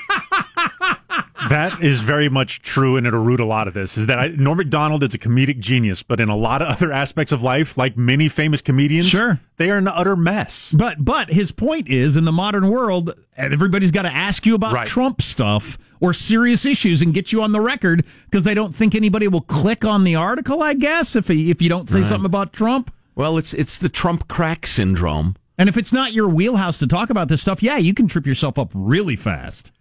That 1.48 1.82
is 1.82 2.00
very 2.00 2.28
much 2.28 2.62
true, 2.62 2.96
and 2.96 3.06
it'll 3.06 3.22
root 3.22 3.38
a 3.40 3.44
lot 3.44 3.68
of 3.68 3.74
this. 3.74 3.96
Is 3.96 4.06
that 4.06 4.18
I, 4.18 4.28
Norm 4.28 4.58
Macdonald 4.58 5.02
is 5.04 5.14
a 5.14 5.18
comedic 5.18 5.60
genius, 5.60 6.02
but 6.02 6.18
in 6.20 6.28
a 6.28 6.36
lot 6.36 6.62
of 6.62 6.68
other 6.68 6.92
aspects 6.92 7.30
of 7.32 7.42
life, 7.42 7.76
like 7.78 7.96
many 7.96 8.28
famous 8.28 8.60
comedians, 8.60 9.08
Sure. 9.08 9.38
they 9.56 9.70
are 9.70 9.78
an 9.78 9.86
utter 9.88 10.16
mess. 10.16 10.72
But 10.76 11.04
but 11.04 11.32
his 11.32 11.52
point 11.52 11.88
is, 11.88 12.16
in 12.16 12.24
the 12.24 12.32
modern 12.32 12.68
world, 12.68 13.14
everybody's 13.36 13.90
got 13.92 14.02
to 14.02 14.12
ask 14.12 14.46
you 14.46 14.54
about 14.56 14.72
Right. 14.74 14.86
Trump 14.88 15.22
stuff 15.22 15.78
or 16.00 16.12
serious 16.12 16.64
issues 16.66 17.02
and 17.02 17.14
get 17.14 17.32
you 17.32 17.42
on 17.42 17.52
the 17.52 17.60
record 17.60 18.04
because 18.24 18.42
they 18.44 18.54
don't 18.54 18.74
think 18.74 18.94
anybody 18.94 19.28
will 19.28 19.40
click 19.40 19.84
on 19.84 20.04
the 20.04 20.14
article. 20.16 20.62
I 20.62 20.74
guess 20.74 21.14
if 21.16 21.28
he, 21.28 21.50
if 21.50 21.62
you 21.62 21.68
don't 21.68 21.88
say 21.88 22.02
something 22.04 22.26
about 22.26 22.52
Trump. 22.52 22.92
well, 23.14 23.38
it's 23.38 23.54
it's 23.54 23.78
the 23.78 23.88
Trump 23.88 24.26
crack 24.28 24.66
syndrome. 24.66 25.36
And 25.56 25.68
if 25.68 25.76
it's 25.76 25.92
not 25.92 26.12
your 26.12 26.28
wheelhouse 26.28 26.78
to 26.78 26.86
talk 26.86 27.10
about 27.10 27.28
this 27.28 27.40
stuff, 27.42 27.62
yeah, 27.62 27.76
you 27.78 27.92
can 27.94 28.06
trip 28.06 28.26
yourself 28.26 28.58
up 28.58 28.70
really 28.74 29.16
fast. 29.16 29.72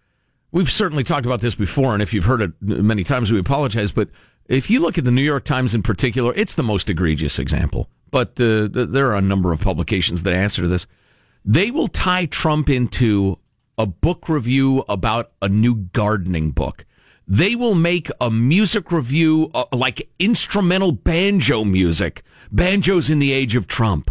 We've 0.51 0.71
certainly 0.71 1.03
talked 1.03 1.25
about 1.25 1.41
this 1.41 1.55
before, 1.55 1.93
and 1.93 2.01
if 2.01 2.13
you've 2.13 2.25
heard 2.25 2.41
it 2.41 2.53
many 2.61 3.03
times, 3.03 3.31
we 3.31 3.39
apologize. 3.39 3.91
But 3.91 4.09
if 4.47 4.69
you 4.69 4.79
look 4.79 4.97
at 4.97 5.03
the 5.03 5.11
New 5.11 5.21
York 5.21 5.43
Times 5.43 5.73
in 5.73 5.83
particular, 5.83 6.33
it's 6.35 6.55
the 6.55 6.63
most 6.63 6.89
egregious 6.89 7.37
example. 7.37 7.89
But 8.11 8.39
uh, 8.39 8.69
there 8.71 9.07
are 9.07 9.17
a 9.17 9.21
number 9.21 9.51
of 9.51 9.59
publications 9.59 10.23
that 10.23 10.33
answer 10.33 10.61
to 10.61 10.67
this. 10.67 10.87
They 11.43 11.71
will 11.71 11.87
tie 11.87 12.25
Trump 12.25 12.69
into 12.69 13.39
a 13.77 13.85
book 13.85 14.29
review 14.29 14.83
about 14.87 15.31
a 15.41 15.49
new 15.49 15.75
gardening 15.75 16.51
book. 16.51 16.85
They 17.27 17.55
will 17.55 17.75
make 17.75 18.09
a 18.21 18.31
music 18.31 18.91
review 18.91 19.51
uh, 19.53 19.65
like 19.73 20.09
instrumental 20.17 20.93
banjo 20.93 21.65
music. 21.65 22.23
Banjos 22.51 23.09
in 23.09 23.19
the 23.19 23.33
age 23.33 23.55
of 23.55 23.67
Trump. 23.67 24.09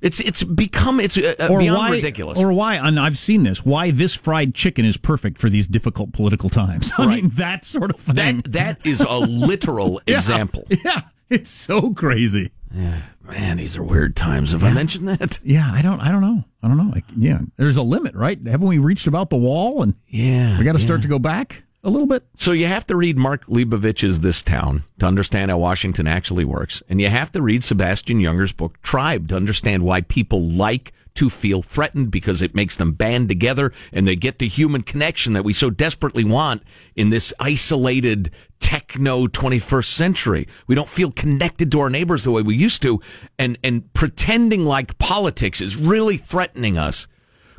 It's 0.00 0.18
it's 0.20 0.42
become 0.44 0.98
it's 1.00 1.18
uh, 1.18 1.34
uh, 1.38 1.48
beyond 1.58 1.78
why, 1.78 1.90
ridiculous. 1.90 2.38
Or 2.40 2.52
why, 2.52 2.76
and 2.76 2.98
I've 2.98 3.18
seen 3.18 3.42
this, 3.42 3.64
why 3.66 3.90
this 3.90 4.14
fried 4.14 4.54
chicken 4.54 4.84
is 4.86 4.96
perfect 4.96 5.36
for 5.38 5.50
these 5.50 5.66
difficult 5.66 6.12
political 6.12 6.48
times. 6.48 6.90
I 6.98 7.04
Right. 7.06 7.22
mean, 7.22 7.32
that 7.34 7.64
sort 7.64 7.90
of 7.90 8.00
thing. 8.00 8.38
that 8.38 8.52
that 8.52 8.86
is 8.86 9.02
a 9.02 9.18
literal 9.18 10.00
Yeah. 10.06 10.16
example. 10.16 10.64
Yeah, 10.84 11.02
it's 11.28 11.50
so 11.50 11.92
crazy. 11.92 12.50
Yeah, 12.74 13.02
Man, 13.26 13.56
these 13.58 13.76
are 13.76 13.82
weird 13.82 14.14
times. 14.16 14.52
Have 14.52 14.62
I 14.64 14.72
mentioned 14.72 15.08
that? 15.08 15.38
Yeah, 15.42 15.68
I 15.72 15.82
don't, 15.82 15.98
I 16.00 16.10
don't 16.12 16.20
know. 16.20 16.44
I 16.62 16.68
don't 16.68 16.76
know. 16.76 16.90
Like, 16.94 17.04
yeah, 17.16 17.40
there's 17.56 17.76
a 17.76 17.82
limit, 17.82 18.14
right? 18.14 18.38
Haven't 18.46 18.68
we 18.68 18.78
reached 18.78 19.06
about 19.08 19.28
the 19.28 19.36
wall? 19.36 19.82
And 19.82 19.94
Yeah, 20.06 20.56
we 20.56 20.64
got 20.64 20.72
to 20.74 20.78
yeah. 20.78 20.84
start 20.86 21.02
to 21.02 21.08
go 21.08 21.18
back 21.18 21.64
a 21.82 21.90
little 21.90 22.06
bit. 22.06 22.24
So 22.36 22.52
you 22.52 22.66
have 22.66 22.86
to 22.88 22.96
read 22.96 23.16
Mark 23.16 23.46
Leibovich's 23.46 24.20
This 24.20 24.42
Town 24.42 24.84
to 24.98 25.06
understand 25.06 25.50
how 25.50 25.58
Washington 25.58 26.06
actually 26.06 26.44
works. 26.44 26.82
And 26.88 27.00
you 27.00 27.08
have 27.08 27.32
to 27.32 27.42
read 27.42 27.64
Sebastian 27.64 28.22
Junger's 28.22 28.52
book 28.52 28.80
Tribe 28.82 29.28
to 29.28 29.36
understand 29.36 29.82
why 29.82 30.02
people 30.02 30.42
like 30.42 30.92
to 31.14 31.28
feel 31.28 31.62
threatened 31.62 32.10
because 32.10 32.40
it 32.40 32.54
makes 32.54 32.76
them 32.76 32.92
band 32.92 33.28
together 33.28 33.72
and 33.92 34.06
they 34.06 34.14
get 34.14 34.38
the 34.38 34.48
human 34.48 34.82
connection 34.82 35.32
that 35.32 35.44
we 35.44 35.52
so 35.52 35.68
desperately 35.68 36.24
want 36.24 36.62
in 36.94 37.10
this 37.10 37.34
isolated 37.40 38.30
techno 38.60 39.26
21st 39.26 39.86
century. 39.86 40.48
We 40.66 40.74
don't 40.74 40.88
feel 40.88 41.10
connected 41.10 41.72
to 41.72 41.80
our 41.80 41.90
neighbors 41.90 42.24
the 42.24 42.30
way 42.30 42.42
we 42.42 42.54
used 42.54 42.82
to 42.82 43.00
and 43.38 43.58
and 43.64 43.92
pretending 43.92 44.64
like 44.64 44.98
politics 44.98 45.60
is 45.60 45.76
really 45.76 46.16
threatening 46.16 46.78
us 46.78 47.08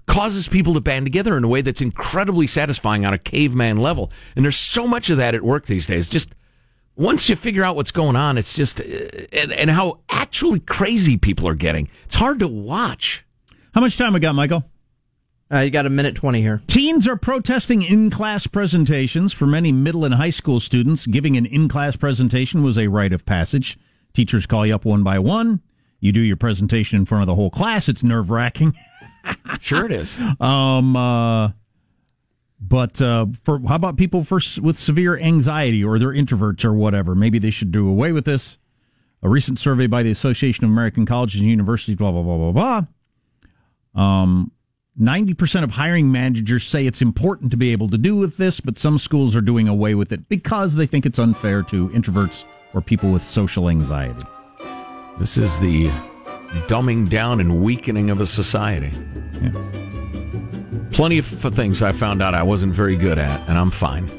causes 0.07 0.47
people 0.47 0.73
to 0.73 0.81
band 0.81 1.05
together 1.05 1.37
in 1.37 1.43
a 1.43 1.47
way 1.47 1.61
that's 1.61 1.81
incredibly 1.81 2.47
satisfying 2.47 3.05
on 3.05 3.13
a 3.13 3.17
caveman 3.17 3.77
level. 3.77 4.11
And 4.35 4.43
there's 4.43 4.57
so 4.57 4.87
much 4.87 5.09
of 5.09 5.17
that 5.17 5.35
at 5.35 5.43
work 5.43 5.65
these 5.65 5.87
days. 5.87 6.09
Just 6.09 6.33
once 6.95 7.29
you 7.29 7.35
figure 7.35 7.63
out 7.63 7.75
what's 7.75 7.91
going 7.91 8.15
on, 8.15 8.37
it's 8.37 8.53
just, 8.53 8.79
uh, 8.79 8.83
and, 9.33 9.51
and 9.51 9.69
how 9.69 9.99
actually 10.09 10.59
crazy 10.59 11.17
people 11.17 11.47
are 11.47 11.55
getting. 11.55 11.89
It's 12.05 12.15
hard 12.15 12.39
to 12.39 12.47
watch. 12.47 13.25
How 13.73 13.81
much 13.81 13.97
time 13.97 14.13
we 14.13 14.19
got, 14.19 14.35
Michael? 14.35 14.65
Uh, 15.53 15.59
you 15.59 15.69
got 15.69 15.85
a 15.85 15.89
minute 15.89 16.15
20 16.15 16.41
here. 16.41 16.61
Teens 16.67 17.07
are 17.07 17.17
protesting 17.17 17.81
in 17.81 18.09
class 18.09 18.47
presentations. 18.47 19.33
For 19.33 19.45
many 19.45 19.71
middle 19.71 20.05
and 20.05 20.13
high 20.13 20.29
school 20.29 20.61
students, 20.61 21.05
giving 21.05 21.35
an 21.35 21.45
in 21.45 21.67
class 21.67 21.97
presentation 21.97 22.63
was 22.63 22.77
a 22.77 22.87
rite 22.87 23.11
of 23.11 23.25
passage. 23.25 23.77
Teachers 24.13 24.45
call 24.45 24.65
you 24.65 24.75
up 24.75 24.85
one 24.85 25.03
by 25.03 25.19
one. 25.19 25.61
You 25.99 26.11
do 26.11 26.21
your 26.21 26.37
presentation 26.37 26.97
in 26.97 27.05
front 27.05 27.23
of 27.23 27.27
the 27.27 27.35
whole 27.35 27.49
class. 27.49 27.89
It's 27.89 28.03
nerve 28.03 28.29
wracking. 28.29 28.75
Sure 29.59 29.85
it 29.85 29.91
is. 29.91 30.17
Um, 30.39 30.95
uh, 30.95 31.51
but 32.61 33.01
uh, 33.01 33.25
for 33.43 33.59
how 33.67 33.75
about 33.75 33.97
people 33.97 34.23
for 34.23 34.39
with 34.61 34.77
severe 34.77 35.17
anxiety 35.17 35.83
or 35.83 35.97
they're 35.97 36.09
introverts 36.09 36.63
or 36.63 36.73
whatever? 36.73 37.15
Maybe 37.15 37.39
they 37.39 37.49
should 37.49 37.71
do 37.71 37.89
away 37.89 38.11
with 38.11 38.25
this. 38.25 38.57
A 39.23 39.29
recent 39.29 39.59
survey 39.59 39.87
by 39.87 40.03
the 40.03 40.11
Association 40.11 40.63
of 40.63 40.71
American 40.71 41.05
Colleges 41.05 41.41
and 41.41 41.49
Universities, 41.49 41.95
blah 41.95 42.11
blah 42.11 42.21
blah 42.23 42.51
blah 42.51 42.85
blah. 43.95 44.01
Um, 44.01 44.51
ninety 44.95 45.33
percent 45.33 45.63
of 45.63 45.71
hiring 45.71 46.11
managers 46.11 46.63
say 46.63 46.85
it's 46.85 47.01
important 47.01 47.51
to 47.51 47.57
be 47.57 47.71
able 47.71 47.89
to 47.89 47.97
do 47.97 48.15
with 48.15 48.37
this, 48.37 48.59
but 48.59 48.77
some 48.77 48.99
schools 48.99 49.35
are 49.35 49.41
doing 49.41 49.67
away 49.67 49.95
with 49.95 50.11
it 50.11 50.29
because 50.29 50.75
they 50.75 50.85
think 50.85 51.05
it's 51.05 51.19
unfair 51.19 51.63
to 51.63 51.89
introverts 51.89 52.45
or 52.73 52.81
people 52.81 53.11
with 53.11 53.23
social 53.23 53.69
anxiety. 53.69 54.23
This 55.19 55.37
is 55.37 55.59
the 55.59 55.91
dumbing 56.67 57.09
down 57.09 57.39
and 57.39 57.63
weakening 57.63 58.09
of 58.09 58.19
a 58.19 58.25
society. 58.25 58.91
Plenty 60.91 61.17
of 61.17 61.25
things 61.25 61.81
I 61.81 61.91
found 61.91 62.21
out 62.21 62.33
I 62.33 62.43
wasn't 62.43 62.73
very 62.73 62.95
good 62.95 63.17
at, 63.17 63.47
and 63.47 63.57
I'm 63.57 63.71
fine. 63.71 64.09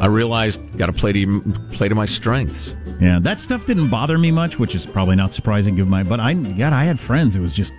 I 0.00 0.06
realized 0.06 0.76
got 0.78 0.86
to 0.86 0.92
play 0.92 1.12
to 1.12 1.40
play 1.72 1.88
to 1.88 1.94
my 1.94 2.06
strengths. 2.06 2.76
Yeah, 3.00 3.18
that 3.20 3.40
stuff 3.40 3.66
didn't 3.66 3.88
bother 3.88 4.18
me 4.18 4.30
much, 4.30 4.58
which 4.58 4.74
is 4.74 4.86
probably 4.86 5.16
not 5.16 5.34
surprising 5.34 5.74
given 5.74 5.90
my. 5.90 6.02
But 6.02 6.20
I, 6.20 6.34
God, 6.34 6.72
I 6.72 6.84
had 6.84 7.00
friends. 7.00 7.34
It 7.34 7.40
was 7.40 7.52
just, 7.52 7.72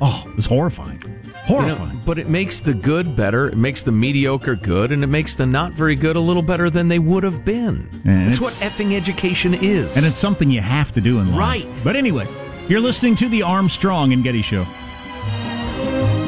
oh, 0.00 0.24
it 0.26 0.36
was 0.36 0.46
horrifying, 0.46 1.02
You 1.48 1.66
know, 1.66 1.90
but 2.04 2.18
it 2.18 2.28
makes 2.28 2.60
the 2.60 2.74
good 2.74 3.16
better. 3.16 3.46
It 3.48 3.56
makes 3.56 3.82
the 3.82 3.92
mediocre 3.92 4.54
good, 4.56 4.92
and 4.92 5.02
it 5.02 5.06
makes 5.08 5.34
the 5.34 5.46
not 5.46 5.72
very 5.72 5.94
good 5.96 6.16
a 6.16 6.20
little 6.20 6.42
better 6.42 6.68
than 6.70 6.88
they 6.88 6.98
would 6.98 7.22
have 7.24 7.44
been. 7.44 8.02
And 8.04 8.28
That's 8.28 8.40
what 8.40 8.52
effing 8.54 8.94
education 8.94 9.54
is. 9.54 9.96
and 9.96 10.04
it's 10.04 10.18
something 10.18 10.50
you 10.50 10.60
have 10.60 10.92
to 10.92 11.00
do 11.00 11.18
in 11.20 11.30
life. 11.34 11.38
Right. 11.38 11.80
But 11.84 11.96
anyway, 11.96 12.28
you're 12.68 12.80
listening 12.80 13.14
to 13.16 13.28
the 13.28 13.42
Armstrong 13.42 14.12
and 14.12 14.22
Getty 14.22 14.42
Show. 14.42 14.66